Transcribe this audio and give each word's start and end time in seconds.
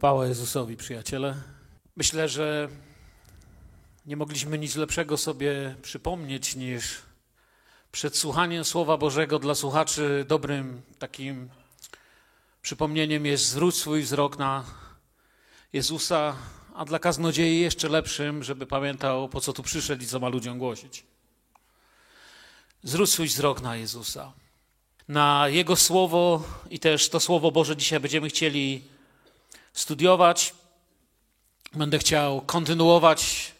Chwała 0.00 0.26
Jezusowi, 0.26 0.76
przyjaciele. 0.76 1.34
Myślę, 1.96 2.28
że 2.28 2.68
nie 4.06 4.16
mogliśmy 4.16 4.58
nic 4.58 4.76
lepszego 4.76 5.16
sobie 5.16 5.76
przypomnieć 5.82 6.56
niż 6.56 7.02
przed 7.92 8.16
słuchaniem 8.16 8.64
Słowa 8.64 8.96
Bożego 8.96 9.38
dla 9.38 9.54
słuchaczy 9.54 10.24
dobrym 10.28 10.82
takim 10.98 11.48
przypomnieniem 12.62 13.26
jest 13.26 13.44
zwróć 13.44 13.74
swój 13.74 14.02
wzrok 14.02 14.38
na 14.38 14.64
Jezusa, 15.72 16.36
a 16.74 16.84
dla 16.84 16.98
kaznodziei 16.98 17.60
jeszcze 17.60 17.88
lepszym, 17.88 18.44
żeby 18.44 18.66
pamiętał, 18.66 19.28
po 19.28 19.40
co 19.40 19.52
tu 19.52 19.62
przyszedł 19.62 20.02
i 20.02 20.06
co 20.06 20.20
ma 20.20 20.28
ludziom 20.28 20.58
głosić. 20.58 21.04
Zwróć 22.82 23.10
swój 23.10 23.26
wzrok 23.26 23.62
na 23.62 23.76
Jezusa, 23.76 24.32
na 25.08 25.48
Jego 25.48 25.76
Słowo 25.76 26.42
i 26.70 26.78
też 26.78 27.08
to 27.08 27.20
Słowo 27.20 27.52
Boże 27.52 27.76
dzisiaj 27.76 28.00
będziemy 28.00 28.28
chcieli 28.28 28.99
studiować. 29.72 30.54
Będę 31.72 31.98
chciał 31.98 32.40
kontynuować 32.40 33.52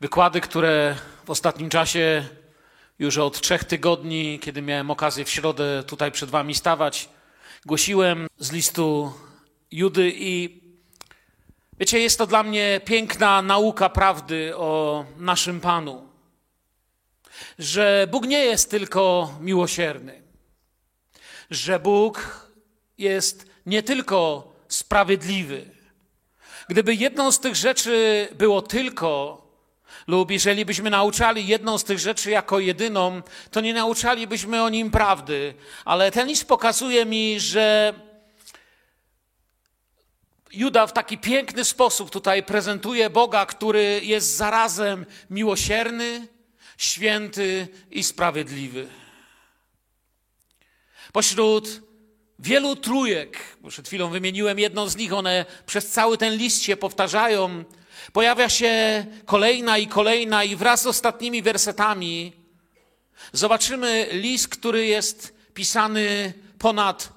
wykłady, 0.00 0.40
które 0.40 0.96
w 1.24 1.30
ostatnim 1.30 1.70
czasie, 1.70 2.28
już 2.98 3.18
od 3.18 3.40
trzech 3.40 3.64
tygodni, 3.64 4.38
kiedy 4.38 4.62
miałem 4.62 4.90
okazję 4.90 5.24
w 5.24 5.30
środę 5.30 5.82
tutaj 5.86 6.12
przed 6.12 6.30
Wami 6.30 6.54
stawać, 6.54 7.08
głosiłem 7.66 8.26
z 8.38 8.52
listu 8.52 9.12
Judy 9.70 10.12
i 10.14 10.60
wiecie, 11.78 11.98
jest 11.98 12.18
to 12.18 12.26
dla 12.26 12.42
mnie 12.42 12.80
piękna 12.84 13.42
nauka 13.42 13.88
prawdy 13.88 14.56
o 14.56 15.04
naszym 15.16 15.60
Panu. 15.60 16.08
Że 17.58 18.08
Bóg 18.10 18.26
nie 18.26 18.44
jest 18.44 18.70
tylko 18.70 19.34
miłosierny, 19.40 20.22
że 21.50 21.80
Bóg 21.80 22.46
jest 22.98 23.46
nie 23.66 23.82
tylko 23.82 24.52
sprawiedliwy. 24.68 25.70
Gdyby 26.68 26.94
jedną 26.94 27.32
z 27.32 27.40
tych 27.40 27.56
rzeczy 27.56 28.28
było 28.32 28.62
tylko, 28.62 29.42
lub 30.06 30.30
jeżeli 30.30 30.64
byśmy 30.64 30.90
nauczali 30.90 31.46
jedną 31.46 31.78
z 31.78 31.84
tych 31.84 31.98
rzeczy 31.98 32.30
jako 32.30 32.58
jedyną, 32.58 33.22
to 33.50 33.60
nie 33.60 33.74
nauczalibyśmy 33.74 34.62
o 34.62 34.68
nim 34.68 34.90
prawdy. 34.90 35.54
Ale 35.84 36.10
ten 36.10 36.28
list 36.28 36.48
pokazuje 36.48 37.06
mi, 37.06 37.40
że 37.40 37.94
Juda 40.52 40.86
w 40.86 40.92
taki 40.92 41.18
piękny 41.18 41.64
sposób 41.64 42.10
tutaj 42.10 42.42
prezentuje 42.42 43.10
Boga, 43.10 43.46
który 43.46 44.00
jest 44.04 44.36
zarazem 44.36 45.06
miłosierny, 45.30 46.28
święty 46.78 47.68
i 47.90 48.02
sprawiedliwy. 48.02 48.88
Pośród 51.12 51.85
wielu 52.38 52.76
trójek, 52.76 53.38
przed 53.68 53.86
chwilą 53.86 54.10
wymieniłem 54.10 54.58
jedną 54.58 54.88
z 54.88 54.96
nich, 54.96 55.12
one 55.12 55.44
przez 55.66 55.90
cały 55.90 56.18
ten 56.18 56.36
list 56.36 56.62
się 56.62 56.76
powtarzają. 56.76 57.64
Pojawia 58.12 58.48
się 58.48 59.06
kolejna 59.24 59.78
i 59.78 59.86
kolejna, 59.86 60.44
i 60.44 60.56
wraz 60.56 60.82
z 60.82 60.86
ostatnimi 60.86 61.42
wersetami 61.42 62.32
zobaczymy 63.32 64.08
list, 64.12 64.48
który 64.48 64.86
jest 64.86 65.34
pisany 65.54 66.32
ponad 66.58 67.12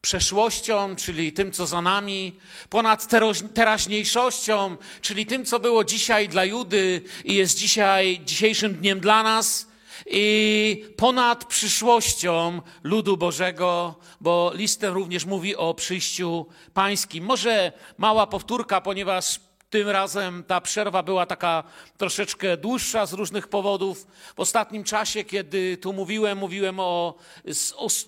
przeszłością, 0.00 0.96
czyli 0.96 1.32
tym, 1.32 1.52
co 1.52 1.66
za 1.66 1.82
nami, 1.82 2.32
ponad 2.70 3.08
teraźniejszością, 3.54 4.76
czyli 5.00 5.26
tym, 5.26 5.44
co 5.44 5.60
było 5.60 5.84
dzisiaj 5.84 6.28
dla 6.28 6.44
Judy 6.44 7.02
i 7.24 7.34
jest 7.34 7.58
dzisiaj, 7.58 8.20
dzisiejszym 8.24 8.74
dniem 8.74 9.00
dla 9.00 9.22
nas 9.22 9.66
i 10.10 10.84
ponad 10.96 11.44
przyszłością 11.44 12.60
ludu 12.82 13.16
Bożego, 13.16 13.94
bo 14.20 14.52
listem 14.54 14.94
również 14.94 15.24
mówi 15.24 15.56
o 15.56 15.74
przyjściu 15.74 16.46
pańskim. 16.74 17.24
Może 17.24 17.72
mała 17.98 18.26
powtórka, 18.26 18.80
ponieważ 18.80 19.40
tym 19.70 19.88
razem 19.88 20.44
ta 20.44 20.60
przerwa 20.60 21.02
była 21.02 21.26
taka 21.26 21.64
troszeczkę 21.96 22.56
dłuższa 22.56 23.06
z 23.06 23.12
różnych 23.12 23.48
powodów. 23.48 24.06
W 24.36 24.40
ostatnim 24.40 24.84
czasie, 24.84 25.24
kiedy 25.24 25.76
tu 25.76 25.92
mówiłem, 25.92 26.38
mówiłem 26.38 26.80
o, 26.80 27.14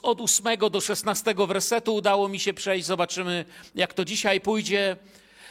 od 0.03 0.21
8 0.21 0.59
do 0.71 0.81
16 0.81 1.35
wersetu. 1.49 1.95
Udało 1.95 2.29
mi 2.29 2.41
się 2.41 2.55
przejść, 2.55 2.87
zobaczymy 2.87 3.45
jak 3.75 3.95
to 3.95 4.05
dzisiaj 4.05 4.41
pójdzie. 4.41 4.97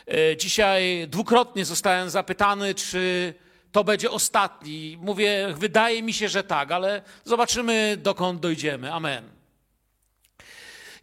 E, 0.07 0.37
dzisiaj 0.37 1.07
dwukrotnie 1.07 1.65
zostałem 1.65 2.09
zapytany, 2.09 2.75
czy 2.75 3.33
to 3.77 3.83
będzie 3.83 4.11
ostatni. 4.11 4.97
Mówię, 5.01 5.53
wydaje 5.57 6.03
mi 6.03 6.13
się, 6.13 6.29
że 6.29 6.43
tak, 6.43 6.71
ale 6.71 7.01
zobaczymy, 7.25 7.97
dokąd 8.01 8.39
dojdziemy. 8.39 8.93
Amen. 8.93 9.29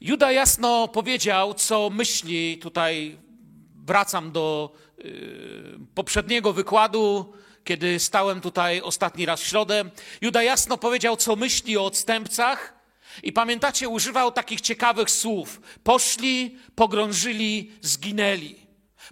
Juda 0.01 0.33
jasno 0.33 0.89
powiedział, 0.89 1.55
co 1.55 1.91
myśli. 1.91 2.59
Tutaj 2.59 3.17
wracam 3.75 4.33
do 4.33 4.75
y, 4.99 5.79
poprzedniego 5.95 6.53
wykładu, 6.53 7.33
kiedy 7.65 8.01
stałem 8.01 8.41
tutaj 8.41 8.81
ostatni 8.81 9.27
raz 9.27 9.41
w 9.41 9.47
środę. 9.47 9.85
Juda 10.21 10.43
jasno 10.43 10.79
powiedział, 10.79 11.17
co 11.17 11.37
myśli 11.37 11.77
o 11.77 11.85
odstępcach. 11.85 12.75
I 13.23 13.33
pamiętacie, 13.33 13.89
używał 13.89 14.33
takich 14.33 14.61
ciekawych 14.61 15.11
słów. 15.11 15.61
Poszli, 15.85 16.59
pogrążyli, 16.75 17.73
zginęli. 17.81 18.64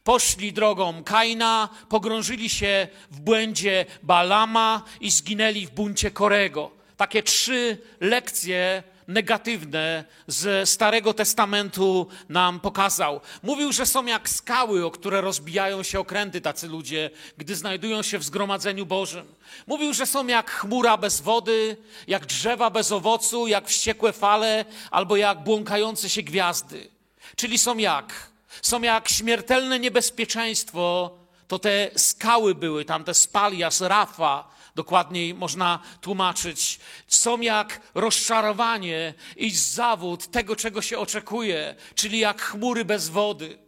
Poszli 0.04 0.52
drogą 0.52 1.04
Kaina, 1.04 1.68
pogrążyli 1.88 2.50
się 2.50 2.88
w 3.10 3.20
błędzie 3.20 3.86
Balama 4.02 4.82
i 5.00 5.10
zginęli 5.10 5.66
w 5.66 5.70
buncie 5.70 6.10
Korego. 6.10 6.70
Takie 6.96 7.22
trzy 7.22 7.78
lekcje 8.00 8.82
negatywne 9.08 10.04
z 10.26 10.70
Starego 10.70 11.14
Testamentu 11.14 12.06
nam 12.28 12.60
pokazał. 12.60 13.20
Mówił, 13.42 13.72
że 13.72 13.86
są 13.86 14.06
jak 14.06 14.28
skały, 14.28 14.86
o 14.86 14.90
które 14.90 15.20
rozbijają 15.20 15.82
się 15.82 16.00
okręty 16.00 16.40
tacy 16.40 16.68
ludzie, 16.68 17.10
gdy 17.36 17.56
znajdują 17.56 18.02
się 18.02 18.18
w 18.18 18.24
zgromadzeniu 18.24 18.86
Bożym. 18.86 19.34
Mówił, 19.66 19.94
że 19.94 20.06
są 20.06 20.26
jak 20.26 20.50
chmura 20.50 20.96
bez 20.96 21.20
wody, 21.20 21.76
jak 22.06 22.26
drzewa 22.26 22.70
bez 22.70 22.92
owocu, 22.92 23.46
jak 23.46 23.68
wściekłe 23.68 24.12
fale 24.12 24.64
albo 24.90 25.16
jak 25.16 25.44
błąkające 25.44 26.10
się 26.10 26.22
gwiazdy. 26.22 26.88
Czyli 27.36 27.58
są 27.58 27.78
jak 27.78 28.31
są 28.62 28.82
jak 28.82 29.08
śmiertelne 29.08 29.78
niebezpieczeństwo, 29.78 31.10
to 31.48 31.58
te 31.58 31.90
skały 31.96 32.54
były, 32.54 32.84
tam 32.84 33.04
te 33.04 33.14
spalias, 33.14 33.80
rafa, 33.80 34.48
dokładniej 34.74 35.34
można 35.34 35.78
tłumaczyć. 36.00 36.80
Są 37.06 37.40
jak 37.40 37.80
rozczarowanie 37.94 39.14
i 39.36 39.50
zawód 39.50 40.30
tego, 40.30 40.56
czego 40.56 40.82
się 40.82 40.98
oczekuje, 40.98 41.74
czyli 41.94 42.18
jak 42.18 42.42
chmury 42.42 42.84
bez 42.84 43.08
wody. 43.08 43.58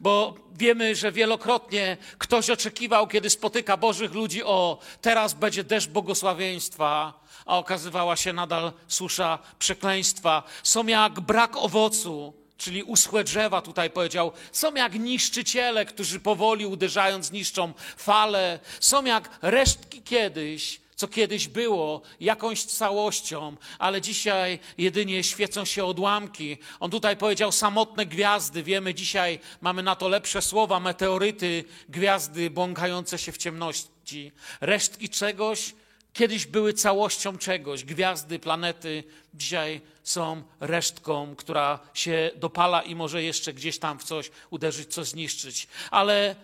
Bo 0.00 0.34
wiemy, 0.52 0.94
że 0.94 1.12
wielokrotnie 1.12 1.96
ktoś 2.18 2.50
oczekiwał, 2.50 3.06
kiedy 3.06 3.30
spotyka 3.30 3.76
Bożych 3.76 4.12
ludzi, 4.12 4.44
o 4.44 4.78
teraz 5.00 5.34
będzie 5.34 5.64
deszcz 5.64 5.88
błogosławieństwa, 5.88 7.20
a 7.46 7.58
okazywała 7.58 8.16
się 8.16 8.32
nadal 8.32 8.72
susza 8.88 9.38
przekleństwa. 9.58 10.42
Są 10.62 10.86
jak 10.86 11.20
brak 11.20 11.56
owocu 11.56 12.41
czyli 12.62 12.82
uschłe 12.82 13.24
drzewa, 13.24 13.62
tutaj 13.62 13.90
powiedział, 13.90 14.32
są 14.52 14.74
jak 14.74 14.94
niszczyciele, 14.94 15.84
którzy 15.84 16.20
powoli 16.20 16.66
uderzając 16.66 17.32
niszczą 17.32 17.72
fale, 17.96 18.58
są 18.80 19.04
jak 19.04 19.38
resztki 19.42 20.02
kiedyś, 20.02 20.80
co 20.96 21.08
kiedyś 21.08 21.48
było 21.48 22.02
jakąś 22.20 22.64
całością, 22.64 23.56
ale 23.78 24.00
dzisiaj 24.00 24.58
jedynie 24.78 25.24
świecą 25.24 25.64
się 25.64 25.84
odłamki. 25.84 26.58
On 26.80 26.90
tutaj 26.90 27.16
powiedział 27.16 27.52
samotne 27.52 28.06
gwiazdy. 28.06 28.62
Wiemy, 28.62 28.94
dzisiaj 28.94 29.38
mamy 29.60 29.82
na 29.82 29.96
to 29.96 30.08
lepsze 30.08 30.42
słowa, 30.42 30.80
meteoryty, 30.80 31.64
gwiazdy 31.88 32.50
błąkające 32.50 33.18
się 33.18 33.32
w 33.32 33.38
ciemności. 33.38 34.32
Resztki 34.60 35.08
czegoś, 35.08 35.74
kiedyś 36.12 36.46
były 36.46 36.72
całością 36.72 37.38
czegoś. 37.38 37.84
Gwiazdy, 37.84 38.38
planety 38.38 39.04
dzisiaj 39.34 39.80
są 40.02 40.42
resztką, 40.60 41.36
która 41.36 41.78
się 41.94 42.30
dopala 42.36 42.82
i 42.82 42.94
może 42.94 43.22
jeszcze 43.22 43.52
gdzieś 43.52 43.78
tam 43.78 43.98
w 43.98 44.04
coś 44.04 44.30
uderzyć, 44.50 44.94
coś 44.94 45.06
zniszczyć. 45.06 45.68
Ale 45.90 46.36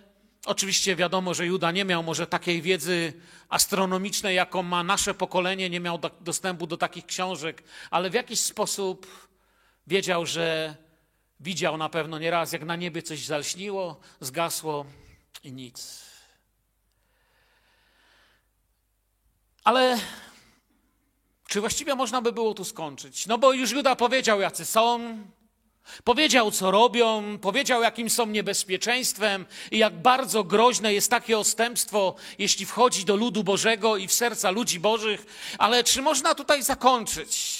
oczywiście 0.47 0.97
wiadomo, 0.97 1.35
że 1.35 1.47
Juda 1.47 1.71
nie 1.71 1.85
miał 1.85 2.03
może 2.03 2.27
takiej 2.27 2.63
wiedzy 2.63 3.13
astronomicznej, 3.49 4.37
jaką 4.37 4.63
ma 4.63 4.83
nasze 4.83 5.15
pokolenie, 5.15 5.71
nie 5.71 5.81
miał 5.81 6.01
dostępu 6.21 6.67
do 6.67 6.77
takich 6.77 7.07
książek, 7.07 7.63
ale 7.91 8.11
w 8.11 8.15
jakiś 8.15 8.41
sposób 8.41 9.29
wiedział, 9.87 10.27
że 10.27 10.77
widział 11.41 11.77
na 11.77 11.89
pewno 11.89 12.19
nieraz, 12.19 12.53
jak 12.53 12.65
na 12.65 12.77
niebie 12.77 13.03
coś 13.03 13.25
zalśniło, 13.25 14.01
zgasło 14.21 14.87
i 15.45 15.53
nic. 15.53 16.08
Ale 19.69 19.99
czy 21.49 21.61
właściwie 21.61 21.95
można 21.95 22.23
by 22.23 22.33
było 22.33 22.55
tu 22.55 22.65
skończyć? 22.65 23.27
No 23.27 23.39
bo 23.39 23.53
już 23.53 23.71
Juda 23.71 23.97
powiedział, 23.97 24.41
jacy 24.41 24.65
są, 24.65 25.19
powiedział, 26.05 26.51
co 26.51 26.71
robią, 26.71 27.39
powiedział, 27.39 27.83
jakim 27.83 28.11
są 28.11 28.27
niebezpieczeństwem 28.27 29.47
i 29.71 29.79
jak 29.79 30.03
bardzo 30.03 30.45
groźne 30.45 30.95
jest 30.95 31.11
takie 31.11 31.39
odstępstwo, 31.39 32.15
jeśli 32.39 32.67
wchodzi 32.67 33.05
do 33.05 33.17
ludu 33.17 33.45
Bożego 33.45 33.97
i 33.97 34.07
w 34.09 34.13
serca 34.13 34.51
ludzi 34.51 34.81
Bożych. 34.81 35.27
Ale 35.59 35.85
czy 35.85 36.03
można 36.03 36.35
tutaj 36.35 36.63
zakończyć? 36.63 37.58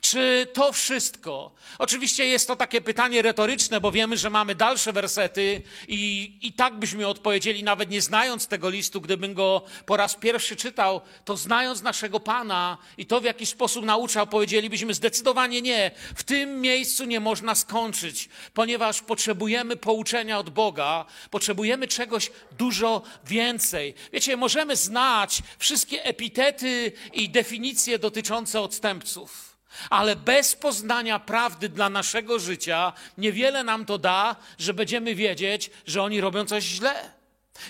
Czy 0.00 0.46
to 0.52 0.72
wszystko? 0.72 1.52
Oczywiście 1.78 2.26
jest 2.26 2.48
to 2.48 2.56
takie 2.56 2.80
pytanie 2.80 3.22
retoryczne, 3.22 3.80
bo 3.80 3.92
wiemy, 3.92 4.16
że 4.16 4.30
mamy 4.30 4.54
dalsze 4.54 4.92
wersety 4.92 5.62
i, 5.88 6.32
i 6.42 6.52
tak 6.52 6.78
byśmy 6.78 7.06
odpowiedzieli, 7.06 7.64
nawet 7.64 7.90
nie 7.90 8.02
znając 8.02 8.46
tego 8.46 8.70
listu, 8.70 9.00
gdybym 9.00 9.34
go 9.34 9.62
po 9.86 9.96
raz 9.96 10.14
pierwszy 10.14 10.56
czytał, 10.56 11.00
to 11.24 11.36
znając 11.36 11.82
naszego 11.82 12.20
Pana 12.20 12.78
i 12.98 13.06
to, 13.06 13.20
w 13.20 13.24
jaki 13.24 13.46
sposób 13.46 13.84
nauczał, 13.84 14.26
powiedzielibyśmy 14.26 14.94
zdecydowanie 14.94 15.62
nie. 15.62 15.90
W 16.14 16.22
tym 16.22 16.60
miejscu 16.60 17.04
nie 17.04 17.20
można 17.20 17.54
skończyć, 17.54 18.28
ponieważ 18.54 19.00
potrzebujemy 19.02 19.76
pouczenia 19.76 20.38
od 20.38 20.50
Boga, 20.50 21.04
potrzebujemy 21.30 21.88
czegoś 21.88 22.30
dużo 22.58 23.02
więcej. 23.26 23.94
Wiecie, 24.12 24.36
możemy 24.36 24.76
znać 24.76 25.42
wszystkie 25.58 26.04
epitety 26.04 26.92
i 27.12 27.28
definicje 27.28 27.98
dotyczące 27.98 28.60
odstępców. 28.60 29.55
Ale 29.90 30.16
bez 30.16 30.56
poznania 30.56 31.18
prawdy 31.18 31.68
dla 31.68 31.90
naszego 31.90 32.38
życia 32.38 32.92
niewiele 33.18 33.64
nam 33.64 33.86
to 33.86 33.98
da, 33.98 34.36
że 34.58 34.74
będziemy 34.74 35.14
wiedzieć, 35.14 35.70
że 35.86 36.02
oni 36.02 36.20
robią 36.20 36.44
coś 36.44 36.64
źle. 36.64 37.10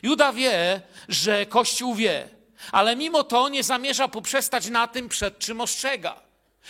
Juda 0.02 0.32
wie, 0.32 0.80
że 1.08 1.46
Kościół 1.46 1.94
wie, 1.94 2.28
ale 2.72 2.96
mimo 2.96 3.24
to 3.24 3.48
nie 3.48 3.62
zamierza 3.62 4.08
poprzestać 4.08 4.68
na 4.68 4.88
tym, 4.88 5.08
przed 5.08 5.38
czym 5.38 5.60
ostrzega. 5.60 6.26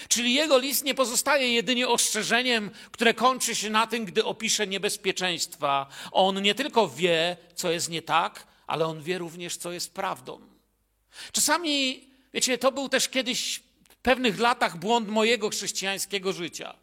Czyli 0.09 0.35
jego 0.35 0.59
list 0.59 0.85
nie 0.85 0.95
pozostaje 0.95 1.53
jedynie 1.53 1.89
ostrzeżeniem, 1.89 2.71
które 2.91 3.15
kończy 3.15 3.55
się 3.55 3.71
na 3.71 3.87
tym, 3.87 4.05
gdy 4.05 4.25
opisze 4.25 4.67
niebezpieczeństwa. 4.67 5.87
On 6.13 6.43
nie 6.43 6.55
tylko 6.55 6.89
wie, 6.89 7.37
co 7.55 7.71
jest 7.71 7.89
nie 7.89 8.03
tak, 8.03 8.47
ale 8.67 8.87
on 8.87 9.03
wie 9.03 9.19
również, 9.19 9.57
co 9.57 9.73
jest 9.73 9.95
prawdą. 9.95 10.41
Czasami, 11.33 12.05
wiecie, 12.35 12.59
to 12.59 12.73
był 12.73 12.89
też 12.89 13.09
kiedyś 13.09 13.63
pewnych 14.07 14.41
latach 14.41 14.77
błąd 14.77 15.09
mojego 15.09 15.51
chrześcijańskiego 15.51 16.33
życia. 16.33 16.75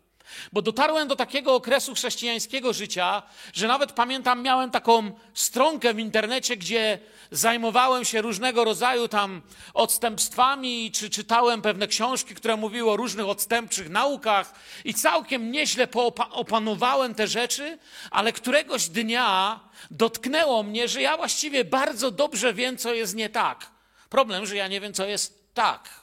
Bo 0.53 0.61
dotarłem 0.61 1.07
do 1.07 1.15
takiego 1.15 1.55
okresu 1.55 1.95
chrześcijańskiego 1.95 2.73
życia, 2.73 3.23
że 3.53 3.67
nawet 3.67 3.91
pamiętam, 3.91 4.41
miałem 4.41 4.71
taką 4.71 5.11
stronkę 5.33 5.93
w 5.93 5.99
internecie, 5.99 6.57
gdzie 6.57 6.99
zajmowałem 7.31 8.05
się 8.05 8.21
różnego 8.21 8.63
rodzaju 8.63 9.07
tam 9.07 9.41
odstępstwami, 9.73 10.91
czy 10.91 11.09
czytałem 11.09 11.61
pewne 11.61 11.87
książki, 11.87 12.35
które 12.35 12.55
mówiły 12.55 12.91
o 12.91 12.97
różnych 12.97 13.27
odstępczych 13.27 13.89
naukach 13.89 14.53
i 14.85 14.93
całkiem 14.93 15.51
nieźle 15.51 15.87
opanowałem 16.31 17.15
te 17.15 17.27
rzeczy, 17.27 17.77
ale 18.11 18.33
któregoś 18.33 18.89
dnia 18.89 19.59
dotknęło 19.91 20.63
mnie, 20.63 20.87
że 20.87 21.01
ja 21.01 21.17
właściwie 21.17 21.65
bardzo 21.65 22.11
dobrze 22.11 22.53
wiem, 22.53 22.77
co 22.77 22.93
jest 22.93 23.15
nie 23.15 23.29
tak. 23.29 23.71
Problem, 24.09 24.45
że 24.45 24.55
ja 24.55 24.67
nie 24.67 24.81
wiem, 24.81 24.93
co 24.93 25.05
jest 25.05 25.53
tak 25.53 26.02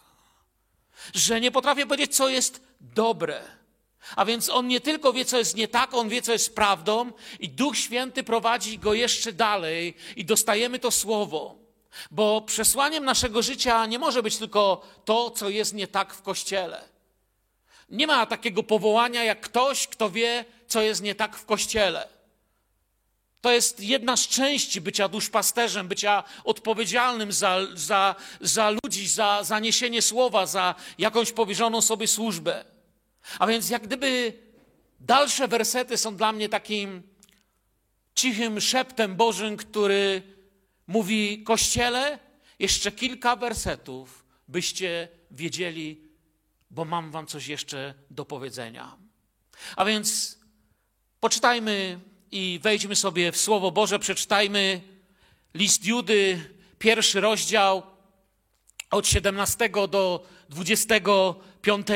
że 1.15 1.41
nie 1.41 1.51
potrafię 1.51 1.87
powiedzieć, 1.87 2.17
co 2.17 2.29
jest 2.29 2.63
dobre. 2.81 3.43
A 4.17 4.25
więc 4.25 4.49
on 4.49 4.69
nie 4.69 4.81
tylko 4.81 5.13
wie, 5.13 5.25
co 5.25 5.39
jest 5.39 5.57
nie 5.57 5.69
tak, 5.69 5.95
on 5.95 6.09
wie, 6.09 6.23
co 6.23 6.33
jest 6.33 6.55
prawdą, 6.55 7.13
i 7.41 7.49
Duch 7.49 7.77
Święty 7.77 8.23
prowadzi 8.23 8.79
go 8.79 8.95
jeszcze 8.95 9.33
dalej, 9.33 9.95
i 10.17 10.25
dostajemy 10.25 10.79
to 10.79 10.91
słowo. 10.91 11.57
Bo 12.11 12.41
przesłaniem 12.41 13.05
naszego 13.05 13.43
życia 13.43 13.87
nie 13.87 13.99
może 13.99 14.23
być 14.23 14.37
tylko 14.37 14.83
to, 15.05 15.31
co 15.31 15.49
jest 15.49 15.75
nie 15.75 15.87
tak 15.87 16.15
w 16.15 16.23
kościele. 16.23 16.85
Nie 17.89 18.07
ma 18.07 18.27
takiego 18.27 18.63
powołania 18.63 19.25
jak 19.25 19.41
ktoś, 19.41 19.87
kto 19.87 20.11
wie, 20.11 20.45
co 20.67 20.83
jest 20.83 21.03
nie 21.03 21.15
tak 21.15 21.37
w 21.37 21.45
kościele. 21.45 22.09
To 23.41 23.53
jest 23.53 23.81
jedna 23.81 24.17
z 24.17 24.29
części 24.29 24.81
bycia 24.81 25.09
duszpasterzem, 25.09 25.89
bycia 25.89 26.25
odpowiedzialnym 26.45 27.33
za, 27.33 27.59
za, 27.75 28.15
za 28.41 28.71
ludzi, 28.71 29.09
za, 29.09 29.45
za 29.45 29.59
niesienie 29.59 30.03
słowa, 30.03 30.47
za 30.47 30.75
jakąś 30.99 31.33
powierzoną 31.33 31.81
sobie 31.81 32.07
służbę. 32.07 32.65
A 33.39 33.47
więc 33.47 33.71
jak 33.71 33.83
gdyby 33.83 34.33
dalsze 35.01 35.49
wersety 35.49 35.97
są 35.97 36.17
dla 36.17 36.33
mnie 36.33 36.49
takim 36.49 37.03
cichym 38.15 38.61
szeptem 38.61 39.17
Bożym, 39.17 39.57
który 39.57 40.23
mówi 40.87 41.43
Kościele, 41.43 42.19
jeszcze 42.59 42.93
kilka 42.93 43.37
wersetów, 43.37 44.25
byście 44.49 45.09
wiedzieli, 45.31 46.09
bo 46.71 46.85
mam 46.85 47.11
wam 47.11 47.27
coś 47.27 47.47
jeszcze 47.47 47.95
do 48.11 48.25
powiedzenia. 48.25 48.97
A 49.77 49.85
więc 49.85 50.39
poczytajmy 51.21 52.01
i 52.33 52.61
wejdźmy 52.63 52.97
sobie 52.97 53.33
w 53.33 53.37
Słowo 53.37 53.71
Boże, 53.71 53.99
przeczytajmy 53.99 54.81
list 55.55 55.85
Judy, 55.85 56.51
pierwszy 56.79 57.21
rozdział 57.21 57.83
od 58.91 59.09
17 59.09 59.71
do 59.91 60.27
25 60.49 61.87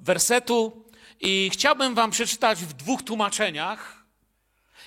wersetu. 0.00 0.84
I 1.20 1.50
chciałbym 1.52 1.94
Wam 1.94 2.10
przeczytać 2.10 2.58
w 2.58 2.72
dwóch 2.72 3.02
tłumaczeniach. 3.02 4.04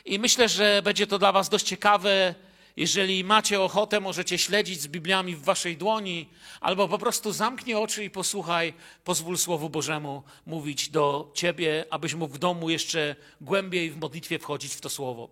I 0.06 0.20
myślę, 0.20 0.50
że 0.50 0.82
będzie 0.84 1.08
to 1.08 1.20
dla 1.20 1.32
Was 1.32 1.50
dość 1.50 1.66
ciekawe 1.66 2.36
jeżeli 2.80 3.24
macie 3.24 3.62
ochotę, 3.62 4.00
możecie 4.00 4.38
śledzić 4.38 4.82
z 4.82 4.88
Bibliami 4.88 5.36
w 5.36 5.44
waszej 5.44 5.78
dłoni, 5.78 6.30
albo 6.62 6.88
po 6.88 6.98
prostu 6.98 7.32
zamknij 7.32 7.76
oczy 7.76 8.04
i 8.04 8.10
posłuchaj, 8.10 8.74
pozwól 9.04 9.38
Słowu 9.38 9.70
Bożemu 9.70 10.24
mówić 10.46 10.90
do 10.90 11.32
ciebie, 11.34 11.86
abyś 11.90 12.14
mógł 12.14 12.34
w 12.34 12.40
domu 12.40 12.70
jeszcze 12.70 13.16
głębiej 13.42 13.92
w 13.92 13.98
modlitwie 13.98 14.40
wchodzić 14.40 14.74
w 14.74 14.82
to 14.82 14.90
Słowo. 14.90 15.30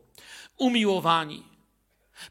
Umiłowani. 0.57 1.43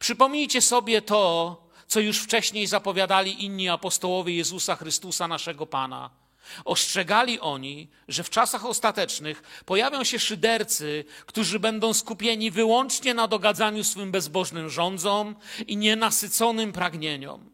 Przypomnijcie 0.01 0.61
sobie 0.63 1.03
to, 1.03 1.57
co 1.87 2.01
już 2.01 2.19
wcześniej 2.19 2.67
zapowiadali 2.67 3.45
inni 3.45 3.69
apostołowie 3.69 4.35
Jezusa 4.35 4.77
Chrystusa, 4.77 5.29
naszego 5.29 5.67
Pana 5.67 6.26
Ostrzegali 6.65 7.41
oni, 7.41 7.89
że 8.09 8.25
w 8.25 8.31
czasach 8.31 8.65
ostatecznych 8.67 9.63
pojawią 9.65 10.05
się 10.05 10.19
szydercy, 10.19 11.05
którzy 11.27 11.59
będą 11.59 11.95
skupieni 11.95 12.51
wyłącznie 12.51 13.15
na 13.15 13.29
dogadzaniu 13.29 13.85
swym 13.85 14.11
bezbożnym 14.11 14.71
rządzom 14.71 15.37
i 15.67 15.77
nienasyconym 15.77 16.73
pragnieniom. 16.73 17.51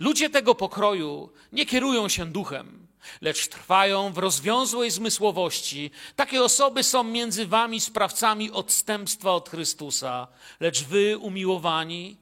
Ludzie 0.00 0.30
tego 0.30 0.54
pokroju 0.54 1.30
nie 1.52 1.66
kierują 1.66 2.08
się 2.08 2.26
duchem, 2.26 2.86
lecz 3.20 3.48
trwają 3.48 4.12
w 4.12 4.18
rozwiązłej 4.18 4.90
zmysłowości. 4.90 5.90
Takie 6.16 6.42
osoby 6.42 6.82
są 6.82 7.04
między 7.04 7.46
wami 7.46 7.80
sprawcami 7.80 8.50
odstępstwa 8.50 9.32
od 9.32 9.48
Chrystusa, 9.48 10.28
lecz 10.60 10.84
wy, 10.84 11.18
umiłowani, 11.18 12.16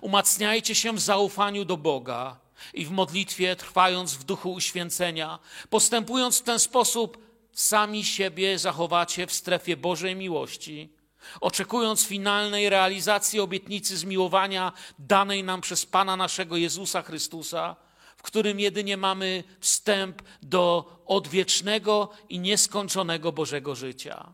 umacniajcie 0.00 0.74
się 0.74 0.92
w 0.92 1.00
zaufaniu 1.00 1.64
do 1.64 1.76
Boga 1.76 2.43
i 2.74 2.84
w 2.84 2.90
modlitwie, 2.90 3.56
trwając 3.56 4.14
w 4.14 4.24
duchu 4.24 4.52
uświęcenia, 4.52 5.38
postępując 5.70 6.38
w 6.38 6.42
ten 6.42 6.58
sposób, 6.58 7.18
sami 7.52 8.04
siebie 8.04 8.58
zachowacie 8.58 9.26
w 9.26 9.32
strefie 9.32 9.76
Bożej 9.76 10.16
miłości, 10.16 10.92
oczekując 11.40 12.06
finalnej 12.06 12.70
realizacji 12.70 13.40
obietnicy 13.40 13.96
zmiłowania 13.96 14.72
danej 14.98 15.44
nam 15.44 15.60
przez 15.60 15.86
Pana 15.86 16.16
naszego 16.16 16.56
Jezusa 16.56 17.02
Chrystusa, 17.02 17.76
w 18.16 18.22
którym 18.22 18.60
jedynie 18.60 18.96
mamy 18.96 19.44
wstęp 19.60 20.22
do 20.42 20.92
odwiecznego 21.06 22.10
i 22.28 22.38
nieskończonego 22.38 23.32
Bożego 23.32 23.74
życia. 23.74 24.32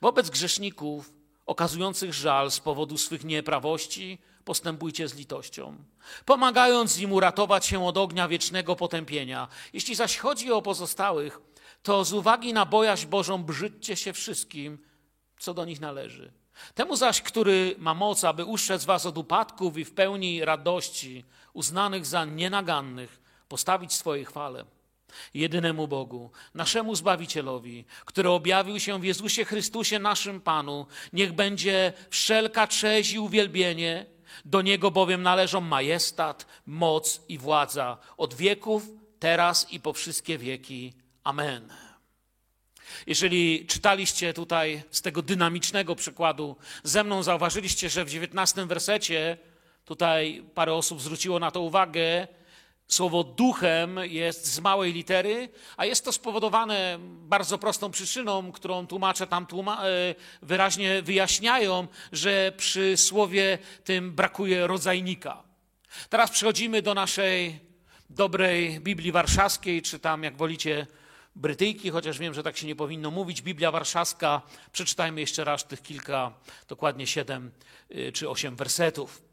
Wobec 0.00 0.30
grzeszników 0.30 1.12
okazujących 1.46 2.14
żal 2.14 2.50
z 2.50 2.60
powodu 2.60 2.98
swych 2.98 3.24
nieprawości, 3.24 4.18
postępujcie 4.46 5.08
z 5.08 5.14
litością, 5.14 5.76
pomagając 6.24 6.98
im 6.98 7.12
uratować 7.12 7.66
się 7.66 7.86
od 7.86 7.96
ognia 7.96 8.28
wiecznego 8.28 8.76
potępienia. 8.76 9.48
Jeśli 9.72 9.94
zaś 9.94 10.16
chodzi 10.16 10.52
o 10.52 10.62
pozostałych, 10.62 11.40
to 11.82 12.04
z 12.04 12.12
uwagi 12.12 12.52
na 12.52 12.66
bojaźń 12.66 13.06
Bożą 13.06 13.44
brzydźcie 13.44 13.96
się 13.96 14.12
wszystkim, 14.12 14.78
co 15.38 15.54
do 15.54 15.64
nich 15.64 15.80
należy. 15.80 16.32
Temu 16.74 16.96
zaś, 16.96 17.22
który 17.22 17.74
ma 17.78 17.94
moc, 17.94 18.24
aby 18.24 18.44
uszczec 18.44 18.84
was 18.84 19.06
od 19.06 19.18
upadków 19.18 19.78
i 19.78 19.84
w 19.84 19.94
pełni 19.94 20.44
radości, 20.44 21.24
uznanych 21.52 22.06
za 22.06 22.24
nienagannych, 22.24 23.20
postawić 23.48 23.92
swoje 23.92 24.24
chwale 24.24 24.64
jedynemu 25.34 25.88
Bogu, 25.88 26.30
naszemu 26.54 26.94
Zbawicielowi, 26.94 27.84
który 28.04 28.28
objawił 28.30 28.80
się 28.80 29.00
w 29.00 29.04
Jezusie 29.04 29.44
Chrystusie, 29.44 29.98
naszym 29.98 30.40
Panu. 30.40 30.86
Niech 31.12 31.32
będzie 31.32 31.92
wszelka 32.10 32.66
cześć 32.66 33.12
i 33.12 33.18
uwielbienie 33.18 34.15
do 34.44 34.62
Niego 34.62 34.90
bowiem 34.90 35.22
należą 35.22 35.60
majestat, 35.60 36.46
moc 36.66 37.20
i 37.28 37.38
władza 37.38 37.98
od 38.16 38.34
wieków, 38.34 38.82
teraz 39.18 39.72
i 39.72 39.80
po 39.80 39.92
wszystkie 39.92 40.38
wieki. 40.38 40.92
Amen. 41.24 41.72
Jeżeli 43.06 43.66
czytaliście 43.66 44.34
tutaj 44.34 44.82
z 44.90 45.02
tego 45.02 45.22
dynamicznego 45.22 45.96
przykładu 45.96 46.56
ze 46.82 47.04
mną, 47.04 47.22
zauważyliście, 47.22 47.90
że 47.90 48.04
w 48.04 48.10
dziewiętnastym 48.10 48.68
wersecie, 48.68 49.38
tutaj 49.84 50.44
parę 50.54 50.74
osób 50.74 51.00
zwróciło 51.00 51.38
na 51.38 51.50
to 51.50 51.60
uwagę, 51.60 52.28
Słowo 52.88 53.24
duchem 53.24 53.98
jest 54.02 54.46
z 54.46 54.60
małej 54.60 54.92
litery, 54.92 55.48
a 55.76 55.84
jest 55.84 56.04
to 56.04 56.12
spowodowane 56.12 56.98
bardzo 57.02 57.58
prostą 57.58 57.90
przyczyną, 57.90 58.52
którą 58.52 58.86
tłumacze 58.86 59.26
tam 59.26 59.46
tłuma 59.46 59.86
e, 59.86 60.14
wyraźnie 60.42 61.02
wyjaśniają, 61.02 61.86
że 62.12 62.52
przy 62.56 62.96
słowie 62.96 63.58
tym 63.84 64.12
brakuje 64.12 64.66
rodzajnika. 64.66 65.42
Teraz 66.08 66.30
przechodzimy 66.30 66.82
do 66.82 66.94
naszej 66.94 67.60
dobrej 68.10 68.80
Biblii 68.80 69.12
Warszawskiej, 69.12 69.82
czy 69.82 69.98
tam, 69.98 70.22
jak 70.22 70.36
wolicie, 70.36 70.86
Brytyjki, 71.36 71.90
chociaż 71.90 72.18
wiem, 72.18 72.34
że 72.34 72.42
tak 72.42 72.56
się 72.56 72.66
nie 72.66 72.76
powinno 72.76 73.10
mówić. 73.10 73.42
Biblia 73.42 73.70
Warszawska. 73.70 74.42
Przeczytajmy 74.72 75.20
jeszcze 75.20 75.44
raz 75.44 75.66
tych 75.66 75.82
kilka, 75.82 76.32
dokładnie 76.68 77.06
siedem 77.06 77.50
y, 77.90 78.12
czy 78.12 78.30
osiem 78.30 78.56
wersetów. 78.56 79.25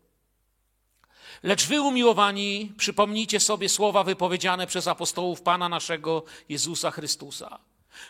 Lecz 1.44 1.68
wy, 1.68 1.82
umiłowani, 1.82 2.72
przypomnijcie 2.78 3.40
sobie 3.40 3.70
słowa 3.70 4.04
wypowiedziane 4.04 4.68
przez 4.68 4.88
apostołów 4.88 5.42
Pana 5.42 5.70
naszego 5.70 6.24
Jezusa 6.50 6.92
Chrystusa. 6.92 7.60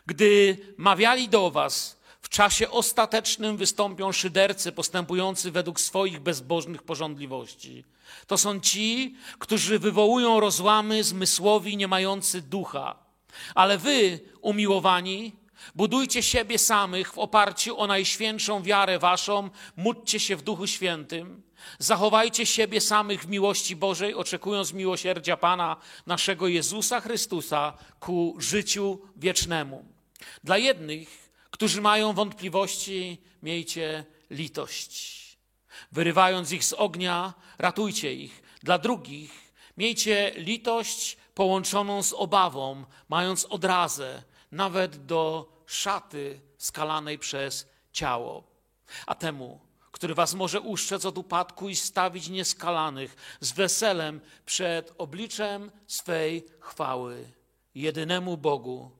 Gdy 0.06 0.58
mawiali 0.78 1.30
do 1.30 1.52
was, 1.52 1.98
w 2.22 2.30
czasie 2.30 2.70
ostatecznym 2.70 3.58
wystąpią 3.58 4.12
szydercy 4.12 4.72
postępujący 4.72 5.52
według 5.52 5.80
swoich 5.80 6.20
bezbożnych 6.20 6.84
porządliwości. 6.84 7.84
To 8.28 8.38
są 8.38 8.60
ci, 8.60 9.16
którzy 9.40 9.80
wywołują 9.80 10.40
rozłamy 10.40 11.04
zmysłowi, 11.04 11.78
nie 11.78 11.88
mający 11.88 12.42
ducha. 12.42 12.96
Ale 13.56 13.78
wy, 13.78 14.20
umiłowani, 14.42 15.34
budujcie 15.76 16.24
siebie 16.24 16.60
samych 16.60 17.14
w 17.14 17.18
oparciu 17.18 17.80
o 17.80 17.88
najświętszą 17.88 18.64
wiarę 18.64 19.00
waszą, 19.00 19.50
módlcie 19.76 20.20
się 20.20 20.36
w 20.36 20.42
Duchu 20.42 20.68
Świętym, 20.68 21.44
zachowajcie 21.80 22.46
siebie 22.46 22.82
samych 22.82 23.24
w 23.24 23.28
miłości 23.28 23.76
Bożej, 23.76 24.14
oczekując 24.14 24.74
miłosierdzia 24.74 25.38
Pana 25.38 25.78
naszego 26.06 26.48
Jezusa 26.48 27.02
Chrystusa 27.02 27.74
ku 28.00 28.36
życiu 28.40 29.00
wiecznemu. 29.16 29.86
Dla 30.44 30.58
jednych, 30.58 31.30
którzy 31.52 31.82
mają 31.82 32.14
wątpliwości, 32.14 33.22
miejcie 33.44 34.06
litość. 34.30 35.24
Wyrywając 35.92 36.52
ich 36.52 36.64
z 36.64 36.74
ognia, 36.74 37.34
ratujcie 37.58 38.14
ich. 38.14 38.44
Dla 38.64 38.78
drugich, 38.78 39.54
miejcie 39.78 40.32
litość 40.36 41.18
połączoną 41.36 42.04
z 42.04 42.14
obawą, 42.14 42.86
mając 43.10 43.46
odrazę 43.46 44.24
nawet 44.52 45.06
do 45.06 45.53
szaty 45.66 46.42
skalanej 46.58 47.20
przez 47.20 47.68
ciało. 47.92 48.44
A 49.08 49.16
temu, 49.16 49.60
który 49.92 50.16
was 50.16 50.34
może 50.34 50.62
uszczec 50.62 51.06
od 51.06 51.18
upadku 51.18 51.70
i 51.70 51.76
stawić 51.76 52.30
nieskalanych 52.30 53.38
z 53.40 53.52
weselem 53.52 54.22
przed 54.46 54.94
obliczem 54.98 55.72
swej 55.88 56.46
chwały, 56.60 57.32
jedynemu 57.76 58.38
Bogu, 58.38 58.92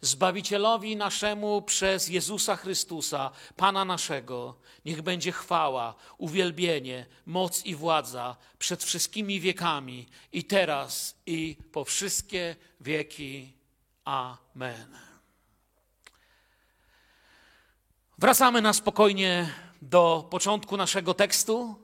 Zbawicielowi 0.00 0.96
naszemu 0.96 1.62
przez 1.62 2.08
Jezusa 2.08 2.56
Chrystusa, 2.56 3.30
Pana 3.56 3.84
naszego, 3.84 4.58
niech 4.84 5.02
będzie 5.02 5.32
chwała, 5.32 5.94
uwielbienie, 6.18 7.06
moc 7.26 7.64
i 7.64 7.74
władza 7.74 8.36
przed 8.58 8.84
wszystkimi 8.84 9.40
wiekami 9.40 10.06
i 10.32 10.44
teraz 10.44 11.16
i 11.26 11.56
po 11.72 11.84
wszystkie 11.84 12.56
wieki. 12.80 13.52
Amen. 14.04 15.07
Wracamy 18.20 18.62
na 18.62 18.72
spokojnie 18.72 19.52
do 19.82 20.26
początku 20.30 20.76
naszego 20.76 21.14
tekstu. 21.14 21.74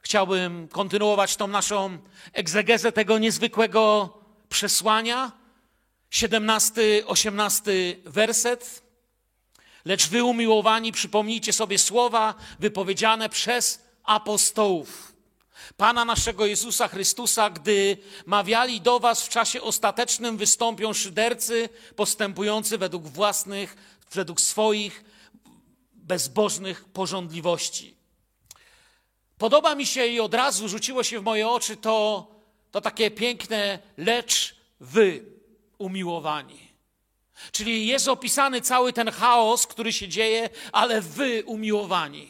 Chciałbym 0.00 0.68
kontynuować 0.68 1.36
tą 1.36 1.46
naszą 1.46 1.98
egzegezę 2.32 2.92
tego 2.92 3.18
niezwykłego 3.18 4.08
przesłania 4.48 5.32
17, 6.10 6.82
18 7.06 7.72
werset. 8.04 8.82
Lecz 9.84 10.08
wy 10.08 10.24
umiłowani, 10.24 10.92
przypomnijcie 10.92 11.52
sobie 11.52 11.78
słowa 11.78 12.34
wypowiedziane 12.58 13.28
przez 13.28 13.82
apostołów. 14.04 15.12
Pana 15.76 16.04
naszego 16.04 16.46
Jezusa 16.46 16.88
Chrystusa, 16.88 17.50
gdy 17.50 17.98
mawiali 18.26 18.80
do 18.80 19.00
was 19.00 19.22
w 19.22 19.28
czasie 19.28 19.62
ostatecznym, 19.62 20.36
wystąpią 20.36 20.92
szydercy 20.92 21.68
postępujący 21.96 22.78
według 22.78 23.08
własnych, 23.08 23.76
według 24.12 24.40
swoich 24.40 25.11
bezbożnych 26.02 26.84
porządliwości. 26.84 27.96
Podoba 29.38 29.74
mi 29.74 29.86
się 29.86 30.06
i 30.06 30.20
od 30.20 30.34
razu 30.34 30.68
rzuciło 30.68 31.02
się 31.02 31.20
w 31.20 31.24
moje 31.24 31.48
oczy 31.48 31.76
to, 31.76 32.26
to 32.70 32.80
takie 32.80 33.10
piękne 33.10 33.78
lecz 33.96 34.56
wy 34.80 35.24
umiłowani. 35.78 36.72
Czyli 37.52 37.86
jest 37.86 38.08
opisany 38.08 38.60
cały 38.60 38.92
ten 38.92 39.10
chaos, 39.10 39.66
który 39.66 39.92
się 39.92 40.08
dzieje, 40.08 40.50
ale 40.72 41.00
wy 41.00 41.42
umiłowani. 41.46 42.28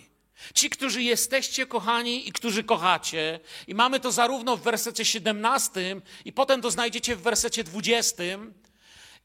Ci, 0.55 0.71
którzy 0.71 1.03
jesteście 1.03 1.67
kochani 1.67 2.29
i 2.29 2.33
którzy 2.33 2.65
kochacie. 2.65 3.41
I 3.67 3.75
mamy 3.75 4.01
to 4.01 4.13
zarówno 4.13 4.57
w 4.57 4.63
wersecie 4.63 5.05
17 5.05 6.01
i 6.25 6.33
potem 6.33 6.63
to 6.63 6.71
znajdziecie 6.71 7.17
w 7.17 7.23
wersecie 7.23 7.65
20. 7.65 8.23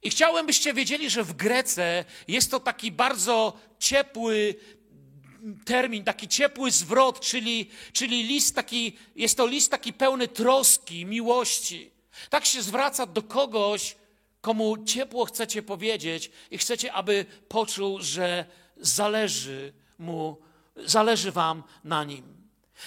I 0.03 0.09
chciałem, 0.09 0.45
byście 0.45 0.73
wiedzieli, 0.73 1.09
że 1.09 1.23
w 1.23 1.33
Grece 1.33 2.05
jest 2.27 2.51
to 2.51 2.59
taki 2.59 2.91
bardzo 2.91 3.53
ciepły 3.79 4.55
termin, 5.65 6.03
taki 6.03 6.27
ciepły 6.27 6.71
zwrot, 6.71 7.19
czyli, 7.19 7.69
czyli 7.93 8.23
list 8.23 8.55
taki, 8.55 8.97
jest 9.15 9.37
to 9.37 9.47
list 9.47 9.71
taki 9.71 9.93
pełny 9.93 10.27
troski, 10.27 11.05
miłości. 11.05 11.91
Tak 12.29 12.45
się 12.45 12.61
zwraca 12.61 13.05
do 13.05 13.21
kogoś, 13.21 13.95
komu 14.41 14.85
ciepło 14.85 15.25
chcecie 15.25 15.61
powiedzieć 15.63 16.31
i 16.51 16.57
chcecie, 16.57 16.93
aby 16.93 17.25
poczuł, 17.47 18.01
że 18.01 18.45
zależy 18.77 19.73
mu, 19.99 20.37
zależy 20.75 21.31
wam 21.31 21.63
na 21.83 22.03
nim. 22.03 22.37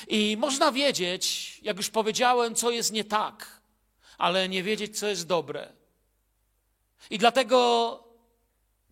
I 0.08 0.36
można 0.36 0.72
wiedzieć, 0.72 1.58
jak 1.62 1.76
już 1.76 1.90
powiedziałem, 1.90 2.54
co 2.54 2.70
jest 2.70 2.92
nie 2.92 3.04
tak, 3.04 3.60
ale 4.18 4.48
nie 4.48 4.62
wiedzieć, 4.62 4.98
co 4.98 5.06
jest 5.06 5.26
dobre. 5.26 5.79
I 7.10 7.18
dlatego 7.18 8.10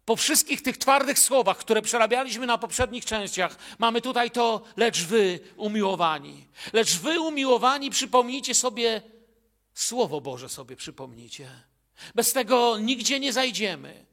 po 0.04 0.16
wszystkich 0.16 0.62
tych 0.62 0.78
twardych 0.78 1.18
słowach, 1.18 1.58
które 1.58 1.82
przerabialiśmy 1.82 2.46
na 2.46 2.58
poprzednich 2.58 3.04
częściach, 3.04 3.56
mamy 3.78 4.00
tutaj 4.00 4.30
to, 4.30 4.62
lecz 4.76 5.02
wy 5.02 5.40
umiłowani. 5.56 6.48
Lecz 6.72 6.96
wy 6.98 7.20
umiłowani, 7.20 7.90
przypomnijcie 7.90 8.54
sobie, 8.54 9.02
Słowo 9.78 10.20
Boże 10.20 10.48
sobie 10.48 10.76
przypomnijcie. 10.76 11.50
Bez 12.14 12.32
tego 12.32 12.78
nigdzie 12.78 13.20
nie 13.20 13.32
zajdziemy. 13.32 14.06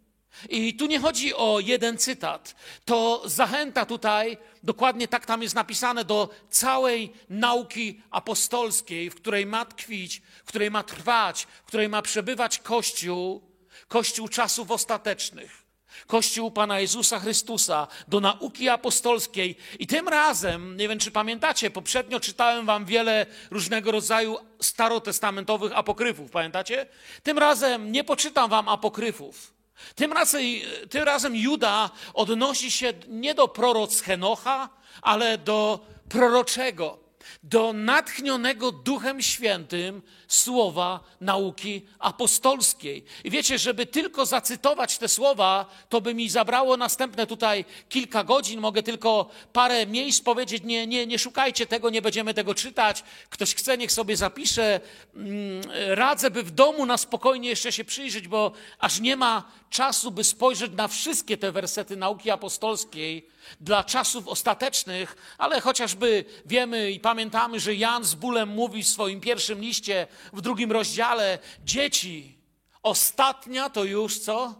I 0.50 0.74
tu 0.74 0.86
nie 0.86 1.00
chodzi 1.00 1.34
o 1.34 1.60
jeden 1.60 1.98
cytat. 1.98 2.56
To 2.86 3.22
zachęta 3.26 3.86
tutaj, 3.86 4.38
dokładnie 4.64 5.08
tak 5.08 5.26
tam 5.26 5.42
jest 5.42 5.56
napisane, 5.56 6.06
do 6.06 6.30
całej 6.50 7.14
nauki 7.30 8.02
apostolskiej, 8.12 9.10
w 9.10 9.16
której 9.16 9.46
ma 9.46 9.66
tkwić, 9.66 10.22
w 10.46 10.48
której 10.48 10.72
ma 10.72 10.84
trwać, 10.84 11.48
w 11.64 11.68
której 11.68 11.90
ma 11.90 12.02
przebywać 12.02 12.60
Kościół, 12.60 13.42
Kościół 13.88 14.28
czasów 14.28 14.72
ostatecznych. 14.72 15.66
Kościół 16.08 16.52
Pana 16.52 16.80
Jezusa 16.80 17.20
Chrystusa, 17.20 17.88
do 18.08 18.20
nauki 18.20 18.70
apostolskiej. 18.70 19.58
I 19.80 19.88
tym 19.88 20.08
razem, 20.08 20.78
nie 20.78 20.90
wiem 20.90 21.00
czy 21.00 21.12
pamiętacie, 21.12 21.72
poprzednio 21.72 22.20
czytałem 22.20 22.66
wam 22.66 22.86
wiele 22.86 23.26
różnego 23.52 23.92
rodzaju 23.92 24.38
starotestamentowych 24.62 25.78
apokryfów, 25.78 26.32
pamiętacie? 26.32 26.86
Tym 27.24 27.38
razem 27.38 27.92
nie 27.92 28.04
poczytam 28.04 28.50
wam 28.50 28.70
apokryfów. 28.70 29.54
Tym 29.96 30.14
razem, 30.14 30.42
tym 30.90 31.04
razem 31.04 31.36
Juda 31.36 31.90
odnosi 32.14 32.72
się 32.72 32.94
nie 33.08 33.34
do 33.34 33.48
proroc 33.48 34.02
Henocha, 34.02 34.70
ale 35.02 35.38
do 35.38 35.86
proroczego 36.10 37.05
do 37.44 37.74
natchnionego 37.74 38.72
Duchem 38.72 39.22
Świętym 39.22 40.02
słowa 40.28 41.00
nauki 41.22 41.82
apostolskiej. 42.00 43.04
I 43.24 43.30
wiecie, 43.30 43.60
żeby 43.60 43.86
tylko 43.86 44.26
zacytować 44.26 44.98
te 44.98 45.08
słowa, 45.08 45.66
to 45.90 46.02
by 46.02 46.14
mi 46.14 46.30
zabrało 46.30 46.78
następne 46.78 47.28
tutaj 47.28 47.66
kilka 47.90 48.24
godzin. 48.24 48.60
Mogę 48.60 48.84
tylko 48.84 49.30
parę 49.54 49.86
miejsc 49.86 50.22
powiedzieć, 50.22 50.64
nie, 50.64 50.88
nie, 50.88 51.08
nie 51.08 51.20
szukajcie 51.20 51.66
tego, 51.66 51.90
nie 51.90 52.02
będziemy 52.02 52.34
tego 52.34 52.56
czytać. 52.56 53.04
Ktoś 53.30 53.56
chce, 53.56 53.78
niech 53.78 53.92
sobie 53.92 54.18
zapisze. 54.18 54.80
Mm, 55.16 55.62
radzę, 55.88 56.32
by 56.32 56.44
w 56.44 56.52
domu 56.52 56.86
na 56.86 56.98
spokojnie 56.98 57.50
jeszcze 57.50 57.72
się 57.72 57.86
przyjrzeć, 57.86 58.28
bo 58.28 58.52
aż 58.80 59.00
nie 59.00 59.16
ma 59.16 59.52
czasu, 59.70 60.12
by 60.12 60.24
spojrzeć 60.24 60.72
na 60.72 60.88
wszystkie 60.88 61.38
te 61.38 61.52
wersety 61.52 61.96
nauki 61.96 62.32
apostolskiej 62.32 63.35
dla 63.62 63.84
czasów 63.84 64.28
ostatecznych, 64.28 65.36
ale 65.38 65.62
chociażby 65.62 66.26
wiemy 66.46 66.92
i 66.92 67.00
pamiętamy, 67.00 67.60
że 67.60 67.76
Jan 67.76 68.04
z 68.04 68.16
bólem 68.16 68.50
mówi 68.50 68.84
w 68.84 68.88
swoim 68.88 69.22
pierwszym 69.22 69.62
liście, 69.62 70.08
w 70.34 70.42
drugim 70.42 70.72
rozdziale, 70.72 71.40
dzieci, 71.64 72.38
ostatnia 72.84 73.70
to 73.70 73.84
już 73.84 74.20
co? 74.20 74.56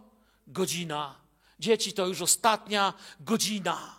Godzina. 0.46 1.14
Dzieci 1.58 1.92
to 1.92 2.06
już 2.06 2.22
ostatnia 2.22 2.94
godzina. 3.20 3.96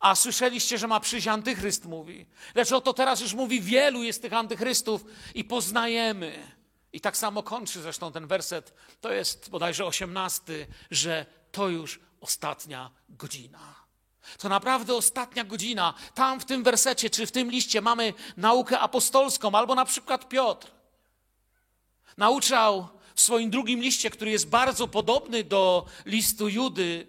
A 0.00 0.14
słyszeliście, 0.14 0.78
że 0.78 0.86
ma 0.86 1.00
przyjść 1.00 1.26
antychryst, 1.26 1.84
mówi. 1.84 2.26
Lecz 2.54 2.72
oto 2.72 2.94
teraz 2.94 3.20
już 3.20 3.34
mówi, 3.34 3.60
wielu 3.60 4.02
jest 4.02 4.22
tych 4.22 4.32
antychrystów 4.32 5.04
i 5.34 5.44
poznajemy. 5.44 6.56
I 6.92 7.00
tak 7.00 7.16
samo 7.16 7.42
kończy 7.42 7.82
zresztą 7.82 8.12
ten 8.12 8.26
werset, 8.26 8.74
to 9.00 9.12
jest 9.12 9.50
bodajże 9.50 9.86
osiemnasty, 9.86 10.66
że 10.90 11.26
to 11.52 11.68
już 11.68 12.00
ostatnia 12.20 12.90
godzina. 13.08 13.74
To 14.38 14.48
naprawdę 14.48 14.94
ostatnia 14.94 15.44
godzina. 15.44 15.94
Tam 16.14 16.40
w 16.40 16.44
tym 16.44 16.62
wersecie 16.62 17.10
czy 17.10 17.26
w 17.26 17.32
tym 17.32 17.50
liście 17.50 17.80
mamy 17.80 18.14
naukę 18.36 18.78
apostolską, 18.78 19.52
albo 19.52 19.74
na 19.74 19.84
przykład 19.84 20.28
Piotr. 20.28 20.70
Nauczał 22.16 22.88
w 23.14 23.20
swoim 23.20 23.50
drugim 23.50 23.80
liście, 23.80 24.10
który 24.10 24.30
jest 24.30 24.48
bardzo 24.48 24.88
podobny 24.88 25.44
do 25.44 25.86
listu 26.06 26.48
Judy, 26.48 27.06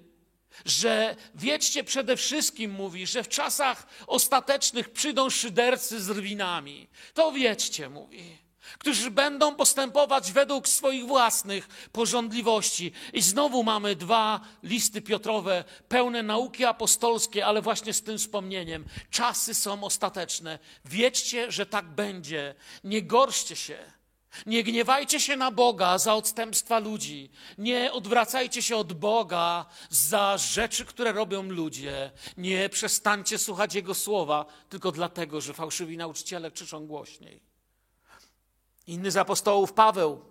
że 0.65 1.15
wiedźcie 1.35 1.83
przede 1.83 2.17
wszystkim, 2.17 2.71
mówi, 2.71 3.07
że 3.07 3.23
w 3.23 3.29
czasach 3.29 3.87
ostatecznych 4.07 4.89
przyjdą 4.89 5.29
szydercy 5.29 6.01
z 6.01 6.09
rwinami. 6.09 6.87
To 7.13 7.31
wiedźcie, 7.31 7.89
mówi 7.89 8.46
którzy 8.79 9.11
będą 9.11 9.55
postępować 9.55 10.31
według 10.31 10.67
swoich 10.67 11.05
własnych 11.05 11.67
porządliwości. 11.91 12.91
I 13.13 13.21
znowu 13.21 13.63
mamy 13.63 13.95
dwa 13.95 14.39
listy 14.63 15.01
Piotrowe, 15.01 15.63
pełne 15.87 16.23
nauki 16.23 16.65
apostolskie, 16.65 17.45
ale 17.45 17.61
właśnie 17.61 17.93
z 17.93 18.03
tym 18.03 18.17
wspomnieniem. 18.17 18.85
Czasy 19.11 19.53
są 19.53 19.83
ostateczne. 19.83 20.59
Wiedźcie, 20.85 21.51
że 21.51 21.65
tak 21.65 21.85
będzie. 21.85 22.55
Nie 22.83 23.01
gorszcie 23.01 23.55
się. 23.55 23.97
Nie 24.45 24.63
gniewajcie 24.63 25.19
się 25.19 25.37
na 25.37 25.51
Boga 25.51 25.97
za 25.97 26.13
odstępstwa 26.13 26.79
ludzi. 26.79 27.29
Nie 27.57 27.91
odwracajcie 27.91 28.61
się 28.61 28.75
od 28.75 28.93
Boga 28.93 29.65
za 29.89 30.37
rzeczy, 30.37 30.85
które 30.85 31.11
robią 31.11 31.43
ludzie. 31.43 32.11
Nie 32.37 32.69
przestańcie 32.69 33.37
słuchać 33.37 33.75
Jego 33.75 33.93
słowa 33.93 34.45
tylko 34.69 34.91
dlatego, 34.91 35.41
że 35.41 35.53
fałszywi 35.53 35.97
nauczyciele 35.97 36.51
krzyczą 36.51 36.87
głośniej. 36.87 37.46
Inny 38.87 39.11
z 39.11 39.17
apostołów, 39.17 39.73
Paweł, 39.73 40.21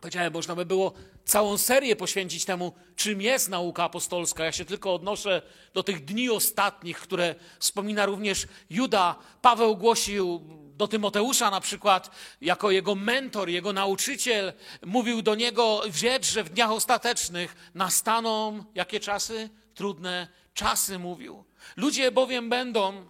powiedziałem, 0.00 0.32
można 0.32 0.54
by 0.54 0.66
było 0.66 0.92
całą 1.24 1.58
serię 1.58 1.96
poświęcić 1.96 2.44
temu, 2.44 2.72
czym 2.96 3.22
jest 3.22 3.48
nauka 3.48 3.84
apostolska. 3.84 4.44
Ja 4.44 4.52
się 4.52 4.64
tylko 4.64 4.94
odnoszę 4.94 5.42
do 5.74 5.82
tych 5.82 6.04
dni 6.04 6.30
ostatnich, 6.30 6.98
które 6.98 7.34
wspomina 7.58 8.06
również 8.06 8.46
Juda. 8.70 9.16
Paweł 9.42 9.76
głosił 9.76 10.40
do 10.76 10.88
Tymoteusza 10.88 11.50
na 11.50 11.60
przykład, 11.60 12.10
jako 12.40 12.70
jego 12.70 12.94
mentor, 12.94 13.48
jego 13.48 13.72
nauczyciel, 13.72 14.52
mówił 14.84 15.22
do 15.22 15.34
niego, 15.34 15.82
wiedz, 15.90 16.26
że 16.26 16.44
w 16.44 16.48
dniach 16.48 16.70
ostatecznych 16.70 17.70
nastaną 17.74 18.64
jakie 18.74 19.00
czasy? 19.00 19.50
Trudne 19.74 20.28
czasy, 20.54 20.98
mówił. 20.98 21.44
Ludzie 21.76 22.12
bowiem 22.12 22.48
będą 22.48 23.06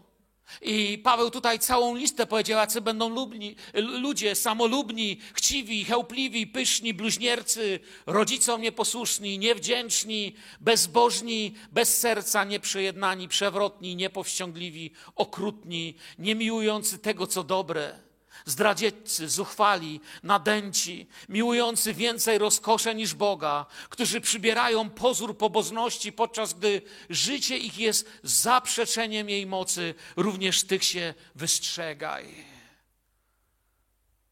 i 0.62 0.98
Paweł 0.98 1.30
tutaj 1.30 1.58
całą 1.58 1.96
listę 1.96 2.26
powiedział, 2.26 2.58
jacy 2.58 2.80
będą 2.80 3.08
lubni, 3.08 3.56
ludzie 3.74 4.34
samolubni, 4.34 5.20
chciwi, 5.34 5.84
chełpliwi, 5.84 6.46
pyszni, 6.46 6.94
bluźniercy, 6.94 7.80
rodzicom 8.06 8.60
nieposłuszni, 8.62 9.38
niewdzięczni, 9.38 10.34
bezbożni, 10.60 11.54
bez 11.72 11.98
serca, 11.98 12.44
nieprzejednani, 12.44 13.28
przewrotni, 13.28 13.96
niepowściągliwi, 13.96 14.90
okrutni, 15.16 15.94
niemiłujący 16.18 16.98
tego, 16.98 17.26
co 17.26 17.44
dobre 17.44 18.05
zdradzieccy, 18.46 19.28
zuchwali, 19.28 20.00
nadęci, 20.22 21.06
miłujący 21.28 21.94
więcej 21.94 22.38
rozkosze 22.38 22.94
niż 22.94 23.14
Boga, 23.14 23.66
którzy 23.88 24.20
przybierają 24.20 24.90
pozór 24.90 25.38
pobożności, 25.38 26.12
podczas 26.12 26.54
gdy 26.54 26.82
życie 27.10 27.58
ich 27.58 27.78
jest 27.78 28.10
zaprzeczeniem 28.22 29.28
jej 29.28 29.46
mocy, 29.46 29.94
również 30.16 30.64
tych 30.64 30.84
się 30.84 31.14
wystrzegaj. 31.34 32.44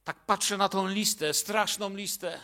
Tak 0.04 0.16
patrzę 0.26 0.56
na 0.56 0.68
tą 0.68 0.88
listę, 0.88 1.34
straszną 1.34 1.96
listę. 1.96 2.40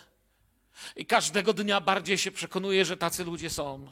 I 0.96 1.06
każdego 1.06 1.52
dnia 1.52 1.80
bardziej 1.80 2.18
się 2.18 2.30
przekonuję, 2.30 2.84
że 2.84 2.96
tacy 2.96 3.24
ludzie 3.24 3.50
są. 3.50 3.86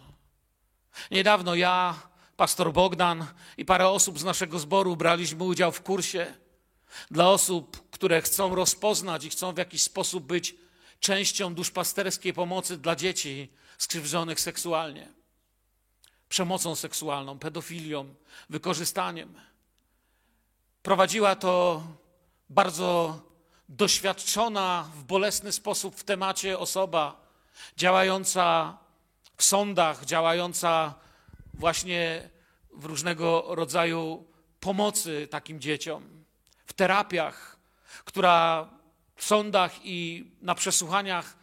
Niedawno 1.11 1.55
ja, 1.55 1.95
pastor 2.37 2.73
Bogdan 2.73 3.27
i 3.57 3.65
parę 3.65 3.89
osób 3.89 4.19
z 4.19 4.25
naszego 4.25 4.59
zboru 4.59 4.97
braliśmy 4.97 5.45
udział 5.45 5.73
w 5.73 5.83
kursie 5.83 6.35
dla 7.11 7.30
osób, 7.30 7.90
które 7.90 8.23
chcą 8.23 8.54
rozpoznać 8.54 9.25
i 9.25 9.30
chcą 9.30 9.52
w 9.52 9.59
jakiś 9.59 9.83
sposób 9.83 10.25
być 10.25 10.54
częścią 11.00 11.54
duszpasterskiej 11.54 12.33
pomocy 12.33 12.76
dla 12.76 12.97
dzieci 12.97 13.52
skrzywdzonych 13.78 14.40
seksualnie, 14.40 15.09
przemocą 16.28 16.76
seksualną, 16.76 17.38
pedofilią, 17.38 18.14
wykorzystaniem. 18.50 19.40
Prowadziła 20.83 21.37
to 21.37 21.83
bardzo 22.50 23.20
doświadczona 23.68 24.90
w 24.94 25.05
bolesny 25.05 25.53
sposób 25.53 25.96
w 25.96 26.05
temacie 26.05 26.59
osoba 26.59 27.29
działająca 27.77 28.79
w 29.37 29.44
sądach, 29.44 30.05
działająca 30.05 30.94
właśnie 31.55 32.31
w 32.72 32.85
różnego 32.85 33.44
rodzaju 33.48 34.27
pomocy 34.61 35.29
takim 35.31 35.61
dzieciom 35.61 36.17
w 36.68 36.72
terapiach, 36.72 37.57
która 38.04 38.68
w 39.16 39.24
sądach 39.24 39.72
i 39.85 40.31
na 40.42 40.54
przesłuchaniach 40.54 41.37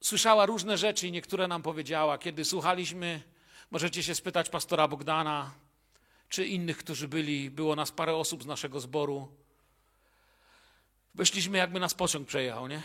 słyszała 0.00 0.46
różne 0.46 0.78
rzeczy 0.78 1.08
i 1.08 1.12
niektóre 1.12 1.48
nam 1.48 1.62
powiedziała. 1.62 2.18
Kiedy 2.18 2.44
słuchaliśmy, 2.44 3.22
możecie 3.70 4.02
się 4.02 4.14
spytać 4.14 4.48
pastora 4.48 4.88
Bogdana 4.88 5.50
czy 6.28 6.46
innych, 6.46 6.78
którzy 6.78 7.08
byli, 7.08 7.50
było 7.50 7.76
nas 7.76 7.92
parę 7.92 8.14
osób 8.14 8.42
z 8.42 8.46
naszego 8.46 8.80
zboru. 8.80 9.28
Wyszliśmy, 11.14 11.58
jakby 11.58 11.80
nas 11.80 11.94
pociąg 11.94 12.28
przejechał, 12.28 12.68
nie? 12.68 12.82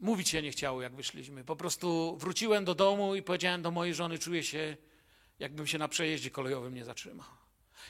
Mówić 0.00 0.28
się 0.28 0.42
nie 0.42 0.50
chciało, 0.50 0.82
jak 0.82 0.94
wyszliśmy. 0.94 1.44
Po 1.44 1.56
prostu 1.56 2.16
wróciłem 2.16 2.64
do 2.64 2.74
domu 2.74 3.14
i 3.14 3.22
powiedziałem 3.22 3.62
do 3.62 3.70
mojej 3.70 3.94
żony, 3.94 4.18
czuję 4.18 4.42
się, 4.42 4.76
jakbym 5.38 5.66
się 5.66 5.78
na 5.78 5.88
przejeździe 5.88 6.30
kolejowym 6.30 6.74
nie 6.74 6.84
zatrzymał 6.84 7.41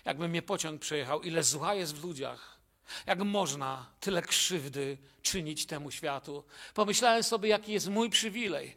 jakby 0.05 0.29
mnie 0.29 0.43
pociąg 0.43 0.81
przejechał, 0.81 1.23
ile 1.23 1.43
zła 1.43 1.75
jest 1.75 1.95
w 1.95 2.05
ludziach. 2.05 2.59
Jak 3.07 3.19
można 3.19 3.87
tyle 4.01 4.23
krzywdy 4.23 4.99
czynić 5.23 5.67
temu 5.67 5.91
światu? 5.91 6.45
Pomyślałem 6.75 7.23
sobie, 7.23 7.49
jaki 7.49 7.73
jest 7.73 7.89
mój 7.89 8.11
przywilej, 8.11 8.77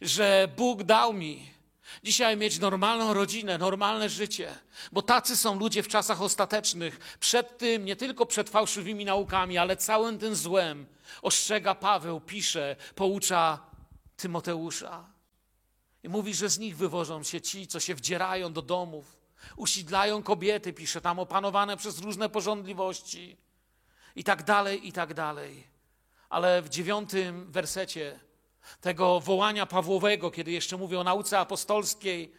że 0.00 0.48
Bóg 0.56 0.82
dał 0.82 1.12
mi 1.12 1.54
dzisiaj 2.04 2.36
mieć 2.36 2.58
normalną 2.58 3.14
rodzinę, 3.14 3.58
normalne 3.58 4.08
życie, 4.08 4.58
bo 4.92 5.02
tacy 5.02 5.36
są 5.36 5.58
ludzie 5.58 5.82
w 5.82 5.88
czasach 5.88 6.22
ostatecznych. 6.22 7.16
Przed 7.20 7.58
tym, 7.58 7.84
nie 7.84 7.96
tylko 7.96 8.26
przed 8.26 8.50
fałszywymi 8.50 9.04
naukami, 9.04 9.58
ale 9.58 9.76
całym 9.76 10.18
tym 10.18 10.36
złem 10.36 10.86
ostrzega 11.22 11.74
Paweł, 11.74 12.20
pisze, 12.20 12.76
poucza 12.94 13.58
Tymoteusza. 14.16 15.04
I 16.02 16.08
mówi, 16.08 16.34
że 16.34 16.48
z 16.48 16.58
nich 16.58 16.76
wywożą 16.76 17.22
się 17.22 17.40
ci, 17.40 17.66
co 17.66 17.80
się 17.80 17.94
wdzierają 17.94 18.52
do 18.52 18.62
domów, 18.62 19.16
usidlają 19.56 20.22
kobiety, 20.22 20.72
pisze 20.72 21.00
tam, 21.00 21.18
opanowane 21.18 21.76
przez 21.76 21.98
różne 21.98 22.28
porządliwości 22.28 23.36
i 24.16 24.24
tak 24.24 24.42
dalej, 24.42 24.88
i 24.88 24.92
tak 24.92 25.14
dalej. 25.14 25.66
Ale 26.28 26.62
w 26.62 26.68
dziewiątym 26.68 27.52
wersecie 27.52 28.20
tego 28.80 29.20
wołania 29.20 29.66
Pawłowego, 29.66 30.30
kiedy 30.30 30.50
jeszcze 30.50 30.76
mówi 30.76 30.96
o 30.96 31.04
nauce 31.04 31.38
apostolskiej, 31.38 32.32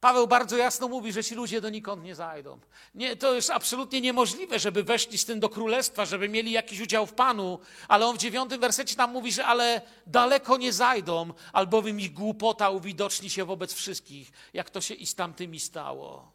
Paweł 0.00 0.26
bardzo 0.26 0.56
jasno 0.56 0.88
mówi, 0.88 1.12
że 1.12 1.24
ci 1.24 1.34
ludzie 1.34 1.60
donikąd 1.60 2.04
nie 2.04 2.14
zajdą. 2.14 2.60
Nie, 2.94 3.16
to 3.16 3.34
jest 3.34 3.50
absolutnie 3.50 4.00
niemożliwe, 4.00 4.58
żeby 4.58 4.82
weszli 4.82 5.18
z 5.18 5.24
tym 5.24 5.40
do 5.40 5.48
królestwa, 5.48 6.04
żeby 6.04 6.28
mieli 6.28 6.52
jakiś 6.52 6.80
udział 6.80 7.06
w 7.06 7.12
Panu, 7.12 7.58
ale 7.88 8.06
on 8.06 8.16
w 8.16 8.18
dziewiątym 8.18 8.60
wersecie 8.60 8.96
tam 8.96 9.12
mówi, 9.12 9.32
że 9.32 9.46
ale 9.46 9.82
daleko 10.06 10.56
nie 10.56 10.72
zajdą, 10.72 11.32
albowiem 11.52 12.00
ich 12.00 12.12
głupota 12.12 12.70
uwidoczni 12.70 13.30
się 13.30 13.44
wobec 13.44 13.72
wszystkich, 13.72 14.32
jak 14.54 14.70
to 14.70 14.80
się 14.80 14.94
i 14.94 15.06
z 15.06 15.14
tamtymi 15.14 15.60
stało. 15.60 16.32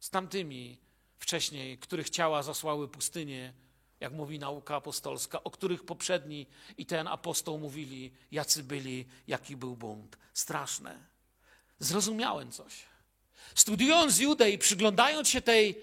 Z 0.00 0.10
tamtymi 0.10 0.78
wcześniej, 1.18 1.78
których 1.78 2.10
ciała 2.10 2.42
zasłały 2.42 2.88
pustynię, 2.88 3.52
jak 4.00 4.12
mówi 4.12 4.38
nauka 4.38 4.76
apostolska, 4.76 5.44
o 5.44 5.50
których 5.50 5.84
poprzedni 5.84 6.46
i 6.78 6.86
ten 6.86 7.08
apostoł 7.08 7.58
mówili, 7.58 8.12
jacy 8.30 8.62
byli, 8.62 9.06
jaki 9.26 9.56
był 9.56 9.76
bunt. 9.76 10.18
Straszne. 10.34 11.06
Zrozumiałem 11.78 12.52
coś. 12.52 12.95
Studiując 13.54 14.18
Judę 14.18 14.50
i 14.50 14.58
przyglądając 14.58 15.28
się 15.28 15.40
tej 15.40 15.82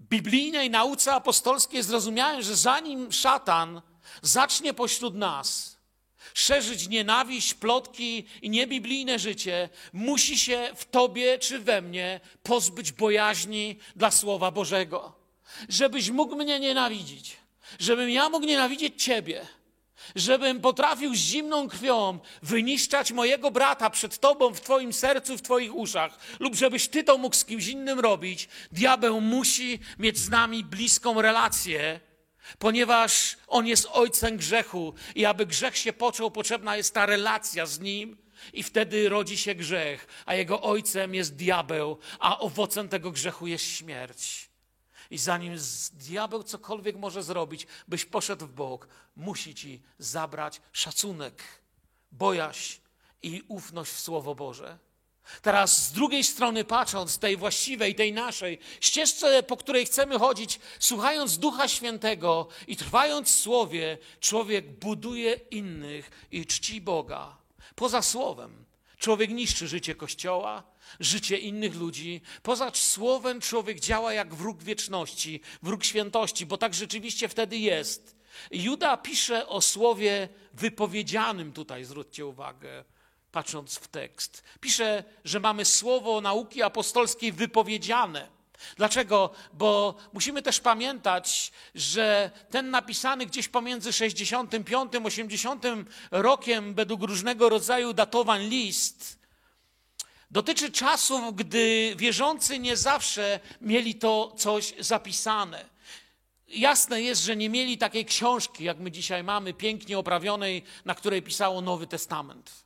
biblijnej 0.00 0.70
nauce 0.70 1.12
apostolskiej, 1.12 1.82
zrozumiałem, 1.82 2.42
że 2.42 2.56
zanim 2.56 3.12
szatan 3.12 3.82
zacznie 4.22 4.74
pośród 4.74 5.14
nas 5.14 5.74
szerzyć 6.34 6.88
nienawiść, 6.88 7.54
plotki 7.54 8.26
i 8.42 8.50
niebiblijne 8.50 9.18
życie, 9.18 9.68
musi 9.92 10.38
się 10.38 10.70
w 10.76 10.84
tobie 10.84 11.38
czy 11.38 11.58
we 11.58 11.82
mnie 11.82 12.20
pozbyć 12.42 12.92
bojaźni 12.92 13.78
dla 13.96 14.10
Słowa 14.10 14.50
Bożego. 14.50 15.12
Żebyś 15.68 16.10
mógł 16.10 16.36
mnie 16.36 16.60
nienawidzić, 16.60 17.36
żebym 17.78 18.10
ja 18.10 18.28
mógł 18.28 18.46
nienawidzieć 18.46 19.02
ciebie 19.02 19.46
żebym 20.14 20.60
potrafił 20.60 21.14
z 21.14 21.18
zimną 21.18 21.68
krwią 21.68 22.18
wyniszczać 22.42 23.12
mojego 23.12 23.50
brata 23.50 23.90
przed 23.90 24.18
Tobą 24.18 24.54
w 24.54 24.60
Twoim 24.60 24.92
sercu, 24.92 25.38
w 25.38 25.42
Twoich 25.42 25.74
uszach, 25.74 26.18
lub 26.40 26.54
żebyś 26.54 26.88
Ty 26.88 27.04
to 27.04 27.18
mógł 27.18 27.36
z 27.36 27.44
kimś 27.44 27.66
innym 27.66 28.00
robić, 28.00 28.48
diabeł 28.72 29.20
musi 29.20 29.78
mieć 29.98 30.18
z 30.18 30.30
nami 30.30 30.64
bliską 30.64 31.22
relację, 31.22 32.00
ponieważ 32.58 33.36
on 33.46 33.66
jest 33.66 33.88
ojcem 33.92 34.36
grzechu 34.36 34.94
i 35.14 35.24
aby 35.24 35.46
grzech 35.46 35.76
się 35.76 35.92
począł, 35.92 36.30
potrzebna 36.30 36.76
jest 36.76 36.94
ta 36.94 37.06
relacja 37.06 37.66
z 37.66 37.80
nim. 37.80 38.24
I 38.52 38.62
wtedy 38.62 39.08
rodzi 39.08 39.38
się 39.38 39.54
grzech, 39.54 40.06
a 40.26 40.34
jego 40.34 40.62
ojcem 40.62 41.14
jest 41.14 41.36
diabeł, 41.36 41.98
a 42.18 42.38
owocem 42.38 42.88
tego 42.88 43.10
grzechu 43.10 43.46
jest 43.46 43.64
śmierć. 43.64 44.53
I 45.10 45.18
zanim 45.18 45.56
diabeł 45.92 46.42
cokolwiek 46.42 46.96
może 46.96 47.22
zrobić, 47.22 47.66
byś 47.88 48.04
poszedł 48.04 48.46
w 48.46 48.52
bok, 48.52 48.88
musi 49.16 49.54
ci 49.54 49.82
zabrać 49.98 50.60
szacunek, 50.72 51.42
bojaźń 52.12 52.80
i 53.22 53.42
ufność 53.48 53.92
w 53.92 54.00
Słowo 54.00 54.34
Boże. 54.34 54.78
Teraz 55.42 55.88
z 55.88 55.92
drugiej 55.92 56.24
strony 56.24 56.64
patrząc, 56.64 57.18
tej 57.18 57.36
właściwej, 57.36 57.94
tej 57.94 58.12
naszej 58.12 58.58
ścieżce, 58.80 59.42
po 59.42 59.56
której 59.56 59.86
chcemy 59.86 60.18
chodzić, 60.18 60.60
słuchając 60.78 61.38
Ducha 61.38 61.68
Świętego 61.68 62.48
i 62.66 62.76
trwając 62.76 63.28
w 63.28 63.40
Słowie, 63.40 63.98
człowiek 64.20 64.78
buduje 64.78 65.40
innych 65.50 66.26
i 66.30 66.46
czci 66.46 66.80
Boga. 66.80 67.36
Poza 67.74 68.02
Słowem 68.02 68.64
człowiek 68.98 69.30
niszczy 69.30 69.68
życie 69.68 69.94
Kościoła, 69.94 70.62
życie 71.00 71.38
innych 71.38 71.74
ludzi. 71.74 72.20
Poza 72.42 72.70
Słowem 72.74 73.40
człowiek 73.40 73.80
działa 73.80 74.12
jak 74.12 74.34
wróg 74.34 74.62
wieczności, 74.62 75.40
wróg 75.62 75.84
świętości, 75.84 76.46
bo 76.46 76.56
tak 76.56 76.74
rzeczywiście 76.74 77.28
wtedy 77.28 77.58
jest. 77.58 78.16
Juda 78.50 78.96
pisze 78.96 79.48
o 79.48 79.60
Słowie 79.60 80.28
wypowiedzianym 80.52 81.52
tutaj, 81.52 81.84
zwróćcie 81.84 82.26
uwagę 82.26 82.84
patrząc 83.32 83.78
w 83.78 83.88
tekst. 83.88 84.42
Pisze, 84.60 85.04
że 85.24 85.40
mamy 85.40 85.64
słowo 85.64 86.20
nauki 86.20 86.62
apostolskiej 86.62 87.32
wypowiedziane. 87.32 88.33
Dlaczego? 88.76 89.30
Bo 89.52 89.94
musimy 90.12 90.42
też 90.42 90.60
pamiętać, 90.60 91.52
że 91.74 92.30
ten 92.50 92.70
napisany 92.70 93.26
gdzieś 93.26 93.48
pomiędzy 93.48 93.92
65 93.92 94.92
80 95.04 95.64
rokiem, 96.10 96.74
według 96.74 97.02
różnego 97.02 97.48
rodzaju 97.48 97.92
datowań 97.92 98.48
list, 98.48 99.18
dotyczy 100.30 100.72
czasów, 100.72 101.36
gdy 101.36 101.94
wierzący 101.96 102.58
nie 102.58 102.76
zawsze 102.76 103.40
mieli 103.60 103.94
to 103.94 104.34
coś 104.36 104.74
zapisane. 104.78 105.64
Jasne 106.48 107.02
jest, 107.02 107.22
że 107.22 107.36
nie 107.36 107.50
mieli 107.50 107.78
takiej 107.78 108.04
książki, 108.04 108.64
jak 108.64 108.78
my 108.78 108.90
dzisiaj 108.90 109.24
mamy, 109.24 109.54
pięknie 109.54 109.98
oprawionej, 109.98 110.62
na 110.84 110.94
której 110.94 111.22
pisało 111.22 111.60
Nowy 111.60 111.86
Testament 111.86 112.64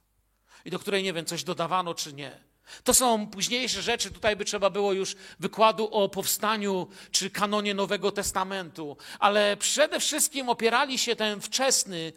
i 0.65 0.71
do 0.71 0.79
której 0.79 1.03
nie 1.03 1.13
wiem, 1.13 1.25
coś 1.25 1.45
dodawano 1.45 1.95
czy 1.95 2.13
nie. 2.13 2.48
To 2.85 2.95
są 2.95 3.27
późniejsze 3.27 3.83
rzeczy, 3.83 4.11
tutaj 4.11 4.37
by 4.37 4.45
trzeba 4.45 4.71
było 4.71 4.93
już 4.93 5.17
wykładu 5.41 5.89
o 5.89 6.09
powstaniu 6.09 6.89
czy 7.11 7.31
kanonie 7.31 7.75
Nowego 7.75 8.13
Testamentu, 8.13 8.97
ale 9.19 9.57
przede 9.57 10.01
wszystkim 10.01 10.49
opierali 10.49 10.99
się 10.99 11.17
ten 11.17 11.41
wczesny, 11.41 12.13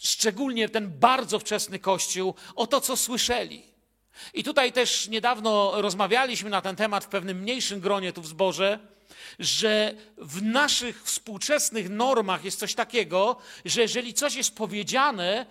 szczególnie 0.00 0.68
ten 0.68 0.98
bardzo 0.98 1.38
wczesny 1.38 1.78
Kościół, 1.78 2.34
o 2.56 2.66
to, 2.66 2.80
co 2.80 2.96
słyszeli. 2.96 3.70
I 4.34 4.44
tutaj 4.44 4.72
też 4.72 5.08
niedawno 5.08 5.82
rozmawialiśmy 5.82 6.50
na 6.50 6.60
ten 6.60 6.76
temat 6.76 7.04
w 7.04 7.08
pewnym 7.08 7.38
mniejszym 7.38 7.80
gronie 7.80 8.12
tu 8.12 8.22
w 8.22 8.26
zborze, 8.26 8.78
że 9.38 9.94
w 10.18 10.42
naszych 10.42 11.04
współczesnych 11.04 11.90
normach 11.90 12.44
jest 12.44 12.58
coś 12.58 12.74
takiego, 12.74 13.36
że 13.64 13.80
jeżeli 13.80 14.14
coś 14.14 14.34
jest 14.34 14.56
powiedziane, 14.56 15.46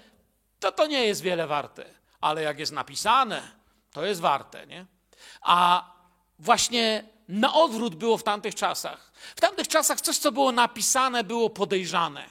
to 0.59 0.71
to 0.71 0.87
nie 0.87 1.05
jest 1.05 1.21
wiele 1.21 1.47
warte. 1.47 1.85
Ale 2.21 2.41
jak 2.41 2.59
jest 2.59 2.71
napisane, 2.71 3.58
to 3.91 4.05
jest 4.05 4.21
warte, 4.21 4.67
nie? 4.67 4.85
A 5.41 5.91
właśnie 6.39 7.03
na 7.27 7.53
odwrót 7.53 7.95
było 7.95 8.17
w 8.17 8.23
tamtych 8.23 8.55
czasach. 8.55 9.11
W 9.35 9.41
tamtych 9.41 9.67
czasach 9.67 10.01
coś, 10.01 10.17
co 10.17 10.31
było 10.31 10.51
napisane, 10.51 11.23
było 11.23 11.49
podejrzane. 11.49 12.25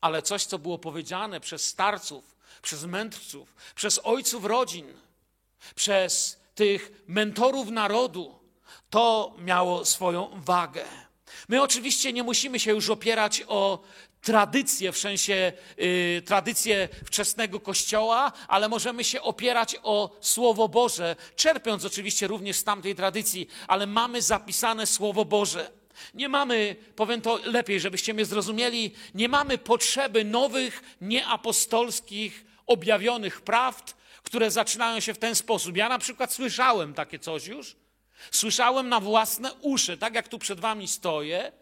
Ale 0.00 0.22
coś, 0.22 0.44
co 0.44 0.58
było 0.58 0.78
powiedziane 0.78 1.40
przez 1.40 1.64
starców, 1.64 2.36
przez 2.62 2.84
mędrców, 2.84 3.54
przez 3.74 4.00
ojców 4.04 4.44
rodzin, 4.44 4.94
przez 5.74 6.40
tych 6.54 7.02
mentorów 7.06 7.68
narodu, 7.68 8.38
to 8.90 9.34
miało 9.38 9.84
swoją 9.84 10.30
wagę. 10.34 10.84
My 11.48 11.62
oczywiście 11.62 12.12
nie 12.12 12.22
musimy 12.22 12.60
się 12.60 12.70
już 12.70 12.90
opierać 12.90 13.42
o 13.48 13.82
tradycję, 14.22 14.92
w 14.92 14.98
sensie 14.98 15.52
y, 15.78 16.22
tradycję 16.26 16.88
wczesnego 17.04 17.60
Kościoła, 17.60 18.32
ale 18.48 18.68
możemy 18.68 19.04
się 19.04 19.22
opierać 19.22 19.76
o 19.82 20.16
Słowo 20.20 20.68
Boże, 20.68 21.16
czerpiąc 21.36 21.84
oczywiście 21.84 22.26
również 22.26 22.56
z 22.56 22.64
tamtej 22.64 22.94
tradycji, 22.94 23.48
ale 23.68 23.86
mamy 23.86 24.22
zapisane 24.22 24.86
Słowo 24.86 25.24
Boże. 25.24 25.70
Nie 26.14 26.28
mamy, 26.28 26.76
powiem 26.96 27.20
to 27.20 27.40
lepiej, 27.44 27.80
żebyście 27.80 28.14
mnie 28.14 28.24
zrozumieli, 28.24 28.92
nie 29.14 29.28
mamy 29.28 29.58
potrzeby 29.58 30.24
nowych, 30.24 30.82
nieapostolskich, 31.00 32.44
objawionych 32.66 33.40
prawd, 33.40 33.96
które 34.22 34.50
zaczynają 34.50 35.00
się 35.00 35.14
w 35.14 35.18
ten 35.18 35.34
sposób. 35.34 35.76
Ja 35.76 35.88
na 35.88 35.98
przykład 35.98 36.32
słyszałem 36.32 36.94
takie 36.94 37.18
coś 37.18 37.46
już, 37.46 37.76
Słyszałem 38.30 38.88
na 38.88 39.00
własne 39.00 39.54
uszy, 39.54 39.96
tak 39.96 40.14
jak 40.14 40.28
tu 40.28 40.38
przed 40.38 40.60
wami 40.60 40.88
stoję, 40.88 41.52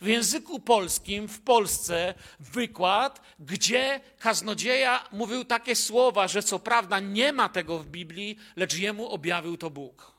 w 0.00 0.06
języku 0.06 0.60
polskim 0.60 1.28
w 1.28 1.40
Polsce 1.40 2.14
wykład, 2.40 3.20
gdzie 3.38 4.00
kaznodzieja 4.18 5.08
mówił 5.12 5.44
takie 5.44 5.76
słowa, 5.76 6.28
że 6.28 6.42
co 6.42 6.58
prawda 6.58 7.00
nie 7.00 7.32
ma 7.32 7.48
tego 7.48 7.78
w 7.78 7.86
Biblii, 7.86 8.38
lecz 8.56 8.74
jemu 8.74 9.08
objawił 9.08 9.56
to 9.56 9.70
Bóg. 9.70 10.12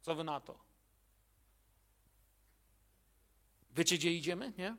Co 0.00 0.14
wy 0.14 0.24
na 0.24 0.40
to? 0.40 0.58
Wiecie, 3.70 3.96
gdzie 3.96 4.12
idziemy? 4.12 4.52
Nie? 4.58 4.76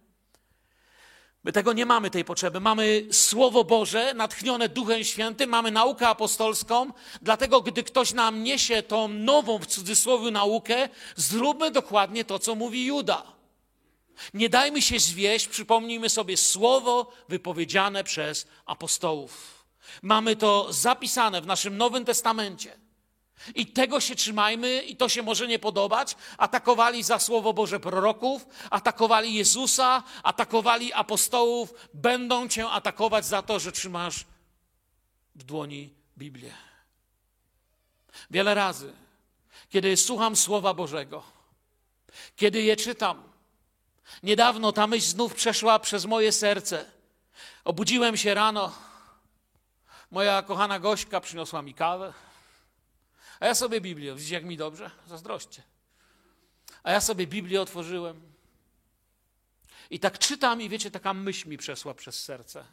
My 1.44 1.52
tego 1.52 1.74
nie 1.74 1.86
mamy, 1.86 2.10
tej 2.10 2.26
potrzeby. 2.26 2.60
Mamy 2.60 3.08
Słowo 3.12 3.64
Boże 3.64 4.14
natchnione 4.14 4.70
Duchem 4.70 5.04
Świętym, 5.04 5.50
mamy 5.50 5.72
naukę 5.72 6.08
apostolską, 6.08 6.92
dlatego 7.22 7.62
gdy 7.62 7.84
ktoś 7.84 8.14
nam 8.14 8.44
niesie 8.44 8.84
tą 8.84 9.08
nową, 9.08 9.60
w 9.60 9.66
cudzysłowie, 9.66 10.32
naukę, 10.32 10.90
zróbmy 11.16 11.72
dokładnie 11.72 12.26
to, 12.26 12.40
co 12.40 12.56
mówi 12.56 12.86
Juda. 12.86 13.39
Nie 14.34 14.50
dajmy 14.50 14.82
się 14.82 15.00
zwieść, 15.00 15.48
przypomnijmy 15.48 16.10
sobie 16.10 16.38
słowo 16.38 17.12
wypowiedziane 17.30 18.04
przez 18.04 18.48
apostołów. 18.66 19.66
Mamy 20.02 20.36
to 20.36 20.74
zapisane 20.74 21.42
w 21.42 21.46
naszym 21.46 21.78
Nowym 21.78 22.06
Testamencie. 22.06 22.78
I 23.56 23.68
tego 23.68 24.00
się 24.00 24.16
trzymajmy, 24.16 24.82
i 24.82 24.96
to 24.96 25.10
się 25.10 25.24
może 25.24 25.48
nie 25.48 25.60
podobać. 25.60 26.16
Atakowali 26.38 27.04
za 27.04 27.20
Słowo 27.20 27.54
Boże 27.54 27.80
proroków, 27.80 28.48
atakowali 28.70 29.34
Jezusa, 29.34 30.04
atakowali 30.24 30.94
apostołów, 30.94 31.74
będą 31.94 32.48
cię 32.48 32.70
atakować 32.70 33.26
za 33.26 33.42
to, 33.42 33.60
że 33.60 33.72
trzymasz 33.72 34.26
w 35.36 35.44
dłoni 35.44 35.94
Biblię. 36.18 36.54
Wiele 38.32 38.54
razy, 38.54 38.94
kiedy 39.70 39.98
słucham 39.98 40.36
Słowa 40.36 40.74
Bożego, 40.74 41.24
kiedy 42.36 42.62
je 42.62 42.76
czytam, 42.76 43.29
niedawno 44.24 44.72
ta 44.72 44.88
myśl 44.88 45.08
znów 45.08 45.36
przeszła 45.36 45.80
przez 45.80 46.06
moje 46.06 46.32
serce. 46.32 46.92
Obudziłem 47.64 48.18
się 48.18 48.34
rano, 48.34 48.76
moja 50.12 50.42
kochana 50.42 50.80
gośka 50.80 51.22
przyniosła 51.22 51.62
mi 51.62 51.74
kawę. 51.74 52.14
A 53.40 53.46
ja 53.46 53.56
sobie 53.56 53.82
Biblię, 53.82 54.16
widzicie 54.16 54.36
jak 54.36 54.46
mi 54.46 54.58
dobrze? 54.58 54.92
Zazdroście. 55.08 55.64
A 56.84 56.92
ja 56.92 57.02
sobie 57.02 57.28
Biblię 57.28 57.62
otworzyłem. 57.62 58.22
I 59.90 60.00
tak 60.00 60.20
czytam 60.20 60.62
i 60.62 60.70
wiecie, 60.70 60.92
taka 60.92 61.14
myśl 61.14 61.50
mi 61.50 61.58
przeszła 61.58 61.94
przez 61.94 62.24
serce. 62.24 62.66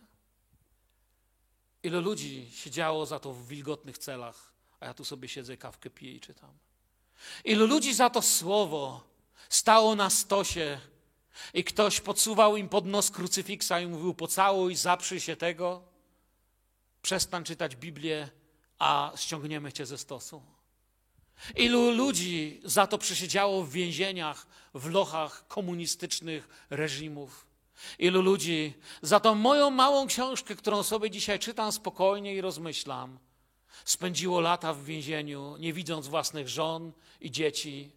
Ilu 1.82 2.00
ludzi 2.00 2.50
siedziało 2.54 3.06
za 3.06 3.18
to 3.18 3.32
w 3.32 3.48
wilgotnych 3.48 3.98
celach, 3.98 4.52
a 4.80 4.86
ja 4.86 4.94
tu 4.94 5.04
sobie 5.04 5.28
siedzę, 5.28 5.56
kawkę 5.56 5.90
piję 5.90 6.12
i 6.12 6.20
czytam. 6.20 6.50
Ilu 7.44 7.66
ludzi 7.66 7.94
za 7.94 8.10
to 8.10 8.22
słowo 8.22 9.04
stało 9.48 9.96
na 9.96 10.10
stosie 10.10 10.80
i 11.54 11.64
ktoś 11.64 12.00
podsuwał 12.00 12.56
im 12.56 12.68
pod 12.68 12.86
nos 12.86 13.10
krucyfiksa 13.10 13.80
i 13.80 13.86
mówił 13.86 14.14
pocałuj, 14.14 14.76
zaprzyj 14.76 15.20
się 15.20 15.36
tego, 15.36 15.82
przestań 17.02 17.44
czytać 17.44 17.76
Biblię, 17.76 18.28
a 18.78 19.12
ściągniemy 19.16 19.72
cię 19.72 19.86
ze 19.86 19.98
stosu. 19.98 20.42
Ilu 21.56 21.90
ludzi 21.90 22.60
za 22.64 22.86
to 22.86 22.98
przesiedziało 22.98 23.62
w 23.62 23.70
więzieniach, 23.70 24.46
w 24.74 24.90
lochach 24.90 25.48
komunistycznych 25.48 26.66
reżimów. 26.70 27.46
Ilu 27.98 28.22
ludzi 28.22 28.74
za 29.02 29.20
tą 29.20 29.34
moją 29.34 29.70
małą 29.70 30.06
książkę, 30.06 30.56
którą 30.56 30.82
sobie 30.82 31.10
dzisiaj 31.10 31.38
czytam 31.38 31.72
spokojnie 31.72 32.34
i 32.34 32.40
rozmyślam, 32.40 33.18
spędziło 33.84 34.40
lata 34.40 34.74
w 34.74 34.84
więzieniu, 34.84 35.56
nie 35.56 35.72
widząc 35.72 36.06
własnych 36.06 36.48
żon 36.48 36.92
i 37.20 37.30
dzieci, 37.30 37.90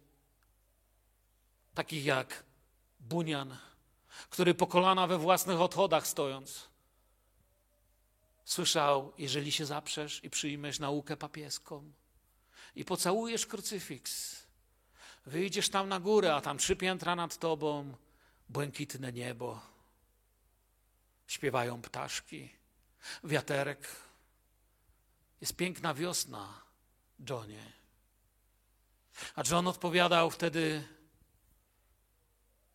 takich 1.74 2.04
jak 2.04 2.44
Bunian, 3.10 3.56
który 4.30 4.54
po 4.54 4.66
kolana 4.66 5.06
we 5.06 5.18
własnych 5.18 5.60
odchodach 5.60 6.06
stojąc, 6.06 6.68
słyszał, 8.44 9.12
jeżeli 9.18 9.52
się 9.52 9.66
zaprzesz 9.66 10.24
i 10.24 10.30
przyjmiesz 10.30 10.78
naukę 10.78 11.16
papieską 11.16 11.92
i 12.74 12.84
pocałujesz 12.84 13.46
krucyfiks, 13.46 14.42
wyjdziesz 15.26 15.68
tam 15.68 15.88
na 15.88 16.00
górę, 16.00 16.34
a 16.34 16.40
tam 16.40 16.58
trzy 16.58 16.76
piętra 16.76 17.16
nad 17.16 17.38
tobą 17.38 17.94
błękitne 18.48 19.12
niebo, 19.12 19.60
śpiewają 21.26 21.82
ptaszki, 21.82 22.50
wiaterek. 23.24 23.88
Jest 25.40 25.56
piękna 25.56 25.94
wiosna, 25.94 26.62
Johnie. 27.28 27.72
A 29.34 29.42
John 29.50 29.66
odpowiadał 29.68 30.30
wtedy, 30.30 30.88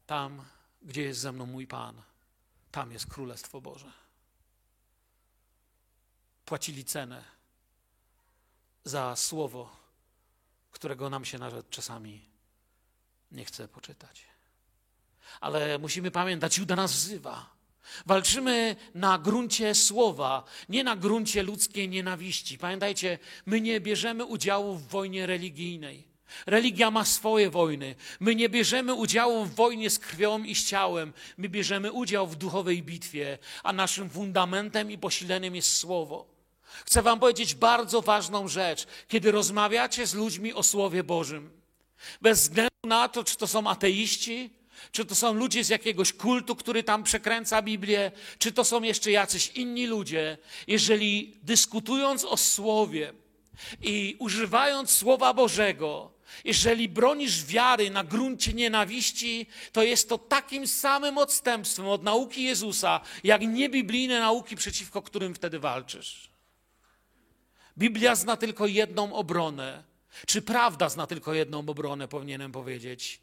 Tam, 0.05 0.45
gdzie 0.81 1.01
jest 1.01 1.19
ze 1.19 1.31
mną 1.31 1.45
mój 1.45 1.67
Pan, 1.67 2.01
tam 2.71 2.91
jest 2.91 3.07
Królestwo 3.07 3.61
Boże. 3.61 3.91
Płacili 6.45 6.85
cenę 6.85 7.23
za 8.83 9.15
słowo, 9.15 9.75
którego 10.71 11.09
nam 11.09 11.25
się 11.25 11.37
nawet 11.37 11.69
czasami 11.69 12.25
nie 13.31 13.45
chce 13.45 13.67
poczytać. 13.67 14.25
Ale 15.41 15.79
musimy 15.79 16.11
pamiętać, 16.11 16.57
Juda 16.57 16.75
nas 16.75 16.93
wzywa. 16.93 17.55
Walczymy 18.05 18.75
na 18.95 19.17
gruncie 19.17 19.75
słowa, 19.75 20.43
nie 20.69 20.83
na 20.83 20.95
gruncie 20.95 21.43
ludzkiej 21.43 21.89
nienawiści. 21.89 22.57
Pamiętajcie, 22.57 23.19
my 23.45 23.61
nie 23.61 23.81
bierzemy 23.81 24.25
udziału 24.25 24.75
w 24.75 24.87
wojnie 24.87 25.25
religijnej. 25.25 26.14
Religia 26.45 26.91
ma 26.91 27.05
swoje 27.05 27.49
wojny. 27.49 27.95
My 28.19 28.35
nie 28.35 28.49
bierzemy 28.49 28.93
udziału 28.93 29.45
w 29.45 29.55
wojnie 29.55 29.89
z 29.89 29.99
krwią 29.99 30.43
i 30.43 30.55
z 30.55 30.65
ciałem. 30.65 31.13
My 31.37 31.49
bierzemy 31.49 31.91
udział 31.91 32.27
w 32.27 32.35
duchowej 32.35 32.83
bitwie, 32.83 33.37
a 33.63 33.73
naszym 33.73 34.09
fundamentem 34.09 34.91
i 34.91 34.97
posileniem 34.97 35.55
jest 35.55 35.77
słowo. 35.77 36.35
Chcę 36.85 37.01
Wam 37.01 37.19
powiedzieć 37.19 37.55
bardzo 37.55 38.01
ważną 38.01 38.47
rzecz, 38.47 38.87
kiedy 39.07 39.31
rozmawiacie 39.31 40.07
z 40.07 40.13
ludźmi 40.13 40.53
o 40.53 40.63
Słowie 40.63 41.03
Bożym. 41.03 41.51
Bez 42.21 42.41
względu 42.41 42.69
na 42.83 43.09
to, 43.09 43.23
czy 43.23 43.37
to 43.37 43.47
są 43.47 43.67
ateiści, 43.67 44.49
czy 44.91 45.05
to 45.05 45.15
są 45.15 45.33
ludzie 45.33 45.63
z 45.63 45.69
jakiegoś 45.69 46.13
kultu, 46.13 46.55
który 46.55 46.83
tam 46.83 47.03
przekręca 47.03 47.61
Biblię, 47.61 48.11
czy 48.37 48.51
to 48.51 48.63
są 48.65 48.81
jeszcze 48.81 49.11
jacyś 49.11 49.51
inni 49.55 49.87
ludzie, 49.87 50.37
jeżeli 50.67 51.37
dyskutując 51.43 52.25
o 52.25 52.37
Słowie 52.37 53.13
i 53.81 54.15
używając 54.19 54.91
Słowa 54.91 55.33
Bożego, 55.33 56.14
jeżeli 56.43 56.89
bronisz 56.89 57.45
wiary 57.45 57.89
na 57.89 58.03
gruncie 58.03 58.53
nienawiści, 58.53 59.47
to 59.71 59.83
jest 59.83 60.09
to 60.09 60.17
takim 60.17 60.67
samym 60.67 61.17
odstępstwem 61.17 61.87
od 61.87 62.03
nauki 62.03 62.43
Jezusa, 62.43 63.01
jak 63.23 63.41
niebiblijne 63.41 64.19
nauki, 64.19 64.55
przeciwko 64.55 65.01
którym 65.01 65.35
wtedy 65.35 65.59
walczysz. 65.59 66.29
Biblia 67.77 68.15
zna 68.15 68.37
tylko 68.37 68.67
jedną 68.67 69.13
obronę. 69.13 69.83
Czy 70.25 70.41
prawda 70.41 70.89
zna 70.89 71.07
tylko 71.07 71.33
jedną 71.33 71.59
obronę, 71.59 72.07
powinienem 72.07 72.51
powiedzieć. 72.51 73.21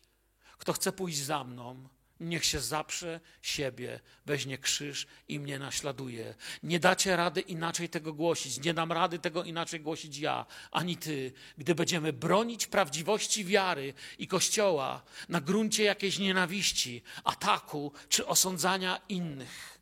Kto 0.59 0.73
chce 0.73 0.93
pójść 0.93 1.19
za 1.19 1.45
mną, 1.45 1.89
niech 2.23 2.45
się 2.45 2.61
zaprze 2.61 3.21
siebie, 3.43 4.01
weźmie 4.27 4.59
krzyż 4.59 5.07
i 5.29 5.41
mnie 5.41 5.59
naśladuje. 5.59 6.35
Nie 6.63 6.81
dacie 6.81 7.17
rady 7.17 7.41
inaczej 7.41 7.89
tego 7.89 8.13
głosić, 8.13 8.65
nie 8.65 8.75
dam 8.75 8.93
rady 8.93 9.19
tego 9.19 9.45
inaczej 9.45 9.81
głosić 9.81 10.19
ja, 10.19 10.47
ani 10.71 10.97
ty, 10.97 11.33
gdy 11.59 11.75
będziemy 11.75 12.13
bronić 12.13 12.67
prawdziwości 12.67 13.45
wiary 13.45 13.95
i 14.19 14.27
Kościoła 14.27 15.03
na 15.29 15.41
gruncie 15.41 15.85
jakiejś 15.85 16.19
nienawiści, 16.19 17.03
ataku 17.25 17.93
czy 18.09 18.27
osądzania 18.27 19.01
innych. 19.09 19.79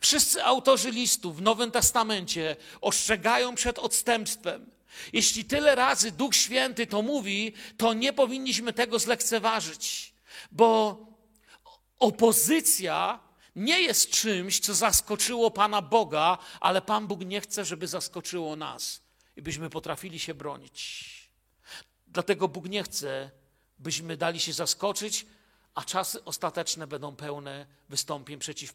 Wszyscy 0.00 0.44
autorzy 0.44 0.90
listów 0.90 1.36
w 1.36 1.42
Nowym 1.42 1.70
Testamencie 1.70 2.56
ostrzegają 2.80 3.54
przed 3.54 3.78
odstępstwem. 3.78 4.70
Jeśli 5.12 5.44
tyle 5.44 5.74
razy 5.74 6.12
Duch 6.12 6.34
Święty 6.34 6.86
to 6.86 7.02
mówi, 7.02 7.52
to 7.76 7.94
nie 7.94 8.12
powinniśmy 8.12 8.72
tego 8.72 8.98
zlekceważyć, 8.98 10.14
bo 10.52 10.98
opozycja 12.02 13.20
nie 13.56 13.82
jest 13.82 14.10
czymś, 14.10 14.60
co 14.60 14.74
zaskoczyło 14.74 15.50
Pana 15.50 15.82
Boga, 15.82 16.38
ale 16.60 16.82
Pan 16.82 17.06
Bóg 17.06 17.20
nie 17.24 17.40
chce, 17.40 17.64
żeby 17.64 17.86
zaskoczyło 17.88 18.56
nas 18.56 19.02
i 19.36 19.42
byśmy 19.42 19.70
potrafili 19.70 20.18
się 20.18 20.34
bronić. 20.34 21.12
Dlatego 22.06 22.48
Bóg 22.48 22.68
nie 22.68 22.82
chce, 22.82 23.30
byśmy 23.78 24.16
dali 24.16 24.40
się 24.40 24.52
zaskoczyć, 24.52 25.26
a 25.74 25.84
czasy 25.84 26.24
ostateczne 26.24 26.86
będą 26.86 27.16
pełne 27.16 27.66
wystąpień 27.88 28.38
przeciw 28.38 28.74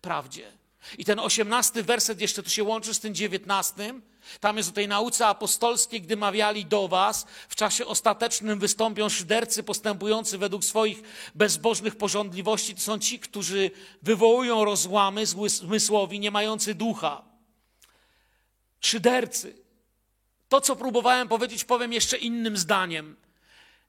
prawdzie. 0.00 0.52
I 0.98 1.04
ten 1.04 1.18
osiemnasty 1.18 1.82
werset 1.82 2.20
jeszcze 2.20 2.42
tu 2.42 2.50
się 2.50 2.64
łączy 2.64 2.94
z 2.94 3.00
tym 3.00 3.14
dziewiętnastym. 3.14 4.02
Tam 4.40 4.56
jest 4.56 4.68
o 4.68 4.72
tej 4.72 4.88
nauce 4.88 5.26
apostolskiej, 5.26 6.02
gdy 6.02 6.16
mawiali 6.16 6.66
do 6.66 6.88
was, 6.88 7.26
w 7.48 7.54
czasie 7.56 7.86
ostatecznym 7.86 8.58
wystąpią 8.58 9.08
szydercy 9.08 9.62
postępujący 9.62 10.38
według 10.38 10.64
swoich 10.64 11.02
bezbożnych 11.34 11.96
porządliwości. 11.96 12.74
To 12.74 12.80
są 12.80 12.98
ci, 12.98 13.18
którzy 13.18 13.70
wywołują 14.02 14.64
rozłamy 14.64 15.26
zmysłowi, 15.26 16.20
nie 16.20 16.30
mający 16.30 16.74
ducha. 16.74 17.24
Szydercy. 18.80 19.62
To, 20.48 20.60
co 20.60 20.76
próbowałem 20.76 21.28
powiedzieć, 21.28 21.64
powiem 21.64 21.92
jeszcze 21.92 22.16
innym 22.16 22.56
zdaniem. 22.56 23.16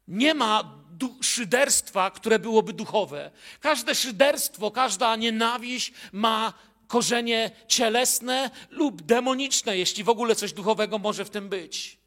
Nie 0.08 0.34
ma 0.34 0.80
szyderstwa, 1.21 2.12
które 2.12 2.39
byłoby 2.39 2.73
duchowe. 2.73 3.32
Każde 3.60 3.95
szyderstwo, 3.95 4.71
każda 4.71 5.15
nienawiść 5.15 5.93
ma 6.12 6.54
korzenie 6.89 7.52
cielesne 7.67 8.52
lub 8.69 9.02
demoniczne, 9.02 9.78
jeśli 9.78 10.04
w 10.04 10.10
ogóle 10.10 10.36
coś 10.36 10.54
duchowego 10.54 10.99
może 10.99 11.25
w 11.25 11.30
tym 11.30 11.49
być. 11.49 11.97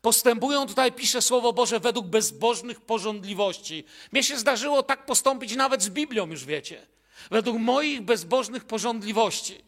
Postępują 0.00 0.66
tutaj, 0.66 0.92
pisze 0.92 1.22
Słowo 1.22 1.52
Boże, 1.52 1.80
według 1.80 2.06
bezbożnych 2.06 2.80
porządliwości. 2.80 3.84
Mnie 4.12 4.22
się 4.22 4.38
zdarzyło 4.38 4.82
tak 4.82 5.06
postąpić 5.06 5.56
nawet 5.56 5.82
z 5.82 5.88
Biblią, 5.88 6.26
już 6.26 6.44
wiecie. 6.44 6.86
Według 7.30 7.58
moich 7.58 8.02
bezbożnych 8.02 8.64
porządliwości. 8.64 9.64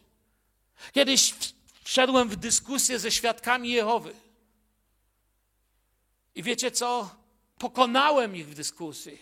Kiedyś 0.93 1.33
wszedłem 1.83 2.29
w 2.29 2.35
dyskusję 2.35 2.99
ze 2.99 3.11
świadkami 3.11 3.71
Jehowy. 3.71 4.13
I 6.35 6.43
wiecie 6.43 6.71
co? 6.71 7.09
Pokonałem 7.57 8.35
ich 8.35 8.47
w 8.47 8.55
dyskusji. 8.55 9.19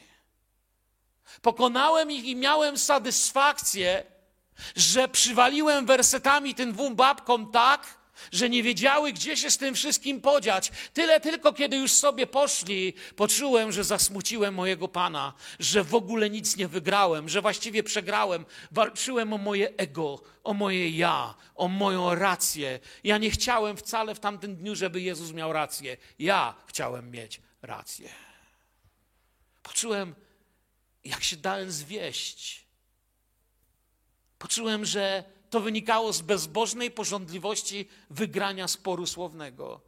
Pokonałem 1.41 2.11
ich 2.11 2.25
i 2.25 2.35
miałem 2.35 2.77
satysfakcję, 2.77 4.12
że 4.75 5.07
przywaliłem 5.07 5.85
wersetami 5.85 6.55
tym 6.55 6.73
dwóm 6.73 6.95
babkom 6.95 7.51
tak, 7.51 8.03
że 8.31 8.49
nie 8.49 8.63
wiedziały, 8.63 9.13
gdzie 9.13 9.37
się 9.37 9.51
z 9.51 9.57
tym 9.57 9.75
wszystkim 9.75 10.21
podziać. 10.21 10.71
Tyle 10.93 11.19
tylko, 11.19 11.53
kiedy 11.53 11.77
już 11.77 11.91
sobie 11.91 12.27
poszli, 12.27 12.93
poczułem, 13.15 13.71
że 13.71 13.83
zasmuciłem 13.83 14.53
mojego 14.53 14.87
Pana, 14.87 15.33
że 15.59 15.83
w 15.83 15.95
ogóle 15.95 16.29
nic 16.29 16.57
nie 16.57 16.67
wygrałem, 16.67 17.29
że 17.29 17.41
właściwie 17.41 17.83
przegrałem. 17.83 18.45
Walczyłem 18.71 19.33
o 19.33 19.37
moje 19.37 19.77
ego, 19.77 20.21
o 20.43 20.53
moje 20.53 20.89
ja, 20.89 21.35
o 21.55 21.67
moją 21.67 22.15
rację. 22.15 22.79
Ja 23.03 23.17
nie 23.17 23.31
chciałem 23.31 23.77
wcale 23.77 24.15
w 24.15 24.19
tamtym 24.19 24.55
dniu, 24.55 24.75
żeby 24.75 25.01
Jezus 25.01 25.31
miał 25.31 25.53
rację. 25.53 25.97
Ja 26.19 26.55
chciałem 26.67 27.11
mieć 27.11 27.41
rację. 27.61 28.09
Poczułem, 29.63 30.15
jak 31.03 31.23
się 31.23 31.37
dałem 31.37 31.71
zwieść. 31.71 32.62
Poczułem, 34.43 34.85
że 34.85 35.23
to 35.49 35.59
wynikało 35.59 36.13
z 36.13 36.21
bezbożnej 36.21 36.91
porządliwości 36.91 37.89
wygrania 38.09 38.67
sporu 38.67 39.05
słownego. 39.05 39.81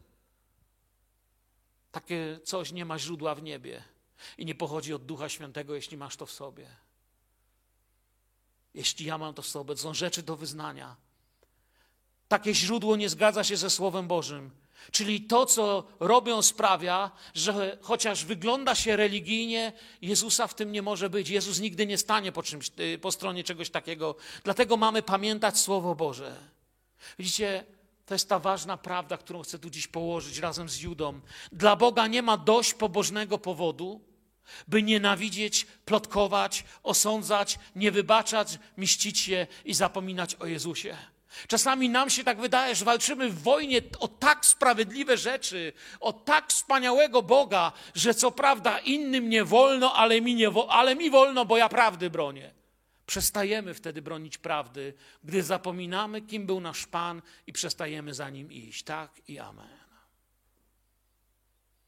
Takie 1.91 2.39
coś 2.43 2.71
nie 2.71 2.85
ma 2.85 2.99
źródła 2.99 3.35
w 3.35 3.43
niebie 3.43 3.83
i 4.37 4.45
nie 4.45 4.55
pochodzi 4.55 4.93
od 4.93 5.05
Ducha 5.05 5.29
Świętego, 5.29 5.75
jeśli 5.75 5.97
masz 5.97 6.15
to 6.15 6.25
w 6.25 6.31
sobie. 6.31 6.67
Jeśli 8.73 9.05
ja 9.05 9.17
mam 9.17 9.33
to 9.33 9.41
w 9.41 9.47
sobie, 9.47 9.75
to 9.75 9.81
są 9.81 9.93
rzeczy 9.93 10.23
do 10.23 10.35
wyznania. 10.35 10.95
Takie 12.27 12.53
źródło 12.53 12.95
nie 12.95 13.09
zgadza 13.09 13.43
się 13.43 13.57
ze 13.57 13.69
Słowem 13.69 14.07
Bożym. 14.07 14.51
Czyli 14.91 15.21
to, 15.21 15.45
co 15.45 15.83
robią, 15.99 16.41
sprawia, 16.41 17.11
że 17.33 17.77
chociaż 17.81 18.25
wygląda 18.25 18.75
się 18.75 18.95
religijnie, 18.95 19.73
Jezusa 20.01 20.47
w 20.47 20.53
tym 20.53 20.71
nie 20.71 20.81
może 20.81 21.09
być. 21.09 21.29
Jezus 21.29 21.59
nigdy 21.59 21.87
nie 21.87 21.97
stanie 21.97 22.31
po, 22.31 22.43
czymś, 22.43 22.71
y, 22.79 22.97
po 22.97 23.11
stronie 23.11 23.43
czegoś 23.43 23.69
takiego. 23.69 24.15
Dlatego 24.43 24.77
mamy 24.77 25.01
pamiętać 25.01 25.59
Słowo 25.59 25.95
Boże. 25.95 26.35
Widzicie, 27.19 27.63
to 28.05 28.13
jest 28.15 28.29
ta 28.29 28.39
ważna 28.39 28.77
prawda, 28.77 29.17
którą 29.17 29.43
chcę 29.43 29.59
tu 29.59 29.69
dziś 29.69 29.87
położyć 29.87 30.37
razem 30.37 30.69
z 30.69 30.81
Judą. 30.81 31.19
Dla 31.51 31.75
Boga 31.75 32.07
nie 32.07 32.21
ma 32.21 32.37
dość 32.37 32.73
pobożnego 32.73 33.37
powodu, 33.37 34.01
by 34.67 34.83
nienawidzieć, 34.83 35.67
plotkować, 35.85 36.63
osądzać, 36.83 37.59
nie 37.75 37.91
wybaczać, 37.91 38.59
mścić 38.77 39.19
się 39.19 39.47
i 39.65 39.73
zapominać 39.73 40.35
o 40.35 40.45
Jezusie. 40.45 40.97
Czasami 41.47 41.89
nam 41.89 42.09
się 42.09 42.23
tak 42.23 42.41
wydaje, 42.41 42.75
że 42.75 42.85
walczymy 42.85 43.29
w 43.29 43.41
wojnie 43.41 43.81
o 43.99 44.07
tak 44.07 44.45
sprawiedliwe 44.45 45.17
rzeczy, 45.17 45.73
o 45.99 46.13
tak 46.13 46.47
wspaniałego 46.47 47.21
Boga, 47.21 47.71
że 47.95 48.13
co 48.13 48.31
prawda 48.31 48.79
innym 48.79 49.29
nie 49.29 49.43
wolno, 49.43 49.93
ale 49.93 50.21
mi, 50.21 50.35
nie 50.35 50.51
ale 50.69 50.95
mi 50.95 51.09
wolno, 51.09 51.45
bo 51.45 51.57
ja 51.57 51.69
prawdy 51.69 52.09
bronię. 52.09 52.53
Przestajemy 53.05 53.73
wtedy 53.73 54.01
bronić 54.01 54.37
prawdy, 54.37 54.93
gdy 55.23 55.43
zapominamy, 55.43 56.21
kim 56.21 56.45
był 56.45 56.59
nasz 56.59 56.87
Pan 56.87 57.21
i 57.47 57.53
przestajemy 57.53 58.13
za 58.13 58.29
nim 58.29 58.51
iść. 58.51 58.83
Tak 58.83 59.21
i 59.27 59.39
amen. 59.39 59.85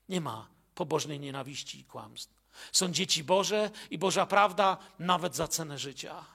Nie 0.10 0.22
ma 0.22 0.48
pobożnej 0.76 1.20
nienawiści 1.20 1.80
i 1.80 1.84
kłamstw. 1.84 2.38
Są 2.72 2.92
dzieci 2.92 3.24
Boże 3.24 3.72
i 3.92 3.98
Boża 3.98 4.26
prawda 4.26 4.78
nawet 5.00 5.36
za 5.36 5.48
cenę 5.48 5.78
życia. 5.78 6.26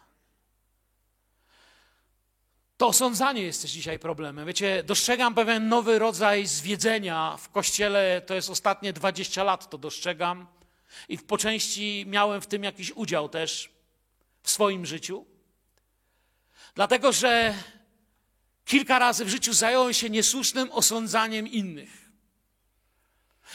To 2.82 2.88
osądzanie 2.88 3.42
jest 3.42 3.62
też 3.62 3.70
dzisiaj 3.70 3.98
problemem. 3.98 4.46
Wiecie, 4.46 4.82
dostrzegam 4.82 5.34
pewien 5.34 5.68
nowy 5.68 5.98
rodzaj 5.98 6.46
zwiedzenia 6.46 7.36
w 7.36 7.48
kościele, 7.48 8.22
to 8.26 8.34
jest 8.34 8.50
ostatnie 8.50 8.92
20 8.92 9.44
lat, 9.44 9.70
to 9.70 9.78
dostrzegam. 9.78 10.46
i 11.08 11.18
po 11.18 11.38
części 11.38 12.04
miałem 12.08 12.40
w 12.40 12.46
tym 12.46 12.64
jakiś 12.64 12.92
udział 12.92 13.28
też 13.28 13.70
w 14.42 14.50
swoim 14.50 14.86
życiu. 14.86 15.24
Dlatego, 16.74 17.12
że 17.12 17.54
kilka 18.64 18.98
razy 18.98 19.24
w 19.24 19.28
życiu 19.28 19.52
zająłem 19.52 19.92
się 19.92 20.10
niesłusznym 20.10 20.72
osądzaniem 20.72 21.48
innych. 21.48 22.01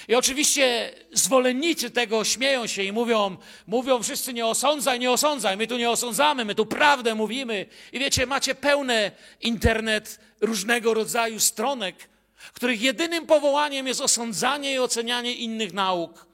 I 0.08 0.16
oczywiście 0.16 0.94
zwolennicy 1.12 1.92
tego 1.92 2.24
śmieją 2.24 2.68
się 2.68 2.84
i 2.84 2.92
mówią, 2.92 3.38
mówią 3.68 4.04
wszyscy 4.04 4.34
nie 4.34 4.46
osądzaj, 4.46 5.00
nie 5.00 5.12
osądzaj, 5.12 5.58
my 5.58 5.68
tu 5.68 5.78
nie 5.78 5.90
osądzamy, 5.90 6.46
my 6.46 6.56
tu 6.56 6.66
prawdę 6.66 7.16
mówimy. 7.16 7.66
I 7.92 8.00
wiecie, 8.00 8.26
macie 8.26 8.56
pełne 8.56 9.12
internet 9.42 10.20
różnego 10.42 10.94
rodzaju 10.94 11.40
stronek, 11.40 11.96
których 12.54 12.82
jedynym 12.82 13.26
powołaniem 13.26 13.88
jest 13.88 14.02
osądzanie 14.02 14.74
i 14.74 14.80
ocenianie 14.80 15.34
innych 15.34 15.74
nauk. 15.74 16.28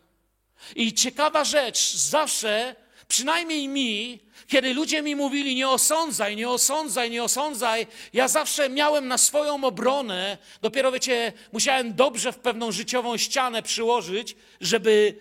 I 0.75 0.93
ciekawa 0.93 1.43
rzecz, 1.43 1.95
zawsze, 1.95 2.75
przynajmniej 3.13 3.67
mi, 3.67 4.19
kiedy 4.47 4.73
ludzie 4.73 5.01
mi 5.01 5.15
mówili 5.15 5.55
nie 5.55 5.69
osądzaj, 5.69 6.35
nie 6.35 6.49
osądzaj, 6.49 7.11
nie 7.11 7.23
osądzaj, 7.23 7.87
ja 8.13 8.27
zawsze 8.27 8.69
miałem 8.69 9.07
na 9.07 9.17
swoją 9.17 9.63
obronę, 9.63 10.37
dopiero 10.61 10.91
wiecie, 10.91 11.33
musiałem 11.51 11.93
dobrze 11.93 12.31
w 12.31 12.39
pewną 12.39 12.71
życiową 12.71 13.17
ścianę 13.17 13.63
przyłożyć, 13.63 14.35
żeby 14.61 15.15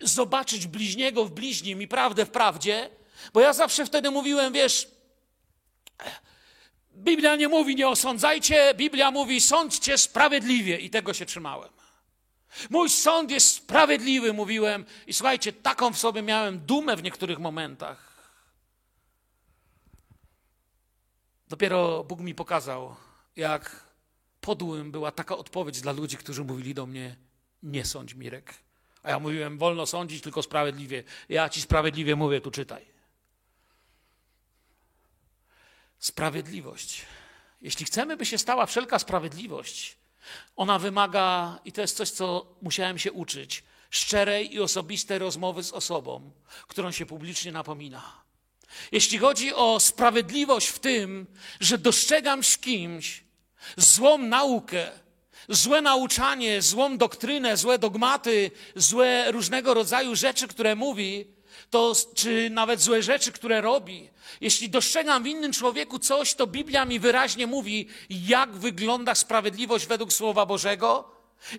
zobaczyć 0.00 0.66
bliźniego 0.66 1.24
w 1.24 1.30
bliźnim 1.30 1.82
i 1.82 1.88
prawdę 1.88 2.24
w 2.26 2.30
prawdzie, 2.30 2.90
bo 3.32 3.40
ja 3.40 3.52
zawsze 3.52 3.86
wtedy 3.86 4.10
mówiłem, 4.10 4.52
wiesz, 4.52 4.88
Biblia 6.96 7.36
nie 7.36 7.48
mówi 7.48 7.76
nie 7.76 7.88
osądzajcie, 7.88 8.74
Biblia 8.74 9.10
mówi 9.10 9.40
sądźcie 9.40 9.98
sprawiedliwie 9.98 10.78
i 10.78 10.90
tego 10.90 11.14
się 11.14 11.26
trzymałem. 11.26 11.73
Mój 12.70 12.90
sąd 12.90 13.30
jest 13.30 13.54
sprawiedliwy, 13.54 14.32
mówiłem 14.32 14.84
i 15.06 15.14
słuchajcie, 15.14 15.52
taką 15.52 15.92
w 15.92 15.98
sobie 15.98 16.22
miałem 16.22 16.58
dumę 16.58 16.96
w 16.96 17.02
niektórych 17.02 17.38
momentach. 17.38 18.14
Dopiero 21.48 22.04
Bóg 22.04 22.20
mi 22.20 22.34
pokazał, 22.34 22.96
jak 23.36 23.84
podłym 24.40 24.90
była 24.92 25.12
taka 25.12 25.36
odpowiedź 25.36 25.80
dla 25.80 25.92
ludzi, 25.92 26.16
którzy 26.16 26.44
mówili 26.44 26.74
do 26.74 26.86
mnie: 26.86 27.16
Nie 27.62 27.84
sądź, 27.84 28.14
Mirek. 28.14 28.54
A 29.02 29.10
ja 29.10 29.18
mówiłem: 29.18 29.58
Wolno 29.58 29.86
sądzić, 29.86 30.22
tylko 30.22 30.42
sprawiedliwie. 30.42 31.04
Ja 31.28 31.48
ci 31.48 31.60
sprawiedliwie 31.60 32.16
mówię, 32.16 32.40
tu 32.40 32.50
czytaj. 32.50 32.86
Sprawiedliwość. 35.98 37.06
Jeśli 37.60 37.86
chcemy, 37.86 38.16
by 38.16 38.26
się 38.26 38.38
stała 38.38 38.66
wszelka 38.66 38.98
sprawiedliwość, 38.98 39.96
ona 40.56 40.78
wymaga, 40.78 41.58
i 41.64 41.72
to 41.72 41.80
jest 41.80 41.96
coś, 41.96 42.10
co 42.10 42.46
musiałem 42.62 42.98
się 42.98 43.12
uczyć, 43.12 43.64
szczerej 43.90 44.54
i 44.54 44.60
osobistej 44.60 45.18
rozmowy 45.18 45.62
z 45.62 45.72
osobą, 45.72 46.30
którą 46.68 46.92
się 46.92 47.06
publicznie 47.06 47.52
napomina. 47.52 48.24
Jeśli 48.92 49.18
chodzi 49.18 49.54
o 49.54 49.80
sprawiedliwość 49.80 50.68
w 50.68 50.78
tym, 50.78 51.26
że 51.60 51.78
dostrzegam 51.78 52.44
z 52.44 52.58
kimś 52.58 53.24
złą 53.76 54.18
naukę, 54.18 54.90
złe 55.48 55.82
nauczanie, 55.82 56.62
złą 56.62 56.98
doktrynę, 56.98 57.56
złe 57.56 57.78
dogmaty, 57.78 58.50
złe 58.76 59.32
różnego 59.32 59.74
rodzaju 59.74 60.16
rzeczy, 60.16 60.48
które 60.48 60.76
mówi, 60.76 61.33
to, 61.74 61.92
czy 62.14 62.50
nawet 62.50 62.80
złe 62.80 63.02
rzeczy, 63.02 63.32
które 63.32 63.60
robi. 63.60 64.10
Jeśli 64.40 64.70
dostrzegam 64.70 65.22
w 65.22 65.26
innym 65.26 65.52
człowieku 65.52 65.98
coś, 65.98 66.34
to 66.34 66.46
Biblia 66.46 66.84
mi 66.84 67.00
wyraźnie 67.00 67.46
mówi, 67.46 67.88
jak 68.10 68.52
wygląda 68.52 69.14
sprawiedliwość 69.14 69.86
według 69.86 70.12
Słowa 70.12 70.46
Bożego. 70.46 71.10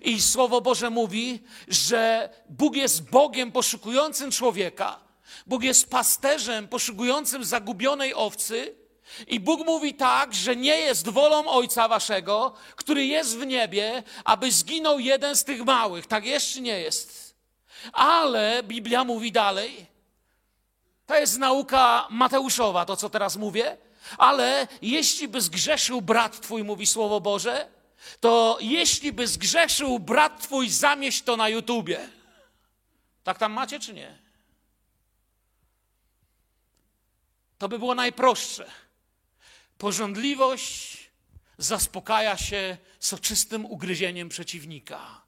I 0.02 0.20
Słowo 0.22 0.60
Boże 0.60 0.90
mówi, 0.90 1.40
że 1.68 2.30
Bóg 2.48 2.76
jest 2.76 3.10
Bogiem 3.10 3.52
poszukującym 3.52 4.30
człowieka 4.30 5.06
Bóg 5.46 5.62
jest 5.62 5.90
pasterzem 5.90 6.68
poszukującym 6.68 7.44
zagubionej 7.44 8.14
owcy. 8.14 8.74
I 9.26 9.40
Bóg 9.40 9.66
mówi 9.66 9.94
tak, 9.94 10.34
że 10.34 10.56
nie 10.56 10.76
jest 10.76 11.08
wolą 11.08 11.48
Ojca 11.48 11.88
Waszego, 11.88 12.54
który 12.76 13.06
jest 13.06 13.38
w 13.38 13.46
niebie, 13.46 14.02
aby 14.24 14.52
zginął 14.52 14.98
jeden 15.00 15.36
z 15.36 15.44
tych 15.44 15.64
małych. 15.64 16.06
Tak 16.06 16.24
jest 16.24 16.52
czy 16.52 16.60
nie 16.60 16.80
jest? 16.80 17.34
Ale 17.92 18.62
Biblia 18.62 19.04
mówi 19.04 19.32
dalej. 19.32 19.95
To 21.06 21.16
jest 21.16 21.38
nauka 21.38 22.06
Mateuszowa, 22.10 22.84
to 22.84 22.96
co 22.96 23.10
teraz 23.10 23.36
mówię. 23.36 23.76
Ale 24.18 24.68
jeśli 24.82 25.28
by 25.28 25.40
zgrzeszył 25.40 26.02
brat 26.02 26.40
Twój, 26.40 26.64
mówi 26.64 26.86
Słowo 26.86 27.20
Boże, 27.20 27.68
to 28.20 28.58
jeśli 28.60 29.12
by 29.12 29.26
zgrzeszył 29.26 29.98
brat 29.98 30.42
Twój, 30.42 30.70
zamieść 30.70 31.22
to 31.22 31.36
na 31.36 31.48
YouTubie. 31.48 32.08
Tak 33.24 33.38
tam 33.38 33.52
macie 33.52 33.80
czy 33.80 33.94
nie? 33.94 34.18
To 37.58 37.68
by 37.68 37.78
było 37.78 37.94
najprostsze. 37.94 38.70
Porządliwość 39.78 41.06
zaspokaja 41.58 42.36
się 42.36 42.76
soczystym 43.00 43.66
ugryzieniem 43.66 44.28
przeciwnika. 44.28 45.22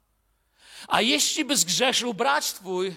A 0.87 1.01
jeśli 1.01 1.45
by 1.45 1.57
zgrzeszył 1.57 2.13
brać 2.13 2.53
twój, 2.53 2.95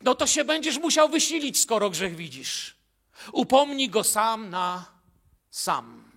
no 0.00 0.14
to 0.14 0.26
się 0.26 0.44
będziesz 0.44 0.78
musiał 0.78 1.08
wysilić, 1.08 1.60
skoro 1.60 1.90
grzech 1.90 2.16
widzisz. 2.16 2.76
Upomnij 3.32 3.88
go 3.88 4.04
sam 4.04 4.50
na 4.50 4.86
sam. 5.50 6.12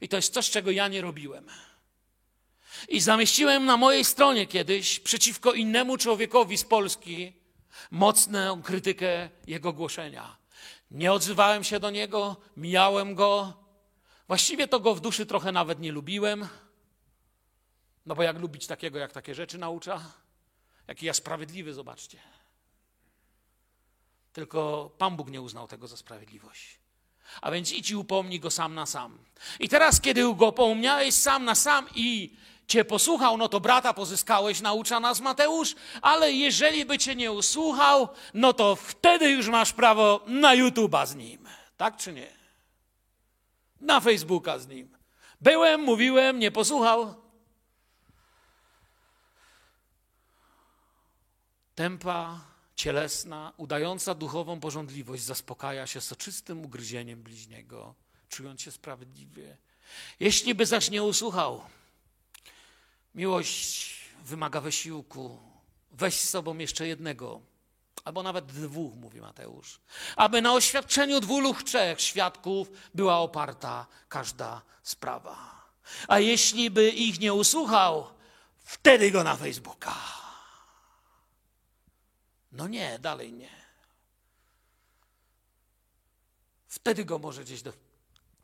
I 0.00 0.08
to 0.08 0.16
jest 0.16 0.34
coś, 0.34 0.50
czego 0.50 0.70
ja 0.70 0.88
nie 0.88 1.00
robiłem. 1.00 1.46
I 2.88 3.00
zamieściłem 3.00 3.64
na 3.64 3.76
mojej 3.76 4.04
stronie 4.04 4.46
kiedyś 4.46 5.00
przeciwko 5.00 5.52
innemu 5.52 5.96
człowiekowi 5.96 6.58
z 6.58 6.64
Polski 6.64 7.32
mocną 7.90 8.62
krytykę 8.62 9.28
jego 9.46 9.72
głoszenia. 9.72 10.36
Nie 10.90 11.12
odzywałem 11.12 11.64
się 11.64 11.80
do 11.80 11.90
niego, 11.90 12.36
mijałem 12.56 13.14
go. 13.14 13.52
Właściwie 14.28 14.68
to 14.68 14.80
go 14.80 14.94
w 14.94 15.00
duszy 15.00 15.26
trochę 15.26 15.52
nawet 15.52 15.80
nie 15.80 15.92
lubiłem. 15.92 16.48
No 18.06 18.14
bo 18.14 18.22
jak 18.22 18.38
lubić 18.38 18.66
takiego, 18.66 18.98
jak 18.98 19.12
takie 19.12 19.34
rzeczy 19.34 19.58
naucza? 19.58 20.12
Jaki 20.88 21.06
ja 21.06 21.14
sprawiedliwy, 21.14 21.74
zobaczcie. 21.74 22.18
Tylko 24.32 24.90
Pan 24.98 25.16
Bóg 25.16 25.30
nie 25.30 25.42
uznał 25.42 25.68
tego 25.68 25.88
za 25.88 25.96
sprawiedliwość. 25.96 26.78
A 27.40 27.50
więc 27.50 27.72
idź 27.72 27.90
i 27.90 27.96
upomnij 27.96 28.40
go 28.40 28.50
sam 28.50 28.74
na 28.74 28.86
sam. 28.86 29.18
I 29.60 29.68
teraz, 29.68 30.00
kiedy 30.00 30.34
go 30.34 30.48
upomniałeś 30.48 31.14
sam 31.14 31.44
na 31.44 31.54
sam 31.54 31.86
i 31.94 32.36
cię 32.66 32.84
posłuchał, 32.84 33.36
no 33.36 33.48
to 33.48 33.60
brata 33.60 33.94
pozyskałeś, 33.94 34.60
naucza 34.60 35.00
nas 35.00 35.20
Mateusz, 35.20 35.74
ale 36.02 36.32
jeżeli 36.32 36.84
by 36.84 36.98
cię 36.98 37.16
nie 37.16 37.32
usłuchał, 37.32 38.08
no 38.34 38.52
to 38.52 38.76
wtedy 38.76 39.30
już 39.30 39.48
masz 39.48 39.72
prawo 39.72 40.24
na 40.26 40.56
YouTube'a 40.56 41.06
z 41.06 41.14
nim. 41.14 41.48
Tak 41.76 41.96
czy 41.96 42.12
nie? 42.12 42.32
Na 43.80 44.00
Facebooka 44.00 44.58
z 44.58 44.68
nim. 44.68 44.96
Byłem, 45.40 45.80
mówiłem, 45.80 46.38
nie 46.38 46.50
posłuchał. 46.50 47.14
Tempa 51.74 52.40
cielesna, 52.78 53.52
udająca 53.56 54.14
duchową 54.14 54.60
porządliwość, 54.60 55.22
zaspokaja 55.22 55.86
się 55.86 56.00
soczystym 56.00 56.64
ugryzieniem 56.64 57.22
bliźniego, 57.22 57.94
czując 58.28 58.62
się 58.62 58.70
sprawiedliwie. 58.70 59.56
Jeśli 60.20 60.54
by 60.54 60.66
zaś 60.66 60.90
nie 60.90 61.02
usłuchał, 61.02 61.62
Miłość 63.14 63.96
wymaga 64.24 64.60
wysiłku. 64.60 65.38
Weź 65.90 66.20
z 66.20 66.30
sobą 66.30 66.58
jeszcze 66.58 66.86
jednego, 66.86 67.40
albo 68.04 68.22
nawet 68.22 68.46
dwóch, 68.46 68.94
mówi 68.94 69.20
Mateusz, 69.20 69.80
aby 70.16 70.42
na 70.42 70.54
oświadczeniu 70.54 71.20
dwóch 71.20 71.42
lub 71.42 71.62
trzech 71.62 72.00
świadków 72.00 72.70
była 72.94 73.18
oparta 73.18 73.86
każda 74.08 74.62
sprawa. 74.82 75.64
A 76.08 76.18
jeśli 76.18 76.70
by 76.70 76.90
ich 76.90 77.20
nie 77.20 77.34
usłuchał, 77.34 78.06
wtedy 78.64 79.10
go 79.10 79.24
na 79.24 79.36
Facebooka. 79.36 79.94
No 82.52 82.68
nie, 82.68 82.98
dalej 82.98 83.32
nie. 83.32 83.50
Wtedy 86.68 87.04
go 87.04 87.18
może 87.18 87.44
gdzieś 87.44 87.62
do. 87.62 87.72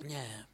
Nie. 0.01 0.47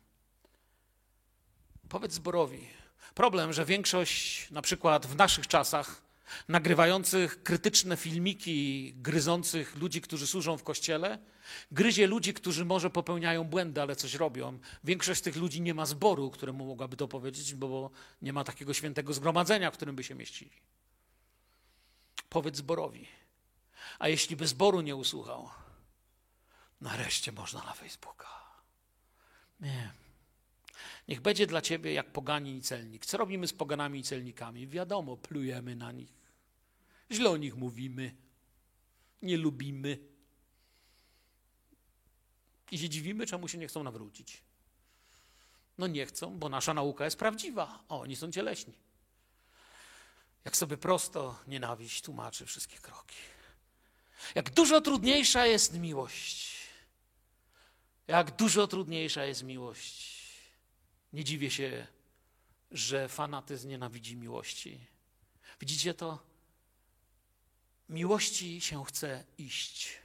Powiedz 1.89 2.13
zborowi, 2.13 2.69
Problem, 3.15 3.53
że 3.53 3.65
większość, 3.65 4.51
na 4.51 4.63
przykład 4.63 5.07
w 5.07 5.17
naszych 5.17 5.47
czasach, 5.47 6.03
nagrywających 6.49 7.43
krytyczne 7.43 7.97
filmiki, 7.97 8.93
gryzących 8.97 9.77
ludzi, 9.77 10.01
którzy 10.01 10.27
służą 10.27 10.57
w 10.57 10.63
kościele, 10.63 11.19
gryzie 11.73 12.07
ludzi, 12.07 12.35
którzy 12.35 12.65
może 12.65 12.91
popełniają 12.91 13.45
błędy, 13.45 13.83
ale 13.83 13.97
coś 13.97 14.15
robią. 14.15 14.59
Większość 14.85 15.21
tych 15.21 15.37
ludzi 15.37 15.61
nie 15.61 15.75
ma 15.75 15.87
zboru, 15.87 16.31
któremu 16.31 16.67
mogłaby 16.67 16.97
to 16.97 17.09
powiedzieć, 17.09 17.55
bo 17.55 17.91
nie 18.23 18.33
ma 18.33 18.45
takiego 18.45 18.75
świętego 18.75 19.13
zgromadzenia, 19.13 19.71
w 19.71 19.75
którym 19.75 19.97
by 19.97 20.05
się 20.05 20.15
mieścili. 20.15 20.51
Powiedz 22.29 22.57
zborowi. 22.57 23.07
A 24.01 24.09
jeśli 24.09 24.37
by 24.37 24.47
zboru 24.47 24.81
nie 24.81 24.97
usłuchał, 24.97 25.51
nareszcie 26.81 27.33
można 27.33 27.63
na 27.65 27.73
Facebooka. 27.73 28.29
Nie. 29.61 29.93
Niech 31.09 31.21
będzie 31.21 31.47
dla 31.47 31.63
ciebie 31.63 31.93
jak 31.93 32.13
poganin 32.13 32.59
i 32.59 32.63
celnik. 32.63 33.07
Co 33.07 33.17
robimy 33.17 33.49
z 33.49 33.53
poganami 33.53 34.01
i 34.01 34.03
celnikami? 34.03 34.67
Wiadomo, 34.67 35.17
plujemy 35.17 35.77
na 35.77 35.93
nich. 35.93 36.13
Źle 37.11 37.31
o 37.31 37.37
nich 37.37 37.57
mówimy. 37.57 38.15
nie 39.23 39.37
lubimy. 39.37 39.99
I 42.71 42.79
się 42.79 42.89
dziwimy, 42.89 43.27
czemu 43.27 43.49
się 43.49 43.59
nie 43.59 43.69
chcą 43.69 43.83
nawrócić. 43.83 44.43
No 45.79 45.87
nie 45.87 46.07
chcą, 46.07 46.39
bo 46.39 46.49
nasza 46.49 46.75
nauka 46.75 47.05
jest 47.05 47.19
prawdziwa, 47.19 47.85
a 47.89 47.97
oni 47.97 48.17
są 48.17 48.33
cieleśni. 48.33 48.75
Jak 50.45 50.57
sobie 50.57 50.77
prosto 50.77 51.39
nienawiść 51.47 52.03
tłumaczy 52.03 52.47
wszystkie 52.47 52.79
kroki. 52.79 53.17
Jak 54.35 54.51
dużo 54.51 54.81
trudniejsza 54.81 55.47
jest 55.47 55.75
miłość. 55.79 56.57
Jak 58.07 58.37
dużo 58.37 58.67
trudniejsza 58.67 59.25
jest 59.25 59.43
miłość. 59.43 60.17
Nie 61.13 61.25
dziwię 61.25 61.51
się, 61.51 61.87
że 62.71 63.09
fanatyzm 63.09 63.69
nienawidzi 63.69 64.17
miłości. 64.17 64.81
Widzicie 65.61 65.95
to? 65.95 66.19
Miłości 67.89 68.61
się 68.61 68.85
chce 68.85 69.25
iść. 69.39 69.99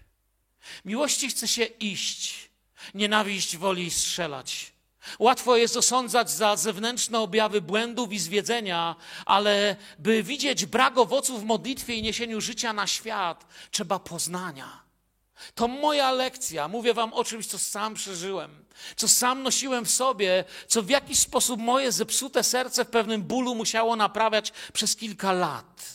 Miłości 0.86 1.30
chce 1.30 1.48
się 1.48 1.64
iść. 1.64 2.50
Nienawiść 2.94 3.58
woli 3.58 3.92
strzelać. 3.92 4.75
Łatwo 5.20 5.58
jest 5.58 5.78
osądzać 5.78 6.32
za 6.32 6.56
zewnętrzne 6.56 7.20
objawy 7.20 7.62
błędów 7.62 8.14
i 8.14 8.20
zwiedzenia, 8.20 8.96
ale 9.26 9.76
by 10.00 10.24
widzieć 10.24 10.66
brak 10.66 10.98
owoców 10.98 11.42
w 11.42 11.46
modlitwie 11.46 11.96
i 11.96 12.02
niesieniu 12.02 12.42
życia 12.42 12.74
na 12.74 12.88
świat, 12.88 13.46
trzeba 13.72 14.00
poznania. 14.00 14.86
To 15.56 15.68
moja 15.68 16.12
lekcja. 16.12 16.68
Mówię 16.68 16.94
wam 16.94 17.14
o 17.14 17.24
czymś, 17.24 17.48
co 17.48 17.60
sam 17.60 17.94
przeżyłem, 17.94 18.66
co 18.96 19.08
sam 19.08 19.44
nosiłem 19.44 19.86
w 19.86 19.92
sobie, 19.92 20.44
co 20.68 20.84
w 20.84 20.90
jakiś 20.90 21.20
sposób 21.20 21.60
moje 21.60 21.92
zepsute 21.92 22.44
serce 22.44 22.86
w 22.86 22.90
pewnym 22.90 23.24
bólu 23.24 23.56
musiało 23.56 23.96
naprawiać 23.96 24.54
przez 24.74 24.96
kilka 24.96 25.32
lat. 25.34 25.86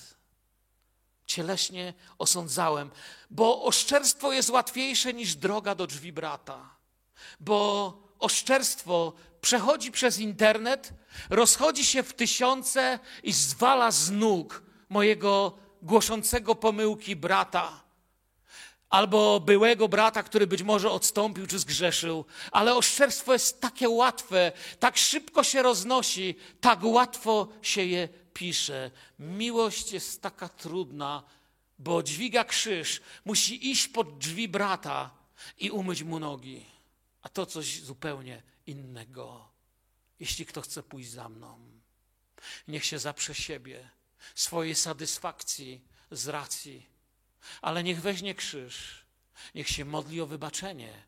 Cieleśnie 1.27 1.95
osądzałem, 2.19 2.91
bo 3.31 3.63
oszczerstwo 3.63 4.33
jest 4.33 4.51
łatwiejsze 4.51 5.15
niż 5.15 5.35
droga 5.35 5.75
do 5.75 5.87
drzwi 5.87 6.13
brata. 6.13 6.71
Bo 7.41 8.10
oszczerstwo 8.21 9.13
przechodzi 9.41 9.93
przez 9.93 10.19
internet, 10.19 10.93
rozchodzi 11.31 11.85
się 11.85 12.03
w 12.03 12.13
tysiące 12.13 12.99
i 13.23 13.33
zwala 13.33 13.91
z 13.91 14.11
nóg 14.11 14.63
mojego 14.89 15.59
głoszącego 15.83 16.55
pomyłki 16.55 17.17
brata. 17.17 17.81
Albo 18.91 19.41
byłego 19.41 19.89
brata, 19.89 20.23
który 20.23 20.47
być 20.47 20.63
może 20.63 20.91
odstąpił 20.91 21.47
czy 21.47 21.59
zgrzeszył, 21.59 22.25
ale 22.53 22.75
oszczerstwo 22.75 23.33
jest 23.33 23.61
takie 23.61 23.89
łatwe, 23.89 24.53
tak 24.79 24.97
szybko 24.97 25.45
się 25.45 25.63
roznosi, 25.63 26.35
tak 26.61 26.79
łatwo 26.83 27.49
się 27.63 27.85
je 27.85 28.09
pisze. 28.33 28.91
Miłość 29.19 29.93
jest 29.93 30.23
taka 30.23 30.49
trudna, 30.49 31.23
bo 31.79 32.03
dźwiga 32.03 32.45
krzyż, 32.45 33.01
musi 33.25 33.71
iść 33.71 33.89
pod 33.89 34.19
drzwi 34.19 34.49
brata 34.49 35.11
i 35.59 35.71
umyć 35.71 36.03
mu 36.03 36.19
nogi 36.19 36.80
a 37.23 37.29
to 37.29 37.47
coś 37.47 37.83
zupełnie 37.83 38.43
innego. 38.67 39.49
Jeśli 40.21 40.47
kto 40.47 40.61
chce 40.61 40.83
pójść 40.83 41.11
za 41.11 41.29
mną, 41.29 41.71
niech 42.69 42.85
się 42.85 42.99
zaprze 42.99 43.35
siebie, 43.35 43.91
swojej 44.35 44.75
satysfakcji 44.75 45.85
z 46.11 46.29
racji, 46.29 46.87
ale 47.63 47.83
niech 47.83 48.01
weźmie 48.01 48.35
krzyż, 48.35 49.05
niech 49.55 49.69
się 49.69 49.85
modli 49.85 50.21
o 50.21 50.27
wybaczenie, 50.27 51.03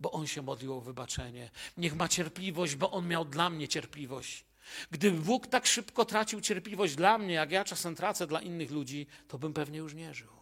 bo 0.00 0.12
on 0.12 0.26
się 0.26 0.42
modlił 0.42 0.74
o 0.74 0.80
wybaczenie. 0.80 1.50
Niech 1.76 1.96
ma 1.96 2.08
cierpliwość, 2.08 2.74
bo 2.74 2.90
on 2.90 3.08
miał 3.08 3.24
dla 3.24 3.50
mnie 3.50 3.68
cierpliwość. 3.68 4.44
Gdyby 4.90 5.20
Bóg 5.20 5.46
tak 5.46 5.66
szybko 5.66 6.04
tracił 6.04 6.40
cierpliwość 6.40 6.94
dla 6.94 7.18
mnie, 7.18 7.34
jak 7.34 7.50
ja 7.50 7.64
czasem 7.64 7.94
tracę 7.94 8.26
dla 8.26 8.40
innych 8.40 8.70
ludzi, 8.70 9.06
to 9.28 9.38
bym 9.38 9.52
pewnie 9.52 9.78
już 9.78 9.94
nie 9.94 10.14
żył. 10.14 10.37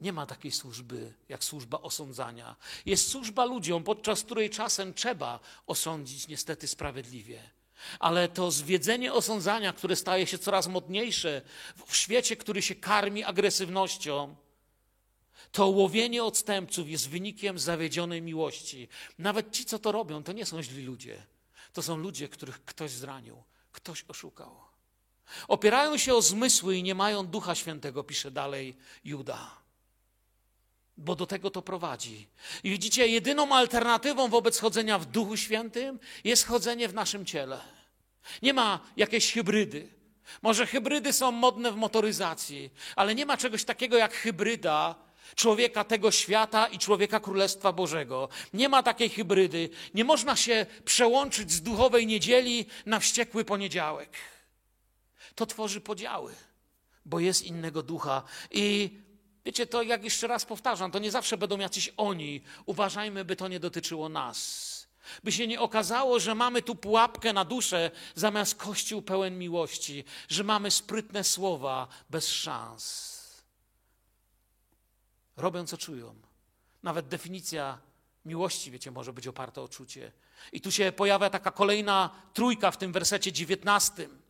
Nie 0.00 0.12
ma 0.12 0.26
takiej 0.26 0.52
służby 0.52 1.14
jak 1.28 1.44
służba 1.44 1.80
osądzania. 1.80 2.56
Jest 2.86 3.08
służba 3.08 3.44
ludziom, 3.44 3.84
podczas 3.84 4.22
której 4.22 4.50
czasem 4.50 4.94
trzeba 4.94 5.40
osądzić 5.66 6.28
niestety 6.28 6.68
sprawiedliwie. 6.68 7.50
Ale 7.98 8.28
to 8.28 8.50
zwiedzenie 8.50 9.12
osądzania, 9.12 9.72
które 9.72 9.96
staje 9.96 10.26
się 10.26 10.38
coraz 10.38 10.66
modniejsze 10.66 11.42
w 11.86 11.96
świecie, 11.96 12.36
który 12.36 12.62
się 12.62 12.74
karmi 12.74 13.24
agresywnością, 13.24 14.36
to 15.52 15.66
łowienie 15.66 16.24
odstępców 16.24 16.88
jest 16.88 17.08
wynikiem 17.08 17.58
zawiedzionej 17.58 18.22
miłości. 18.22 18.88
Nawet 19.18 19.52
ci, 19.52 19.64
co 19.64 19.78
to 19.78 19.92
robią, 19.92 20.22
to 20.22 20.32
nie 20.32 20.46
są 20.46 20.62
źli 20.62 20.84
ludzie. 20.84 21.26
To 21.72 21.82
są 21.82 21.96
ludzie, 21.96 22.28
których 22.28 22.64
ktoś 22.64 22.90
zranił, 22.90 23.42
ktoś 23.72 24.04
oszukał. 24.08 24.56
Opierają 25.48 25.98
się 25.98 26.14
o 26.14 26.22
zmysły 26.22 26.76
i 26.76 26.82
nie 26.82 26.94
mają 26.94 27.26
Ducha 27.26 27.54
Świętego, 27.54 28.04
pisze 28.04 28.30
dalej 28.30 28.76
Juda 29.04 29.59
bo 31.00 31.16
do 31.16 31.26
tego 31.26 31.50
to 31.50 31.62
prowadzi. 31.62 32.28
I 32.64 32.70
widzicie, 32.70 33.06
jedyną 33.06 33.54
alternatywą 33.54 34.28
wobec 34.28 34.58
chodzenia 34.58 34.98
w 34.98 35.06
Duchu 35.06 35.36
Świętym 35.36 35.98
jest 36.24 36.46
chodzenie 36.46 36.88
w 36.88 36.94
naszym 36.94 37.26
ciele. 37.26 37.60
Nie 38.42 38.52
ma 38.52 38.80
jakiejś 38.96 39.32
hybrydy. 39.32 39.88
Może 40.42 40.66
hybrydy 40.66 41.12
są 41.12 41.32
modne 41.32 41.72
w 41.72 41.76
motoryzacji, 41.76 42.70
ale 42.96 43.14
nie 43.14 43.26
ma 43.26 43.36
czegoś 43.36 43.64
takiego 43.64 43.96
jak 43.96 44.14
hybryda 44.14 44.94
człowieka 45.34 45.84
tego 45.84 46.10
świata 46.10 46.66
i 46.66 46.78
człowieka 46.78 47.20
Królestwa 47.20 47.72
Bożego. 47.72 48.28
Nie 48.52 48.68
ma 48.68 48.82
takiej 48.82 49.08
hybrydy. 49.08 49.70
Nie 49.94 50.04
można 50.04 50.36
się 50.36 50.66
przełączyć 50.84 51.52
z 51.52 51.62
duchowej 51.62 52.06
niedzieli 52.06 52.66
na 52.86 53.00
wściekły 53.00 53.44
poniedziałek. 53.44 54.16
To 55.34 55.46
tworzy 55.46 55.80
podziały, 55.80 56.34
bo 57.04 57.20
jest 57.20 57.42
innego 57.42 57.82
ducha. 57.82 58.22
I 58.50 58.90
Wiecie, 59.44 59.66
to 59.66 59.82
jak 59.82 60.04
jeszcze 60.04 60.26
raz 60.26 60.44
powtarzam, 60.44 60.90
to 60.90 60.98
nie 60.98 61.10
zawsze 61.10 61.36
będą 61.36 61.58
jacyś 61.58 61.92
oni. 61.96 62.42
Uważajmy, 62.66 63.24
by 63.24 63.36
to 63.36 63.48
nie 63.48 63.60
dotyczyło 63.60 64.08
nas. 64.08 64.70
By 65.24 65.32
się 65.32 65.46
nie 65.46 65.60
okazało, 65.60 66.20
że 66.20 66.34
mamy 66.34 66.62
tu 66.62 66.74
pułapkę 66.74 67.32
na 67.32 67.44
duszę 67.44 67.90
zamiast 68.14 68.54
kościół 68.54 69.02
pełen 69.02 69.38
miłości, 69.38 70.04
że 70.28 70.44
mamy 70.44 70.70
sprytne 70.70 71.24
słowa 71.24 71.88
bez 72.10 72.28
szans. 72.28 73.10
Robią 75.36 75.66
co 75.66 75.78
czują. 75.78 76.14
Nawet 76.82 77.08
definicja 77.08 77.78
miłości, 78.24 78.70
wiecie, 78.70 78.90
może 78.90 79.12
być 79.12 79.26
oparta 79.26 79.62
o 79.62 79.68
czucie. 79.68 80.12
I 80.52 80.60
tu 80.60 80.70
się 80.72 80.92
pojawia 80.92 81.30
taka 81.30 81.50
kolejna 81.50 82.10
trójka 82.34 82.70
w 82.70 82.76
tym 82.76 82.92
wersecie 82.92 83.32
dziewiętnastym. 83.32 84.22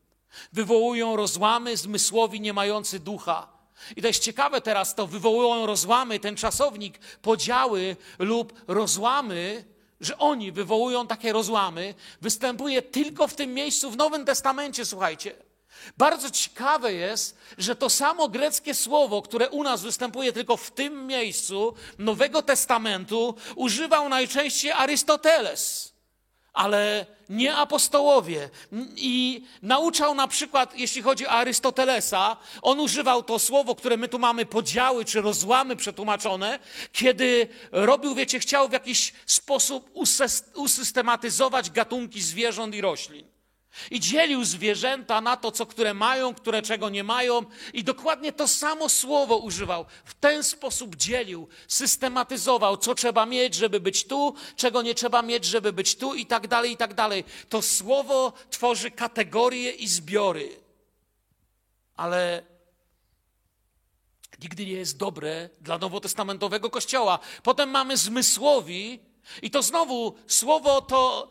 Wywołują 0.52 1.16
rozłamy 1.16 1.76
zmysłowi 1.76 2.40
nie 2.40 2.52
mający 2.52 3.00
ducha 3.00 3.59
i 3.96 4.02
to 4.02 4.08
jest 4.08 4.22
ciekawe 4.22 4.60
teraz, 4.60 4.94
to 4.94 5.06
wywołują 5.06 5.66
rozłamy, 5.66 6.20
ten 6.20 6.36
czasownik, 6.36 6.98
podziały 7.22 7.96
lub 8.18 8.52
rozłamy, 8.68 9.64
że 10.00 10.18
oni 10.18 10.52
wywołują 10.52 11.06
takie 11.06 11.32
rozłamy, 11.32 11.94
występuje 12.20 12.82
tylko 12.82 13.28
w 13.28 13.34
tym 13.34 13.54
miejscu 13.54 13.90
w 13.90 13.96
Nowym 13.96 14.24
Testamencie, 14.24 14.84
słuchajcie. 14.84 15.34
Bardzo 15.98 16.30
ciekawe 16.30 16.92
jest, 16.92 17.36
że 17.58 17.76
to 17.76 17.90
samo 17.90 18.28
greckie 18.28 18.74
słowo, 18.74 19.22
które 19.22 19.48
u 19.48 19.62
nas 19.62 19.82
występuje 19.82 20.32
tylko 20.32 20.56
w 20.56 20.70
tym 20.70 21.06
miejscu 21.06 21.74
Nowego 21.98 22.42
Testamentu, 22.42 23.34
używał 23.56 24.08
najczęściej 24.08 24.72
Arystoteles 24.72 25.92
ale 26.52 27.06
nie 27.28 27.56
apostołowie. 27.56 28.50
I 28.96 29.44
nauczał 29.62 30.14
na 30.14 30.28
przykład, 30.28 30.78
jeśli 30.78 31.02
chodzi 31.02 31.26
o 31.26 31.30
Arystotelesa, 31.30 32.36
on 32.62 32.80
używał 32.80 33.22
to 33.22 33.38
słowo, 33.38 33.74
które 33.74 33.96
my 33.96 34.08
tu 34.08 34.18
mamy 34.18 34.46
podziały 34.46 35.04
czy 35.04 35.20
rozłamy 35.20 35.76
przetłumaczone, 35.76 36.58
kiedy 36.92 37.48
robił, 37.72 38.14
wiecie, 38.14 38.38
chciał 38.38 38.68
w 38.68 38.72
jakiś 38.72 39.12
sposób 39.26 39.90
usystematyzować 40.54 41.70
gatunki 41.70 42.22
zwierząt 42.22 42.74
i 42.74 42.80
roślin. 42.80 43.39
I 43.90 44.00
dzielił 44.00 44.44
zwierzęta 44.44 45.20
na 45.20 45.36
to, 45.36 45.52
co 45.52 45.66
które 45.66 45.94
mają, 45.94 46.34
które 46.34 46.62
czego 46.62 46.88
nie 46.88 47.04
mają, 47.04 47.42
i 47.72 47.84
dokładnie 47.84 48.32
to 48.32 48.48
samo 48.48 48.88
słowo 48.88 49.36
używał. 49.36 49.84
W 50.04 50.14
ten 50.14 50.44
sposób 50.44 50.96
dzielił, 50.96 51.48
systematyzował, 51.68 52.76
co 52.76 52.94
trzeba 52.94 53.26
mieć, 53.26 53.54
żeby 53.54 53.80
być 53.80 54.04
tu, 54.04 54.34
czego 54.56 54.82
nie 54.82 54.94
trzeba 54.94 55.22
mieć, 55.22 55.44
żeby 55.44 55.72
być 55.72 55.96
tu, 55.96 56.14
i 56.14 56.26
tak 56.26 56.48
dalej, 56.48 56.72
i 56.72 56.76
tak 56.76 56.94
dalej. 56.94 57.24
To 57.48 57.62
słowo 57.62 58.32
tworzy 58.50 58.90
kategorie 58.90 59.70
i 59.70 59.88
zbiory. 59.88 60.48
Ale 61.96 62.42
nigdy 64.42 64.66
nie 64.66 64.72
jest 64.72 64.96
dobre 64.96 65.50
dla 65.60 65.78
nowotestamentowego 65.78 66.70
kościoła. 66.70 67.18
Potem 67.42 67.70
mamy 67.70 67.96
zmysłowi, 67.96 69.00
i 69.42 69.50
to 69.50 69.62
znowu 69.62 70.14
słowo 70.26 70.80
to 70.80 71.30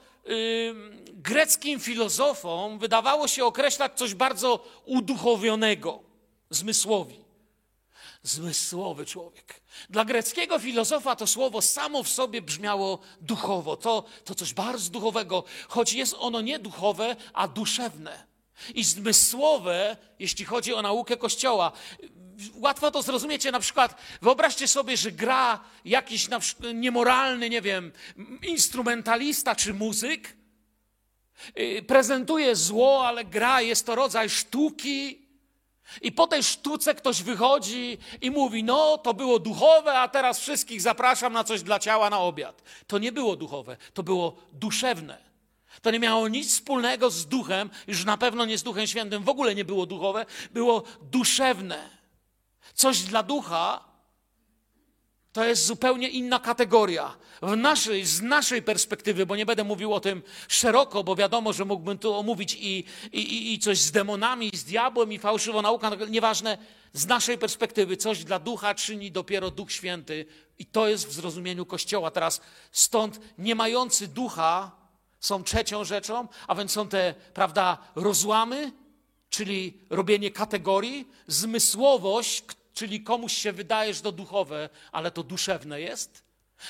greckim 1.14 1.80
filozofom 1.80 2.80
wydawało 2.80 3.28
się 3.28 3.46
określać 3.46 3.92
coś 3.96 4.14
bardzo 4.14 4.66
uduchowionego, 4.86 6.00
zmysłowi. 6.50 7.20
Zmysłowy 8.24 9.06
człowiek. 9.06 9.62
Dla 9.90 10.06
greckiego 10.06 10.60
filozofa 10.60 11.16
to 11.16 11.28
słowo 11.28 11.62
samo 11.62 12.04
w 12.04 12.10
sobie 12.10 12.42
brzmiało 12.42 13.00
duchowo. 13.22 13.78
To, 13.78 14.04
to 14.26 14.36
coś 14.36 14.54
bardzo 14.54 14.90
duchowego, 14.90 15.44
choć 15.68 15.94
jest 15.94 16.16
ono 16.20 16.42
nie 16.42 16.60
duchowe, 16.60 17.16
a 17.34 17.48
duszewne. 17.48 18.30
I 18.76 18.84
zmysłowe, 18.84 19.98
jeśli 20.20 20.46
chodzi 20.46 20.74
o 20.74 20.82
naukę 20.82 21.18
Kościoła. 21.18 21.72
Łatwo 22.54 22.92
to 22.92 23.02
zrozumiecie. 23.02 23.52
Na 23.52 23.60
przykład 23.60 24.02
wyobraźcie 24.22 24.68
sobie, 24.68 24.98
że 24.98 25.12
gra 25.12 25.60
jakiś 25.86 26.28
na 26.28 26.40
niemoralny, 26.74 27.50
nie 27.50 27.62
wiem, 27.62 27.92
instrumentalista 28.44 29.56
czy 29.56 29.74
muzyk. 29.74 30.36
Y, 31.60 31.84
prezentuje 31.88 32.56
zło, 32.56 33.08
ale 33.08 33.26
gra 33.26 33.62
jest 33.62 33.86
to 33.86 33.96
rodzaj 33.96 34.30
sztuki. 34.30 35.30
I 36.02 36.12
po 36.12 36.28
tej 36.28 36.44
sztuce 36.44 36.96
ktoś 36.96 37.24
wychodzi 37.24 37.98
i 38.22 38.32
mówi: 38.32 38.64
No, 38.64 38.98
to 38.98 39.14
było 39.14 39.40
duchowe, 39.40 40.00
a 40.00 40.08
teraz 40.08 40.40
wszystkich 40.40 40.82
zapraszam 40.82 41.34
na 41.34 41.44
coś 41.44 41.62
dla 41.64 41.80
ciała 41.80 42.10
na 42.10 42.20
obiad. 42.20 42.62
To 42.88 42.98
nie 42.98 43.12
było 43.12 43.36
duchowe, 43.36 43.78
to 43.94 44.04
było 44.04 44.36
duszewne. 44.54 45.30
To 45.82 45.92
nie 45.92 46.00
miało 46.00 46.28
nic 46.28 46.52
wspólnego 46.52 47.10
z 47.10 47.28
duchem, 47.28 47.70
już 47.88 48.06
na 48.06 48.18
pewno 48.18 48.46
nie 48.46 48.58
z 48.58 48.64
duchem 48.64 48.88
świętym, 48.88 49.24
w 49.24 49.30
ogóle 49.30 49.56
nie 49.56 49.66
było 49.66 49.86
duchowe, 49.86 50.26
było 50.52 50.84
duszewne. 51.02 51.99
Coś 52.80 53.02
dla 53.02 53.24
ducha 53.24 53.84
to 55.34 55.46
jest 55.46 55.66
zupełnie 55.66 56.10
inna 56.10 56.40
kategoria. 56.40 57.18
W 57.42 57.56
naszej, 57.56 58.06
z 58.06 58.22
naszej 58.22 58.62
perspektywy, 58.62 59.26
bo 59.26 59.36
nie 59.36 59.46
będę 59.46 59.64
mówił 59.64 59.94
o 59.94 60.00
tym 60.00 60.24
szeroko, 60.48 61.04
bo 61.04 61.16
wiadomo, 61.16 61.54
że 61.54 61.66
mógłbym 61.66 61.98
tu 61.98 62.14
omówić 62.14 62.56
i, 62.56 62.86
i, 63.12 63.54
i 63.54 63.60
coś 63.60 63.78
z 63.80 63.92
demonami, 63.92 64.52
z 64.54 64.64
diabłem, 64.64 65.14
i 65.14 65.20
fałszywą 65.20 65.62
nauką, 65.62 65.90
nieważne. 66.10 66.58
Z 66.94 67.06
naszej 67.06 67.38
perspektywy 67.38 67.98
coś 67.98 68.24
dla 68.24 68.40
ducha 68.40 68.76
czyni 68.76 69.12
dopiero 69.12 69.52
Duch 69.52 69.72
Święty, 69.72 70.26
i 70.60 70.66
to 70.66 70.88
jest 70.88 71.08
w 71.08 71.12
zrozumieniu 71.14 71.66
Kościoła. 71.66 72.12
Teraz 72.12 72.42
stąd 72.72 73.20
nie 73.38 73.56
mający 73.56 74.08
ducha 74.08 74.72
są 75.20 75.44
trzecią 75.44 75.84
rzeczą, 75.86 76.28
a 76.48 76.56
więc 76.56 76.72
są 76.72 76.88
te, 76.88 77.16
prawda, 77.34 77.78
rozłamy, 77.96 78.72
czyli 79.30 79.78
robienie 79.90 80.32
kategorii, 80.32 81.08
zmysłowość, 81.28 82.44
czyli 82.80 83.04
komuś 83.04 83.34
się 83.34 83.52
wydaje, 83.52 83.94
że 83.94 84.02
to 84.02 84.12
duchowe, 84.12 84.70
ale 84.92 85.12
to 85.12 85.24
duszewne 85.24 85.82
jest. 85.82 86.24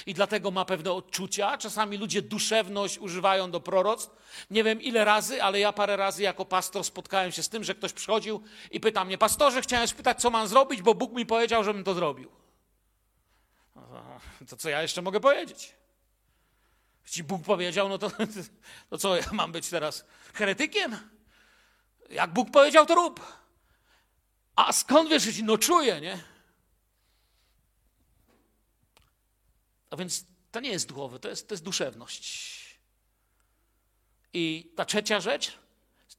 I 0.05 0.13
dlatego 0.13 0.51
ma 0.51 0.65
pewne 0.65 0.91
odczucia. 0.91 1.57
Czasami 1.57 1.97
ludzie 1.97 2.21
duszewność 2.21 2.97
używają 2.97 3.51
do 3.51 3.59
proroctw. 3.59 4.15
Nie 4.49 4.63
wiem 4.63 4.81
ile 4.81 5.05
razy, 5.05 5.43
ale 5.43 5.59
ja 5.59 5.73
parę 5.73 5.97
razy 5.97 6.23
jako 6.23 6.45
pastor 6.45 6.83
spotkałem 6.83 7.31
się 7.31 7.43
z 7.43 7.49
tym, 7.49 7.63
że 7.63 7.75
ktoś 7.75 7.93
przychodził 7.93 8.43
i 8.71 8.79
pyta 8.79 9.05
mnie, 9.05 9.17
pastorze, 9.17 9.61
chciałem 9.61 9.87
spytać, 9.87 10.21
co 10.21 10.29
mam 10.29 10.47
zrobić, 10.47 10.81
bo 10.81 10.95
Bóg 10.95 11.13
mi 11.13 11.25
powiedział, 11.25 11.63
żebym 11.63 11.83
to 11.83 11.93
zrobił. 11.93 12.31
To 14.49 14.57
co 14.57 14.69
ja 14.69 14.81
jeszcze 14.81 15.01
mogę 15.01 15.19
powiedzieć? 15.19 15.75
Ci 17.09 17.23
Bóg 17.23 17.43
powiedział, 17.43 17.89
no 17.89 17.97
to, 17.97 18.11
to 18.89 18.97
co, 18.97 19.15
ja 19.15 19.31
mam 19.31 19.51
być 19.51 19.69
teraz 19.69 20.05
heretykiem? 20.33 20.97
Jak 22.09 22.33
Bóg 22.33 22.51
powiedział, 22.51 22.85
to 22.85 22.95
rób. 22.95 23.38
A 24.59 24.73
skąd 24.73 25.09
wiesz, 25.09 25.23
że 25.23 25.33
ci 25.33 25.43
no 25.43 25.57
czuję, 25.57 26.01
nie? 26.01 26.23
A 29.89 29.95
więc 29.95 30.25
to 30.51 30.59
nie 30.59 30.69
jest 30.69 30.87
duchowe, 30.87 31.19
to 31.19 31.29
jest, 31.29 31.47
to 31.47 31.53
jest 31.53 31.63
duszewność. 31.63 32.79
I 34.33 34.73
ta 34.75 34.85
trzecia 34.85 35.19
rzecz, 35.19 35.57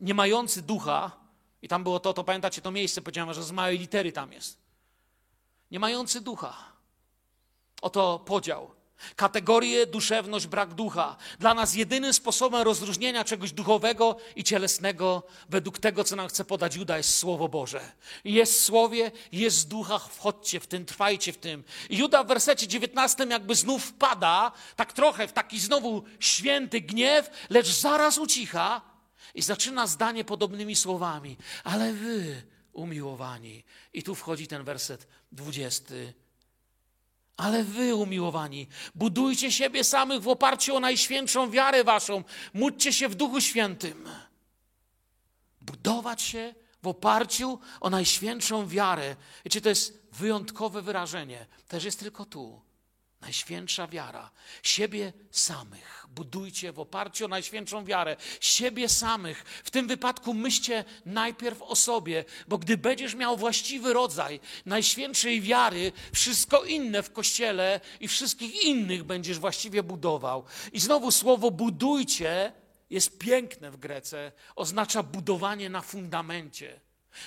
nie 0.00 0.14
mający 0.14 0.62
ducha, 0.62 1.16
i 1.62 1.68
tam 1.68 1.82
było 1.82 2.00
to, 2.00 2.12
to 2.12 2.24
pamiętacie 2.24 2.62
to 2.62 2.70
miejsce, 2.70 3.02
powiedziałem, 3.02 3.34
że 3.34 3.42
z 3.42 3.52
małej 3.52 3.78
litery 3.78 4.12
tam 4.12 4.32
jest. 4.32 4.58
Nie 5.70 5.78
mający 5.78 6.20
ducha. 6.20 6.72
Oto 7.82 8.18
podział. 8.18 8.74
Kategorie 9.16 9.86
duszewność, 9.86 10.46
brak 10.46 10.74
ducha. 10.74 11.16
Dla 11.38 11.54
nas 11.54 11.74
jedynym 11.74 12.12
sposobem 12.12 12.62
rozróżnienia 12.62 13.24
czegoś 13.24 13.52
duchowego 13.52 14.16
i 14.36 14.44
cielesnego, 14.44 15.22
według 15.48 15.78
tego, 15.78 16.04
co 16.04 16.16
nam 16.16 16.28
chce 16.28 16.44
podać 16.44 16.76
Juda, 16.76 16.96
jest 16.96 17.18
Słowo 17.18 17.48
Boże. 17.48 17.92
Jest 18.24 18.62
Słowie, 18.62 19.10
jest 19.32 19.66
w 19.66 19.68
duchach, 19.68 20.12
wchodźcie 20.12 20.60
w 20.60 20.66
tym, 20.66 20.86
trwajcie 20.86 21.32
w 21.32 21.38
tym. 21.38 21.64
I 21.90 21.96
Juda 21.98 22.24
w 22.24 22.26
wersecie 22.26 22.68
19 22.68 23.26
jakby 23.30 23.54
znów 23.54 23.84
wpada, 23.84 24.52
tak 24.76 24.92
trochę 24.92 25.28
w 25.28 25.32
taki 25.32 25.60
znowu 25.60 26.02
święty 26.20 26.80
gniew, 26.80 27.30
lecz 27.50 27.68
zaraz 27.68 28.18
ucicha 28.18 28.80
i 29.34 29.42
zaczyna 29.42 29.86
zdanie 29.86 30.24
podobnymi 30.24 30.76
słowami. 30.76 31.36
Ale 31.64 31.92
wy, 31.92 32.42
umiłowani. 32.72 33.64
I 33.92 34.02
tu 34.02 34.14
wchodzi 34.14 34.46
ten 34.46 34.64
werset 34.64 35.06
20 35.32 35.94
ale 37.40 37.64
wy, 37.64 37.94
umiłowani, 37.94 38.66
budujcie 38.94 39.52
siebie 39.52 39.84
samych 39.84 40.22
w 40.22 40.28
oparciu 40.28 40.76
o 40.76 40.80
najświętszą 40.80 41.50
wiarę 41.50 41.84
waszą. 41.84 42.24
Módlcie 42.54 42.92
się 42.92 43.08
w 43.08 43.14
Duchu 43.14 43.40
Świętym. 43.40 44.08
Budować 45.60 46.22
się 46.22 46.54
w 46.82 46.86
oparciu 46.86 47.58
o 47.80 47.90
najświętszą 47.90 48.68
wiarę. 48.68 49.16
Wiecie, 49.44 49.60
to 49.60 49.68
jest 49.68 50.08
wyjątkowe 50.12 50.82
wyrażenie. 50.82 51.46
Też 51.68 51.84
jest 51.84 52.00
tylko 52.00 52.24
tu. 52.24 52.60
Najświętsza 53.20 53.86
wiara. 53.86 54.30
Siebie 54.62 55.12
samych. 55.30 56.06
Budujcie 56.08 56.72
w 56.72 56.80
oparciu 56.80 57.24
o 57.24 57.28
najświętszą 57.28 57.84
wiarę. 57.84 58.16
Siebie 58.40 58.88
samych. 58.88 59.44
W 59.64 59.70
tym 59.70 59.86
wypadku 59.86 60.34
myślcie 60.34 60.84
najpierw 61.06 61.62
o 61.62 61.76
sobie, 61.76 62.24
bo 62.48 62.58
gdy 62.58 62.76
będziesz 62.76 63.14
miał 63.14 63.36
właściwy 63.36 63.92
rodzaj 63.92 64.40
najświętszej 64.66 65.40
wiary, 65.40 65.92
wszystko 66.12 66.64
inne 66.64 67.02
w 67.02 67.12
kościele 67.12 67.80
i 68.00 68.08
wszystkich 68.08 68.62
innych 68.62 69.04
będziesz 69.04 69.38
właściwie 69.38 69.82
budował. 69.82 70.44
I 70.72 70.80
znowu 70.80 71.10
słowo 71.10 71.50
budujcie 71.50 72.52
jest 72.90 73.18
piękne 73.18 73.70
w 73.70 73.76
Grece. 73.76 74.32
Oznacza 74.56 75.02
budowanie 75.02 75.70
na 75.70 75.80
fundamencie. 75.80 76.80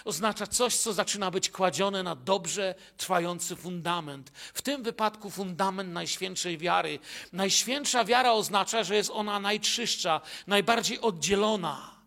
Oznacza 0.06 0.48
coś, 0.48 0.78
co 0.78 0.94
zaczyna 0.94 1.32
być 1.32 1.50
kładzione 1.50 2.04
na 2.04 2.16
dobrze 2.16 2.76
trwający 2.98 3.56
fundament. 3.56 4.32
W 4.54 4.62
tym 4.62 4.84
wypadku 4.84 5.30
fundament 5.30 5.94
najświętszej 5.94 6.58
wiary. 6.58 7.00
Najświętsza 7.34 8.06
wiara 8.06 8.32
oznacza, 8.32 8.84
że 8.84 8.96
jest 8.96 9.10
ona 9.10 9.40
najczystsza, 9.40 10.22
najbardziej 10.48 11.02
oddzielona. 11.02 12.02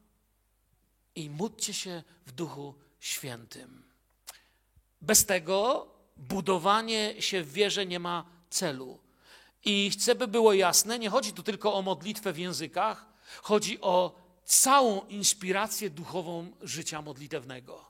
I 1.14 1.30
módlcie 1.30 1.74
się 1.74 2.02
w 2.26 2.32
Duchu 2.32 2.74
Świętym. 3.00 3.84
Bez 5.00 5.26
tego 5.26 5.88
budowanie 6.16 7.22
się 7.22 7.42
w 7.42 7.52
wierze 7.52 7.86
nie 7.86 7.98
ma 7.98 8.24
celu. 8.50 8.98
I 9.64 9.90
chcę, 9.90 10.14
by 10.14 10.28
było 10.28 10.52
jasne, 10.52 10.98
nie 10.98 11.10
chodzi 11.10 11.32
tu 11.32 11.42
tylko 11.42 11.74
o 11.74 11.82
modlitwę 11.82 12.32
w 12.32 12.38
językach, 12.38 13.06
chodzi 13.42 13.80
o 13.80 14.25
całą 14.46 15.06
inspirację 15.06 15.90
duchową 15.90 16.52
życia 16.62 17.02
modlitewnego. 17.02 17.84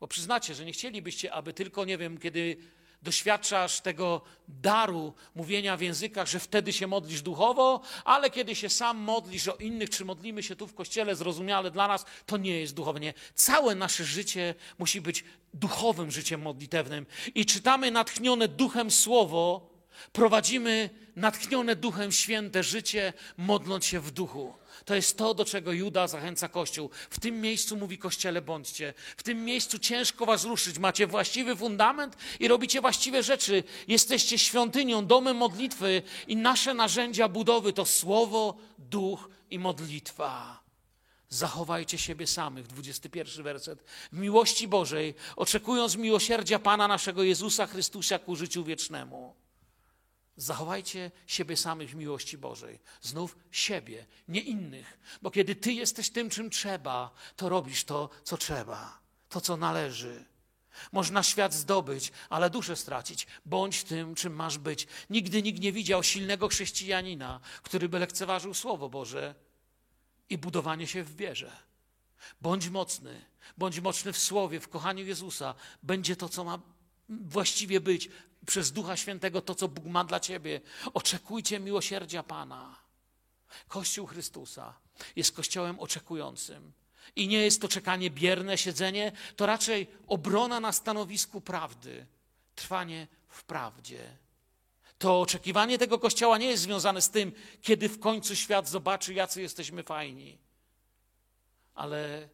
Bo 0.00 0.08
przyznacie, 0.08 0.54
że 0.54 0.64
nie 0.64 0.72
chcielibyście, 0.72 1.32
aby 1.32 1.52
tylko, 1.52 1.84
nie 1.84 1.98
wiem, 1.98 2.18
kiedy 2.18 2.56
doświadczasz 3.02 3.80
tego 3.80 4.22
daru 4.48 5.14
mówienia 5.34 5.76
w 5.76 5.80
językach, 5.80 6.28
że 6.28 6.40
wtedy 6.40 6.72
się 6.72 6.86
modlisz 6.86 7.22
duchowo, 7.22 7.80
ale 8.04 8.30
kiedy 8.30 8.54
się 8.54 8.68
sam 8.68 8.98
modlisz 8.98 9.48
o 9.48 9.56
innych, 9.56 9.90
czy 9.90 10.04
modlimy 10.04 10.42
się 10.42 10.56
tu 10.56 10.66
w 10.66 10.74
kościele 10.74 11.16
zrozumiale 11.16 11.70
dla 11.70 11.88
nas, 11.88 12.04
to 12.26 12.36
nie 12.36 12.60
jest 12.60 12.74
duchowe. 12.74 13.00
Nie. 13.00 13.14
Całe 13.34 13.74
nasze 13.74 14.04
życie 14.04 14.54
musi 14.78 15.00
być 15.00 15.24
duchowym 15.54 16.10
życiem 16.10 16.42
modlitewnym. 16.42 17.06
I 17.34 17.46
czytamy 17.46 17.90
natchnione 17.90 18.48
duchem 18.48 18.90
słowo, 18.90 19.69
prowadzimy 20.12 20.90
natchnione 21.16 21.76
duchem 21.76 22.12
święte 22.12 22.62
życie, 22.62 23.12
modląc 23.36 23.84
się 23.84 24.00
w 24.00 24.10
duchu. 24.10 24.54
To 24.84 24.94
jest 24.94 25.18
to, 25.18 25.34
do 25.34 25.44
czego 25.44 25.72
Juda 25.72 26.08
zachęca 26.08 26.48
Kościół. 26.48 26.90
W 27.10 27.20
tym 27.20 27.40
miejscu 27.40 27.76
mówi 27.76 27.98
Kościele 27.98 28.42
bądźcie. 28.42 28.94
W 29.16 29.22
tym 29.22 29.44
miejscu 29.44 29.78
ciężko 29.78 30.26
was 30.26 30.44
ruszyć. 30.44 30.78
Macie 30.78 31.06
właściwy 31.06 31.56
fundament 31.56 32.16
i 32.40 32.48
robicie 32.48 32.80
właściwe 32.80 33.22
rzeczy. 33.22 33.64
Jesteście 33.88 34.38
świątynią, 34.38 35.06
domem 35.06 35.36
modlitwy 35.36 36.02
i 36.28 36.36
nasze 36.36 36.74
narzędzia 36.74 37.28
budowy 37.28 37.72
to 37.72 37.86
słowo, 37.86 38.56
duch 38.78 39.30
i 39.50 39.58
modlitwa. 39.58 40.60
Zachowajcie 41.28 41.98
siebie 41.98 42.26
samych, 42.26 42.66
21 42.66 43.44
werset. 43.44 43.82
W 44.12 44.18
miłości 44.18 44.68
Bożej, 44.68 45.14
oczekując 45.36 45.96
miłosierdzia 45.96 46.58
Pana 46.58 46.88
naszego 46.88 47.22
Jezusa 47.22 47.66
Chrystusa 47.66 48.18
ku 48.18 48.36
życiu 48.36 48.64
wiecznemu. 48.64 49.34
Zachowajcie 50.40 51.10
siebie 51.26 51.56
samych 51.56 51.90
w 51.90 51.94
miłości 51.94 52.38
Bożej. 52.38 52.78
Znów 53.00 53.36
siebie, 53.50 54.06
nie 54.28 54.40
innych. 54.40 54.98
Bo 55.22 55.30
kiedy 55.30 55.54
ty 55.54 55.72
jesteś 55.72 56.10
tym, 56.10 56.30
czym 56.30 56.50
trzeba, 56.50 57.10
to 57.36 57.48
robisz 57.48 57.84
to, 57.84 58.10
co 58.24 58.36
trzeba, 58.36 59.00
to, 59.28 59.40
co 59.40 59.56
należy. 59.56 60.24
Można 60.92 61.22
świat 61.22 61.54
zdobyć, 61.54 62.12
ale 62.30 62.50
duszę 62.50 62.76
stracić. 62.76 63.26
Bądź 63.46 63.84
tym, 63.84 64.14
czym 64.14 64.34
masz 64.34 64.58
być. 64.58 64.86
Nigdy 65.10 65.42
nikt 65.42 65.60
nie 65.60 65.72
widział 65.72 66.02
silnego 66.02 66.48
chrześcijanina, 66.48 67.40
który 67.62 67.88
by 67.88 67.98
lekceważył 67.98 68.54
Słowo 68.54 68.88
Boże 68.88 69.34
i 70.30 70.38
budowanie 70.38 70.86
się 70.86 71.02
w 71.02 71.16
wierze. 71.16 71.52
Bądź 72.40 72.68
mocny, 72.68 73.24
bądź 73.58 73.80
mocny 73.80 74.12
w 74.12 74.18
Słowie, 74.18 74.60
w 74.60 74.68
kochaniu 74.68 75.04
Jezusa. 75.04 75.54
Będzie 75.82 76.16
to, 76.16 76.28
co 76.28 76.44
ma 76.44 76.58
właściwie 77.08 77.80
być 77.80 78.08
przez 78.46 78.72
Ducha 78.72 78.96
Świętego 78.96 79.42
to, 79.42 79.54
co 79.54 79.68
Bóg 79.68 79.84
ma 79.84 80.04
dla 80.04 80.20
ciebie. 80.20 80.60
Oczekujcie 80.94 81.60
miłosierdzia 81.60 82.22
Pana. 82.22 82.76
Kościół 83.68 84.06
Chrystusa 84.06 84.74
jest 85.16 85.32
kościołem 85.32 85.80
oczekującym. 85.80 86.72
i 87.16 87.28
nie 87.28 87.42
jest 87.42 87.60
to 87.60 87.68
czekanie 87.68 88.10
bierne, 88.10 88.58
siedzenie, 88.58 89.12
to 89.36 89.46
raczej 89.46 89.86
obrona 90.06 90.60
na 90.60 90.72
stanowisku 90.72 91.40
prawdy, 91.40 92.06
trwanie 92.54 93.06
w 93.28 93.44
prawdzie. 93.44 94.16
To 94.98 95.20
oczekiwanie 95.20 95.78
tego 95.78 95.98
kościoła 95.98 96.38
nie 96.38 96.46
jest 96.46 96.62
związane 96.62 97.02
z 97.02 97.10
tym, 97.10 97.32
kiedy 97.62 97.88
w 97.88 98.00
końcu 98.00 98.36
świat 98.36 98.68
zobaczy, 98.68 99.14
jacy 99.14 99.42
jesteśmy 99.42 99.82
fajni, 99.82 100.38
ale 101.74 102.28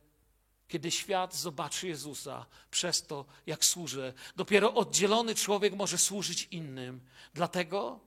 kiedy 0.68 0.90
świat 0.90 1.34
zobaczy 1.34 1.88
Jezusa 1.88 2.46
przez 2.70 3.06
to, 3.06 3.24
jak 3.46 3.64
służę. 3.64 4.12
Dopiero 4.36 4.74
oddzielony 4.74 5.34
człowiek 5.34 5.74
może 5.74 5.98
służyć 5.98 6.48
innym. 6.50 7.00
Dlatego, 7.34 8.00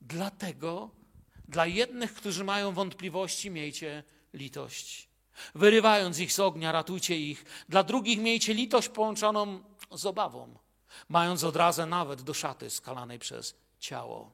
dlatego, 0.00 0.90
dla 1.48 1.66
jednych, 1.66 2.14
którzy 2.14 2.44
mają 2.44 2.72
wątpliwości, 2.72 3.50
miejcie 3.50 4.02
litość. 4.34 5.08
Wyrywając 5.54 6.18
ich 6.18 6.32
z 6.32 6.40
ognia, 6.40 6.72
ratujcie 6.72 7.18
ich. 7.20 7.44
Dla 7.68 7.82
drugich 7.82 8.18
miejcie 8.18 8.54
litość 8.54 8.88
połączoną 8.88 9.62
z 9.90 10.06
obawą, 10.06 10.58
mając 11.08 11.44
odrazę 11.44 11.86
nawet 11.86 12.22
do 12.22 12.34
szaty 12.34 12.70
skalanej 12.70 13.18
przez 13.18 13.54
ciało. 13.78 14.32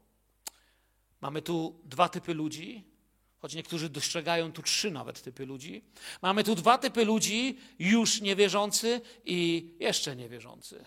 Mamy 1.20 1.42
tu 1.42 1.80
dwa 1.84 2.08
typy 2.08 2.34
ludzi, 2.34 2.84
choć 3.38 3.54
niektórzy 3.54 3.88
dostrzegają 3.88 4.52
tu 4.52 4.62
trzy 4.62 4.90
nawet 4.90 5.22
typy 5.22 5.46
ludzi. 5.46 5.84
Mamy 6.22 6.44
tu 6.44 6.54
dwa 6.54 6.78
typy 6.78 7.04
ludzi, 7.04 7.58
już 7.78 8.20
niewierzący 8.20 9.00
i 9.24 9.70
jeszcze 9.80 10.16
niewierzący. 10.16 10.84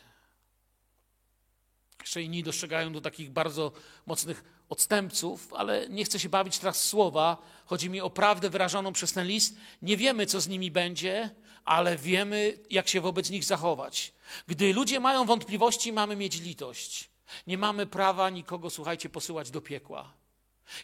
Jeszcze 1.99 2.21
inni 2.21 2.43
dostrzegają 2.43 2.93
tu 2.93 3.01
takich 3.01 3.29
bardzo 3.29 3.71
mocnych 4.05 4.43
odstępców, 4.69 5.53
ale 5.53 5.89
nie 5.89 6.05
chcę 6.05 6.19
się 6.19 6.29
bawić 6.29 6.57
teraz 6.57 6.85
słowa. 6.85 7.37
Chodzi 7.65 7.89
mi 7.89 8.01
o 8.01 8.09
prawdę 8.09 8.49
wyrażoną 8.49 8.93
przez 8.93 9.13
ten 9.13 9.27
list. 9.27 9.55
Nie 9.81 9.97
wiemy, 9.97 10.25
co 10.25 10.41
z 10.41 10.47
nimi 10.47 10.71
będzie, 10.71 11.29
ale 11.65 11.97
wiemy, 11.97 12.57
jak 12.69 12.87
się 12.87 13.01
wobec 13.01 13.29
nich 13.29 13.43
zachować. 13.43 14.13
Gdy 14.47 14.73
ludzie 14.73 14.99
mają 14.99 15.25
wątpliwości, 15.25 15.93
mamy 15.93 16.15
mieć 16.15 16.41
litość. 16.41 17.09
Nie 17.47 17.57
mamy 17.57 17.85
prawa 17.85 18.29
nikogo, 18.29 18.69
słuchajcie, 18.69 19.09
posyłać 19.09 19.51
do 19.51 19.61
piekła. 19.61 20.18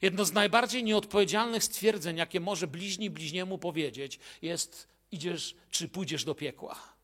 Jedno 0.01 0.25
z 0.25 0.31
najbardziej 0.31 0.83
nieodpowiedzialnych 0.83 1.63
stwierdzeń, 1.63 2.17
jakie 2.17 2.39
może 2.39 2.67
bliźni 2.67 3.09
bliźniemu 3.09 3.57
powiedzieć, 3.57 4.19
jest: 4.41 4.87
idziesz 5.11 5.55
czy 5.71 5.87
pójdziesz 5.87 6.23
do 6.23 6.35
piekła. 6.35 6.95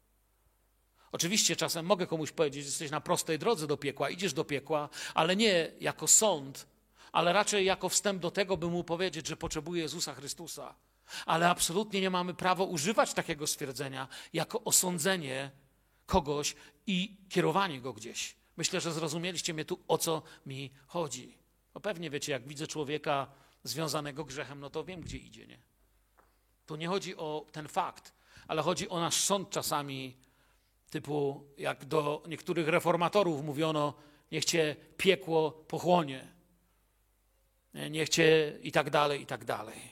Oczywiście 1.12 1.56
czasem 1.56 1.86
mogę 1.86 2.08
komuś 2.08 2.32
powiedzieć, 2.32 2.64
że 2.64 2.70
jesteś 2.70 2.92
na 2.92 3.02
prostej 3.02 3.40
drodze 3.40 3.68
do 3.68 3.78
piekła, 3.78 4.10
idziesz 4.10 4.34
do 4.34 4.46
piekła, 4.46 4.90
ale 5.14 5.36
nie 5.36 5.72
jako 5.80 6.08
sąd, 6.08 6.68
ale 7.12 7.34
raczej 7.34 7.66
jako 7.66 7.90
wstęp 7.90 8.22
do 8.22 8.32
tego, 8.32 8.58
by 8.58 8.68
mu 8.68 8.84
powiedzieć, 8.84 9.28
że 9.28 9.38
potrzebuje 9.38 9.82
Jezusa 9.82 10.14
Chrystusa. 10.14 10.76
Ale 11.26 11.50
absolutnie 11.50 12.02
nie 12.02 12.10
mamy 12.10 12.34
prawa 12.34 12.64
używać 12.64 13.14
takiego 13.14 13.48
stwierdzenia 13.48 14.08
jako 14.34 14.64
osądzenie 14.64 15.52
kogoś 16.06 16.56
i 16.88 17.18
kierowanie 17.30 17.82
go 17.82 17.94
gdzieś. 17.94 18.36
Myślę, 18.58 18.82
że 18.82 18.94
zrozumieliście 18.94 19.54
mnie 19.54 19.66
tu, 19.66 19.80
o 19.88 19.98
co 19.98 20.22
mi 20.46 20.72
chodzi. 20.88 21.41
No 21.76 21.82
pewnie 21.82 22.10
wiecie, 22.10 22.32
jak 22.32 22.48
widzę 22.48 22.68
człowieka 22.68 23.32
związanego 23.64 24.26
grzechem, 24.26 24.60
no 24.60 24.70
to 24.70 24.84
wiem, 24.84 25.02
gdzie 25.02 25.18
idzie, 25.18 25.48
nie? 25.48 25.60
Tu 26.66 26.76
nie 26.76 26.88
chodzi 26.88 27.18
o 27.18 27.46
ten 27.52 27.68
fakt, 27.68 28.14
ale 28.48 28.62
chodzi 28.62 28.90
o 28.90 29.00
nasz 29.00 29.16
sąd 29.16 29.50
czasami, 29.50 30.18
typu 30.90 31.48
jak 31.58 31.86
do 31.86 32.24
niektórych 32.28 32.68
reformatorów 32.68 33.44
mówiono, 33.44 33.94
niech 34.32 34.46
cię 34.46 34.76
piekło 34.98 35.52
pochłonie, 35.52 36.28
niech 37.92 38.10
cię 38.10 38.60
i 38.62 38.72
tak 38.72 38.90
dalej, 38.90 39.22
i 39.22 39.26
tak 39.26 39.46
dalej. 39.46 39.92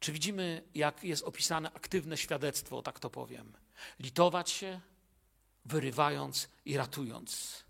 Czy 0.00 0.12
widzimy, 0.12 0.62
jak 0.74 1.04
jest 1.04 1.24
opisane 1.24 1.72
aktywne 1.72 2.16
świadectwo, 2.16 2.82
tak 2.82 3.00
to 3.00 3.10
powiem? 3.10 3.52
Litować 4.00 4.50
się, 4.50 4.80
wyrywając 5.64 6.48
i 6.64 6.76
ratując. 6.76 7.64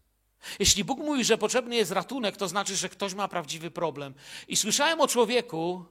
Jeśli 0.59 0.85
Bóg 0.85 0.99
mówi, 0.99 1.25
że 1.25 1.39
potrzebny 1.39 1.77
jest 1.77 1.91
ratunek, 1.91 2.37
to 2.37 2.49
znaczy, 2.49 2.77
że 2.77 2.89
ktoś 2.89 3.15
ma 3.15 3.29
prawdziwy 3.29 3.71
problem. 3.71 4.15
I 4.49 4.57
słyszałem 4.57 5.01
o 5.01 5.09
człowieku, 5.09 5.85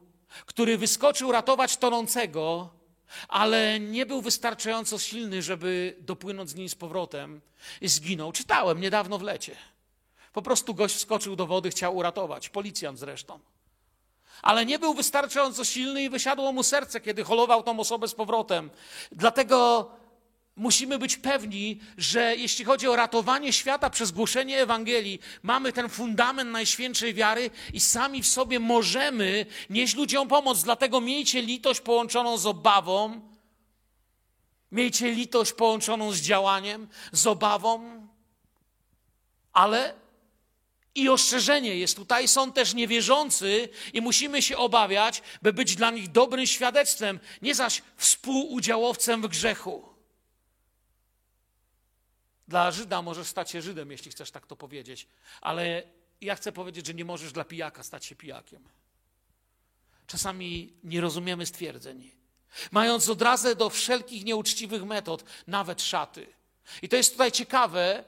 który 0.46 0.78
wyskoczył 0.78 1.32
ratować 1.32 1.78
tonącego, 1.78 2.70
ale 3.28 3.80
nie 3.80 4.06
był 4.06 4.22
wystarczająco 4.22 5.00
silny, 5.00 5.42
żeby 5.42 5.96
dopłynąć 6.00 6.50
z 6.50 6.56
nim 6.56 6.70
z 6.70 6.76
powrotem 6.76 7.42
i 7.82 7.88
zginął. 7.88 8.32
Czytałem 8.32 8.82
niedawno 8.82 9.18
w 9.18 9.22
lecie. 9.22 9.56
Po 10.34 10.42
prostu 10.42 10.74
gość 10.74 10.96
wskoczył 10.96 11.36
do 11.36 11.48
wody, 11.48 11.70
chciał 11.70 11.96
uratować, 11.96 12.50
policjant 12.50 13.00
zresztą. 13.00 13.40
Ale 14.42 14.66
nie 14.66 14.80
był 14.80 14.94
wystarczająco 14.94 15.66
silny 15.66 16.04
i 16.04 16.10
wysiadło 16.10 16.52
mu 16.52 16.64
serce, 16.64 17.02
kiedy 17.02 17.24
holował 17.24 17.64
tą 17.64 17.80
osobę 17.80 18.08
z 18.08 18.16
powrotem. 18.16 18.70
Dlatego 19.12 19.90
musimy 20.56 21.00
być 21.00 21.18
pewni, 21.18 21.80
że 21.98 22.36
jeśli 22.36 22.66
chodzi 22.66 22.88
o 22.88 22.96
ratowanie 22.96 23.54
świata 23.54 23.90
przez 23.90 24.12
głoszenie 24.12 24.62
Ewangelii, 24.62 25.20
mamy 25.44 25.74
ten 25.74 25.90
fundament 25.90 26.52
najświętszej 26.52 27.14
wiary 27.14 27.50
i 27.74 27.80
sami 27.80 28.22
w 28.22 28.28
sobie 28.28 28.60
możemy 28.60 29.46
nieść 29.70 29.96
ludziom 29.96 30.28
pomoc. 30.28 30.64
Dlatego 30.64 31.02
miejcie 31.02 31.42
litość 31.42 31.82
połączoną 31.82 32.38
z 32.38 32.46
obawą, 32.46 33.22
miejcie 34.72 35.12
litość 35.12 35.54
połączoną 35.54 36.12
z 36.12 36.22
działaniem, 36.22 36.88
z 37.12 37.28
obawą, 37.28 38.08
ale 39.54 39.94
i 40.96 41.10
ostrzeżenie 41.10 41.76
jest 41.76 41.96
tutaj, 41.96 42.28
są 42.28 42.52
też 42.52 42.74
niewierzący 42.74 43.70
i 43.94 44.02
musimy 44.02 44.42
się 44.42 44.58
obawiać, 44.58 45.22
by 45.42 45.54
być 45.54 45.76
dla 45.76 45.92
nich 45.92 46.12
dobrym 46.12 46.46
świadectwem, 46.46 47.20
nie 47.42 47.56
zaś 47.56 47.82
współudziałowcem 47.98 49.22
w 49.22 49.28
grzechu. 49.28 49.95
Dla 52.48 52.72
Żyda 52.72 53.02
możesz 53.02 53.28
stać 53.28 53.52
się 53.52 53.62
Żydem, 53.62 53.92
jeśli 53.92 54.12
chcesz 54.12 54.32
tak 54.32 54.48
to 54.48 54.56
powiedzieć, 54.56 55.08
ale 55.42 55.84
ja 56.22 56.36
chcę 56.36 56.52
powiedzieć, 56.52 56.88
że 56.88 56.94
nie 56.94 57.06
możesz 57.06 57.32
dla 57.32 57.44
pijaka 57.44 57.84
stać 57.84 58.06
się 58.06 58.16
pijakiem. 58.16 58.64
Czasami 60.08 60.74
nie 60.84 61.02
rozumiemy 61.02 61.46
stwierdzeń, 61.46 62.12
mając 62.72 63.10
odrazę 63.10 63.56
do 63.56 63.70
wszelkich 63.70 64.26
nieuczciwych 64.26 64.84
metod, 64.84 65.24
nawet 65.48 65.82
szaty. 65.82 66.28
I 66.82 66.90
to 66.90 66.96
jest 66.96 67.12
tutaj 67.12 67.32
ciekawe, 67.32 68.04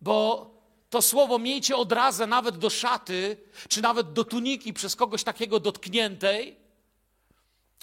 bo 0.00 0.50
to 0.90 1.02
słowo 1.02 1.38
miejcie 1.38 1.76
odrazę 1.76 2.26
nawet 2.26 2.58
do 2.58 2.70
szaty, 2.70 3.36
czy 3.68 3.82
nawet 3.82 4.12
do 4.12 4.24
tuniki 4.24 4.72
przez 4.72 4.96
kogoś 4.96 5.24
takiego 5.24 5.60
dotkniętej, 5.60 6.56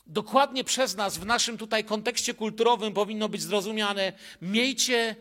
dokładnie 0.05 0.63
przez 0.63 0.95
nas 0.95 1.17
w 1.17 1.25
naszym 1.25 1.57
tutaj 1.57 1.83
kontekście 1.83 2.33
kulturowym 2.33 2.93
powinno 2.93 3.29
być 3.29 3.41
zrozumiane 3.41 4.13
miejcie 4.41 5.15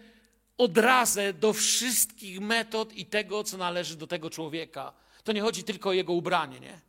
odrazę 0.58 1.32
do 1.32 1.52
wszystkich 1.52 2.40
metod 2.40 2.92
i 2.92 3.06
tego, 3.06 3.44
co 3.44 3.56
należy 3.56 3.96
do 3.96 4.06
tego 4.06 4.30
człowieka. 4.30 4.92
To 5.24 5.32
nie 5.32 5.42
chodzi 5.42 5.64
tylko 5.64 5.90
o 5.90 5.92
jego 5.92 6.12
ubranie, 6.12 6.60
nie? 6.60 6.80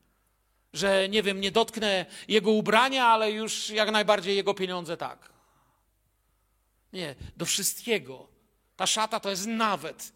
Że 0.73 1.09
nie 1.09 1.23
wiem, 1.23 1.41
nie 1.41 1.51
dotknę 1.51 2.05
jego 2.27 2.51
ubrania, 2.51 3.05
ale 3.05 3.31
już 3.31 3.69
jak 3.69 3.91
najbardziej 3.91 4.35
jego 4.35 4.53
pieniądze 4.53 4.97
tak. 4.97 5.29
Nie, 6.93 7.15
do 7.37 7.45
wszystkiego. 7.45 8.27
Ta 8.75 8.87
szata 8.87 9.19
to 9.19 9.29
jest 9.29 9.47
nawet. 9.47 10.13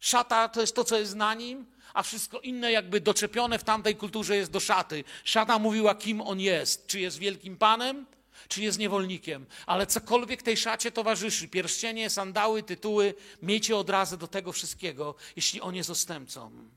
Szata 0.00 0.48
to 0.48 0.60
jest 0.60 0.74
to, 0.74 0.84
co 0.84 0.98
jest 0.98 1.14
na 1.14 1.34
nim, 1.34 1.66
a 1.94 2.02
wszystko 2.02 2.40
inne 2.40 2.72
jakby 2.72 3.00
doczepione 3.00 3.58
w 3.58 3.64
tamtej 3.64 3.96
kulturze 3.96 4.36
jest 4.36 4.50
do 4.50 4.60
szaty. 4.60 5.04
Szata 5.24 5.58
mówiła, 5.58 5.94
kim 5.94 6.20
on 6.20 6.40
jest. 6.40 6.86
Czy 6.86 7.00
jest 7.00 7.18
wielkim 7.18 7.56
panem, 7.56 8.06
czy 8.48 8.62
jest 8.62 8.78
niewolnikiem, 8.78 9.46
ale 9.66 9.86
cokolwiek 9.86 10.42
tej 10.42 10.56
szacie 10.56 10.92
towarzyszy, 10.92 11.48
pierścienie, 11.48 12.10
sandały, 12.10 12.62
tytuły, 12.62 13.14
miejcie 13.42 13.76
odrazę 13.76 14.16
do 14.16 14.28
tego 14.28 14.52
wszystkiego, 14.52 15.14
jeśli 15.36 15.60
on 15.60 15.74
jest 15.74 15.90
ostępcą. 15.90 16.70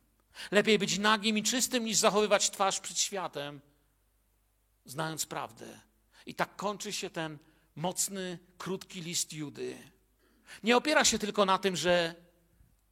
Lepiej 0.52 0.80
być 0.80 0.98
nagim 0.98 1.38
i 1.38 1.44
czystym, 1.44 1.86
niż 1.86 1.98
zachowywać 1.98 2.50
twarz 2.50 2.80
przed 2.80 3.00
światem, 3.00 3.62
znając 4.86 5.26
prawdę. 5.26 5.80
I 6.26 6.36
tak 6.36 6.56
kończy 6.56 6.94
się 6.94 7.10
ten 7.10 7.38
mocny, 7.76 8.40
krótki 8.58 9.02
list 9.02 9.34
Judy. 9.34 9.78
Nie 10.64 10.78
opiera 10.78 11.06
się 11.06 11.20
tylko 11.20 11.46
na 11.46 11.58
tym, 11.58 11.76
że 11.76 12.16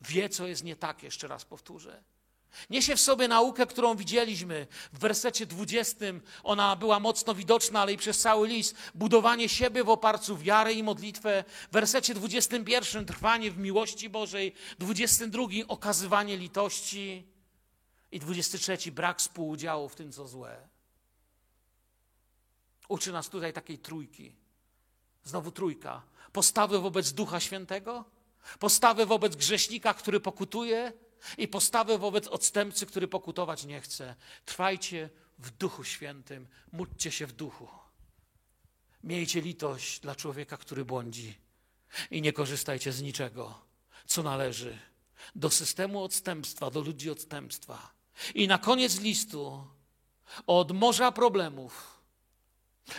wie, 0.01 0.30
co 0.30 0.47
jest 0.47 0.63
nie 0.63 0.76
tak, 0.76 1.03
jeszcze 1.03 1.28
raz 1.28 1.45
powtórzę. 1.45 2.03
Niesie 2.69 2.95
w 2.95 3.01
sobie 3.01 3.27
naukę, 3.27 3.65
którą 3.65 3.95
widzieliśmy 3.95 4.67
w 4.93 4.99
wersecie 4.99 5.45
20. 5.45 6.05
Ona 6.43 6.75
była 6.75 6.99
mocno 6.99 7.35
widoczna, 7.35 7.81
ale 7.81 7.93
i 7.93 7.97
przez 7.97 8.19
cały 8.19 8.47
list. 8.47 8.75
Budowanie 8.95 9.49
siebie 9.49 9.83
w 9.83 9.89
oparciu 9.89 10.37
wiarę 10.37 10.73
i 10.73 10.83
modlitwę. 10.83 11.43
W 11.69 11.73
wersecie 11.73 12.13
21 12.13 13.05
trwanie 13.05 13.51
w 13.51 13.57
miłości 13.57 14.09
Bożej. 14.09 14.53
22 14.79 15.43
okazywanie 15.67 16.37
litości. 16.37 17.27
I 18.11 18.19
23 18.19 18.91
brak 18.91 19.19
współudziału 19.19 19.89
w 19.89 19.95
tym, 19.95 20.11
co 20.11 20.27
złe. 20.27 20.67
Uczy 22.89 23.11
nas 23.11 23.29
tutaj 23.29 23.53
takiej 23.53 23.77
trójki. 23.77 24.35
Znowu 25.23 25.51
trójka. 25.51 26.01
Postawy 26.31 26.79
wobec 26.79 27.11
Ducha 27.11 27.39
Świętego. 27.39 28.05
Postawy 28.59 29.05
wobec 29.05 29.35
grzesznika, 29.35 29.93
który 29.93 30.19
pokutuje 30.19 30.93
i 31.38 31.47
postawę 31.47 31.97
wobec 31.97 32.28
odstępcy, 32.28 32.86
który 32.86 33.07
pokutować 33.07 33.65
nie 33.65 33.82
chce. 33.82 34.15
Trwajcie 34.45 35.09
w 35.39 35.51
Duchu 35.51 35.84
Świętym, 35.84 36.47
módlcie 36.72 37.11
się 37.11 37.28
w 37.28 37.32
Duchu. 37.32 37.67
Miejcie 39.03 39.41
litość 39.41 39.99
dla 39.99 40.15
człowieka, 40.15 40.57
który 40.57 40.86
błądzi 40.86 41.38
i 42.11 42.22
nie 42.22 42.34
korzystajcie 42.34 42.91
z 42.91 43.01
niczego, 43.01 43.61
co 44.05 44.24
należy 44.24 44.78
do 45.36 45.49
systemu 45.49 46.03
odstępstwa, 46.03 46.72
do 46.72 46.82
ludzi 46.82 47.09
odstępstwa. 47.09 47.91
I 48.36 48.47
na 48.47 48.57
koniec 48.57 48.99
listu 48.99 49.67
od 50.47 50.72
morza 50.72 51.11
problemów, 51.11 52.01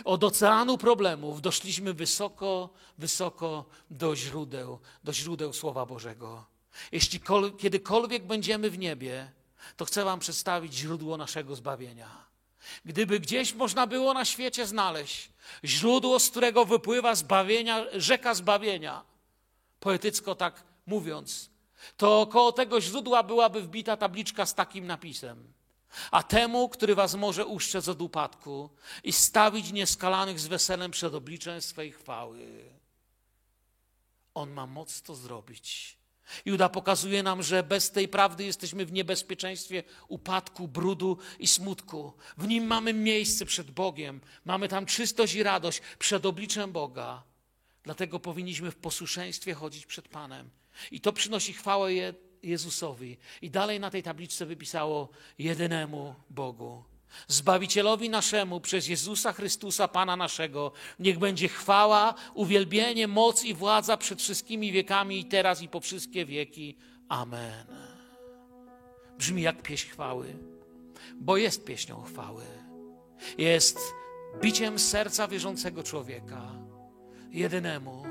od 0.05 0.23
oceanu 0.23 0.77
problemów 0.77 1.41
doszliśmy 1.41 1.93
wysoko, 1.93 2.69
wysoko 2.97 3.65
do 3.89 4.15
źródeł, 4.15 4.79
do 5.03 5.13
źródeł 5.13 5.53
Słowa 5.53 5.85
Bożego. 5.85 6.52
Jeśli 6.91 7.19
kiedykolwiek 7.57 8.25
będziemy 8.25 8.69
w 8.69 8.77
niebie, 8.77 9.31
to 9.77 9.85
chcę 9.85 10.03
Wam 10.03 10.19
przedstawić 10.19 10.73
źródło 10.73 11.17
naszego 11.17 11.55
zbawienia. 11.55 12.23
Gdyby 12.85 13.19
gdzieś 13.19 13.53
można 13.53 13.87
było 13.87 14.13
na 14.13 14.25
świecie 14.25 14.67
znaleźć 14.67 15.29
źródło, 15.65 16.19
z 16.19 16.29
którego 16.29 16.65
wypływa 16.65 17.15
zbawienia, 17.15 17.85
rzeka 17.93 18.33
zbawienia, 18.33 19.03
poetycko 19.79 20.35
tak 20.35 20.63
mówiąc, 20.85 21.49
to 21.97 22.21
około 22.21 22.51
tego 22.51 22.81
źródła 22.81 23.23
byłaby 23.23 23.61
wbita 23.61 23.97
tabliczka 23.97 24.45
z 24.45 24.55
takim 24.55 24.87
napisem. 24.87 25.53
A 26.11 26.23
temu, 26.23 26.69
który 26.69 26.95
was 26.95 27.15
może 27.15 27.45
uszczec 27.45 27.87
od 27.87 28.01
upadku 28.01 28.69
i 29.03 29.13
stawić 29.13 29.71
nieskalanych 29.71 30.39
z 30.39 30.47
weselem 30.47 30.91
przed 30.91 31.13
obliczem 31.13 31.61
swej 31.61 31.91
chwały. 31.91 32.63
On 34.33 34.51
ma 34.51 34.67
moc 34.67 35.01
to 35.01 35.15
zrobić. 35.15 35.97
Juda 36.45 36.69
pokazuje 36.69 37.23
nam, 37.23 37.43
że 37.43 37.63
bez 37.63 37.91
tej 37.91 38.07
prawdy 38.07 38.43
jesteśmy 38.43 38.85
w 38.85 38.91
niebezpieczeństwie 38.91 39.83
upadku, 40.07 40.67
brudu 40.67 41.17
i 41.39 41.47
smutku. 41.47 42.13
W 42.37 42.47
nim 42.47 42.67
mamy 42.67 42.93
miejsce 42.93 43.45
przed 43.45 43.71
Bogiem, 43.71 44.21
mamy 44.45 44.67
tam 44.67 44.85
czystość 44.85 45.33
i 45.33 45.43
radość 45.43 45.81
przed 45.99 46.25
obliczem 46.25 46.71
Boga. 46.71 47.23
Dlatego 47.83 48.19
powinniśmy 48.19 48.71
w 48.71 48.75
posłuszeństwie 48.75 49.53
chodzić 49.53 49.85
przed 49.85 50.07
Panem. 50.07 50.49
I 50.91 51.01
to 51.01 51.13
przynosi 51.13 51.53
chwałę 51.53 51.93
Jezusowi. 52.43 53.17
I 53.41 53.49
dalej 53.49 53.79
na 53.79 53.89
tej 53.89 54.03
tabliczce 54.03 54.45
wypisało 54.45 55.09
jedynemu 55.39 56.15
Bogu. 56.29 56.83
Zbawicielowi 57.27 58.09
naszemu 58.09 58.61
przez 58.61 58.87
Jezusa 58.87 59.33
Chrystusa, 59.33 59.87
Pana 59.87 60.15
naszego, 60.15 60.71
niech 60.99 61.19
będzie 61.19 61.47
chwała, 61.47 62.13
uwielbienie, 62.33 63.07
moc 63.07 63.43
i 63.43 63.53
władza 63.53 63.97
przed 63.97 64.21
wszystkimi 64.21 64.71
wiekami 64.71 65.19
i 65.19 65.25
teraz 65.25 65.61
i 65.61 65.67
po 65.67 65.79
wszystkie 65.79 66.25
wieki. 66.25 66.77
Amen. 67.09 67.67
Brzmi 69.17 69.41
jak 69.41 69.61
pieśń 69.61 69.89
chwały, 69.89 70.35
bo 71.15 71.37
jest 71.37 71.65
pieśnią 71.65 72.03
chwały. 72.03 72.43
Jest 73.37 73.79
biciem 74.41 74.79
serca 74.79 75.27
wierzącego 75.27 75.83
człowieka. 75.83 76.41
Jedynemu, 77.31 78.05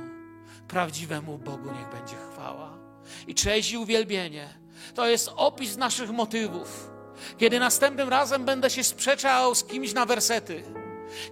prawdziwemu 0.69 1.39
Bogu 1.39 1.73
niech 1.73 1.91
będzie 1.91 2.17
chwała. 2.33 2.79
I 3.27 3.35
cześć 3.35 3.73
i 3.73 3.79
uwielbienie 3.79 4.49
to 4.95 5.07
jest 5.07 5.31
opis 5.37 5.77
naszych 5.77 6.11
motywów 6.11 6.92
kiedy 7.39 7.61
następnym 7.61 8.09
razem 8.09 8.45
będę 8.45 8.71
się 8.71 8.85
sprzeczał 8.85 9.55
z 9.55 9.65
kimś 9.65 9.95
na 9.95 10.07
wersety, 10.07 10.63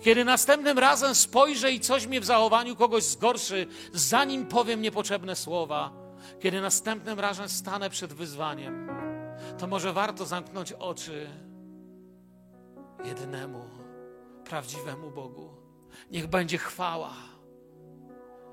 kiedy 0.03 0.25
następnym 0.25 0.79
razem 0.79 1.15
spojrzę 1.15 1.73
i 1.73 1.81
coś 1.81 2.07
mnie 2.07 2.21
w 2.21 2.25
zachowaniu 2.25 2.77
kogoś 2.77 3.05
zgorszy, 3.05 3.67
zanim 3.93 4.47
powiem 4.47 4.83
niepotrzebne 4.83 5.37
słowa, 5.37 5.93
kiedy 6.41 6.61
następnym 6.61 7.21
razem 7.21 7.49
stanę 7.49 7.91
przed 7.91 8.13
wyzwaniem, 8.13 8.89
to 9.59 9.67
może 9.67 9.93
warto 9.93 10.27
zamknąć 10.27 10.73
oczy 10.73 11.27
jednemu, 13.05 13.65
prawdziwemu 14.45 15.11
Bogu. 15.11 15.51
Niech 16.11 16.27
będzie 16.27 16.59
chwała. 16.59 17.13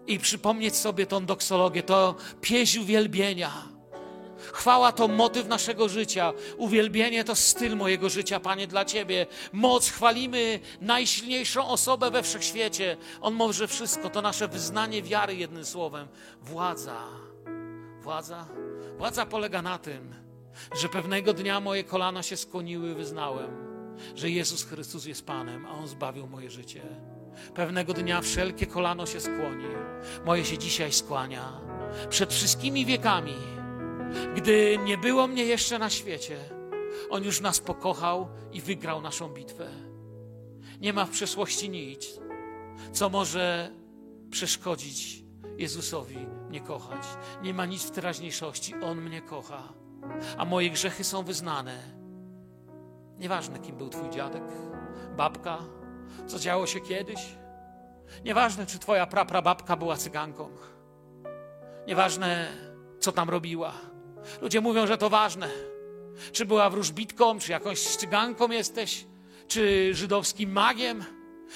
I 0.08 0.20
przypomnieć 0.20 0.76
sobie 0.76 1.06
tą 1.06 1.26
doksologię, 1.26 1.84
to 1.84 2.16
pieśń 2.42 2.80
uwielbienia 2.80 3.77
Chwała 4.38 4.92
to 4.92 5.08
motyw 5.08 5.48
naszego 5.48 5.90
życia. 5.90 6.34
Uwielbienie 6.58 7.24
to 7.24 7.36
styl 7.36 7.76
mojego 7.76 8.10
życia, 8.10 8.40
Panie, 8.40 8.68
dla 8.68 8.86
Ciebie. 8.86 9.26
Moc 9.54 9.90
chwalimy 9.90 10.60
najsilniejszą 10.82 11.68
osobę 11.68 12.12
we 12.12 12.24
wszechświecie. 12.24 12.98
On 13.22 13.34
może 13.34 13.68
wszystko. 13.68 14.10
To 14.10 14.22
nasze 14.22 14.48
wyznanie 14.48 15.04
wiary, 15.04 15.36
jednym 15.36 15.66
słowem. 15.66 16.08
Władza. 16.42 17.04
Władza? 18.02 18.46
Władza 18.98 19.26
polega 19.26 19.62
na 19.62 19.78
tym, 19.78 20.16
że 20.82 20.90
pewnego 20.90 21.34
dnia 21.34 21.60
moje 21.60 21.84
kolana 21.84 22.24
się 22.24 22.38
skłoniły, 22.38 22.96
wyznałem, 22.96 23.52
że 24.16 24.30
Jezus 24.30 24.64
Chrystus 24.64 25.06
jest 25.06 25.26
Panem, 25.26 25.66
a 25.66 25.72
On 25.72 25.88
zbawił 25.88 26.28
moje 26.28 26.50
życie. 26.50 26.82
Pewnego 27.56 27.94
dnia 27.94 28.22
wszelkie 28.22 28.66
kolano 28.66 29.06
się 29.06 29.20
skłoni. 29.20 29.66
Moje 30.26 30.46
się 30.46 30.58
dzisiaj 30.58 30.94
skłania. 30.94 31.62
Przed 32.10 32.34
wszystkimi 32.34 32.86
wiekami 32.86 33.36
gdy 34.36 34.78
nie 34.78 34.98
było 34.98 35.28
mnie 35.28 35.46
jeszcze 35.46 35.80
na 35.80 35.90
świecie, 35.90 36.38
On 37.10 37.24
już 37.24 37.42
nas 37.42 37.60
pokochał 37.60 38.28
i 38.52 38.62
wygrał 38.62 39.02
naszą 39.02 39.30
bitwę. 39.30 39.70
Nie 40.82 40.94
ma 40.94 41.06
w 41.06 41.10
przeszłości 41.10 41.70
nic, 41.70 42.20
co 42.92 43.10
może 43.10 43.72
przeszkodzić 44.30 45.24
Jezusowi 45.58 46.18
mnie 46.50 46.62
kochać. 46.62 47.04
Nie 47.42 47.54
ma 47.54 47.66
nic 47.66 47.84
w 47.84 47.92
teraźniejszości. 47.92 48.74
On 48.84 49.02
mnie 49.02 49.22
kocha, 49.22 49.74
a 50.38 50.46
moje 50.46 50.70
grzechy 50.70 51.04
są 51.04 51.24
wyznane. 51.24 51.84
Nieważne, 53.18 53.60
kim 53.60 53.78
był 53.78 53.90
Twój 53.90 54.10
dziadek, 54.10 54.44
babka, 55.18 55.58
co 56.28 56.40
działo 56.40 56.68
się 56.68 56.80
kiedyś. 56.80 57.36
Nieważne, 58.26 58.66
czy 58.66 58.80
Twoja 58.80 59.08
praprababka 59.08 59.76
była 59.76 59.98
cyganką. 59.98 60.50
Nieważne, 61.88 62.48
co 63.00 63.12
tam 63.12 63.30
robiła. 63.30 63.74
Ludzie 64.42 64.62
mówią, 64.62 64.88
że 64.88 64.98
to 64.98 65.10
ważne. 65.10 65.50
Czy 66.32 66.46
była 66.46 66.70
wróżbitką, 66.70 67.40
czy 67.40 67.52
jakąś 67.52 67.80
ściganką 67.80 68.52
jesteś, 68.52 69.06
czy 69.48 69.94
żydowskim 69.94 70.52
magiem, 70.52 71.06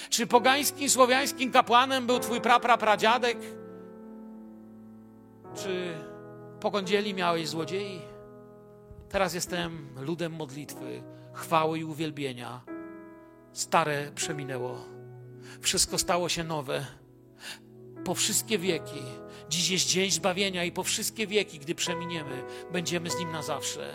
czy 0.10 0.28
pogańskim, 0.28 0.90
słowiańskim 0.90 1.52
kapłanem 1.52 2.08
był 2.08 2.20
twój 2.20 2.42
praprapradziadek, 2.42 3.38
czy 5.56 5.94
pogądzieli 6.60 7.14
miałeś 7.14 7.50
złodziei. 7.50 8.02
Teraz 9.10 9.34
jestem 9.34 9.90
ludem 10.00 10.34
modlitwy, 10.34 11.04
chwały 11.34 11.80
i 11.80 11.84
uwielbienia. 11.84 12.62
Stare 13.54 14.12
przeminęło. 14.16 14.86
Wszystko 15.62 15.98
stało 15.98 16.30
się 16.30 16.44
nowe. 16.44 16.86
Po 18.04 18.16
wszystkie 18.16 18.58
wieki 18.58 19.02
Dziś 19.52 19.70
jest 19.70 19.88
dzień 19.88 20.12
zbawienia 20.12 20.64
i 20.64 20.72
po 20.72 20.84
wszystkie 20.84 21.28
wieki, 21.28 21.60
gdy 21.60 21.76
przeminiemy, 21.76 22.44
będziemy 22.72 23.10
z 23.10 23.20
Nim 23.20 23.32
na 23.32 23.42
zawsze. 23.42 23.94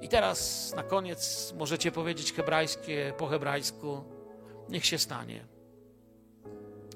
I 0.00 0.08
teraz 0.08 0.72
na 0.76 0.82
koniec 0.82 1.52
możecie 1.58 1.92
powiedzieć 1.92 2.32
hebrajskie 2.32 3.12
po 3.18 3.26
hebrajsku. 3.26 4.04
Niech 4.68 4.86
się 4.86 4.98
stanie. 4.98 5.46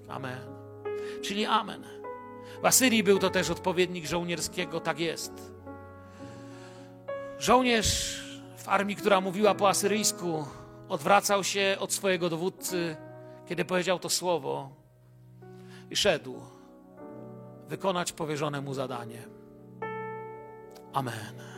Amen. 0.09 0.41
Czyli 1.23 1.45
amen. 1.45 1.85
W 2.63 2.67
Asyrii 2.67 3.03
był 3.03 3.19
to 3.19 3.31
też 3.31 3.51
odpowiednik 3.51 4.07
żołnierskiego, 4.07 4.81
tak 4.81 5.01
jest. 5.01 5.33
Żołnierz 7.39 8.23
w 8.57 8.69
armii, 8.69 8.97
która 8.97 9.21
mówiła 9.21 9.55
po 9.55 9.69
asyryjsku, 9.69 10.47
odwracał 10.89 11.45
się 11.45 11.77
od 11.81 11.93
swojego 11.93 12.31
dowódcy, 12.31 12.97
kiedy 13.49 13.65
powiedział 13.65 13.99
to 13.99 14.11
słowo 14.11 14.84
i 15.95 15.97
szedł 15.97 16.35
wykonać 17.69 18.13
powierzone 18.13 18.61
mu 18.61 18.75
zadanie. 18.75 19.23
Amen. 20.93 21.54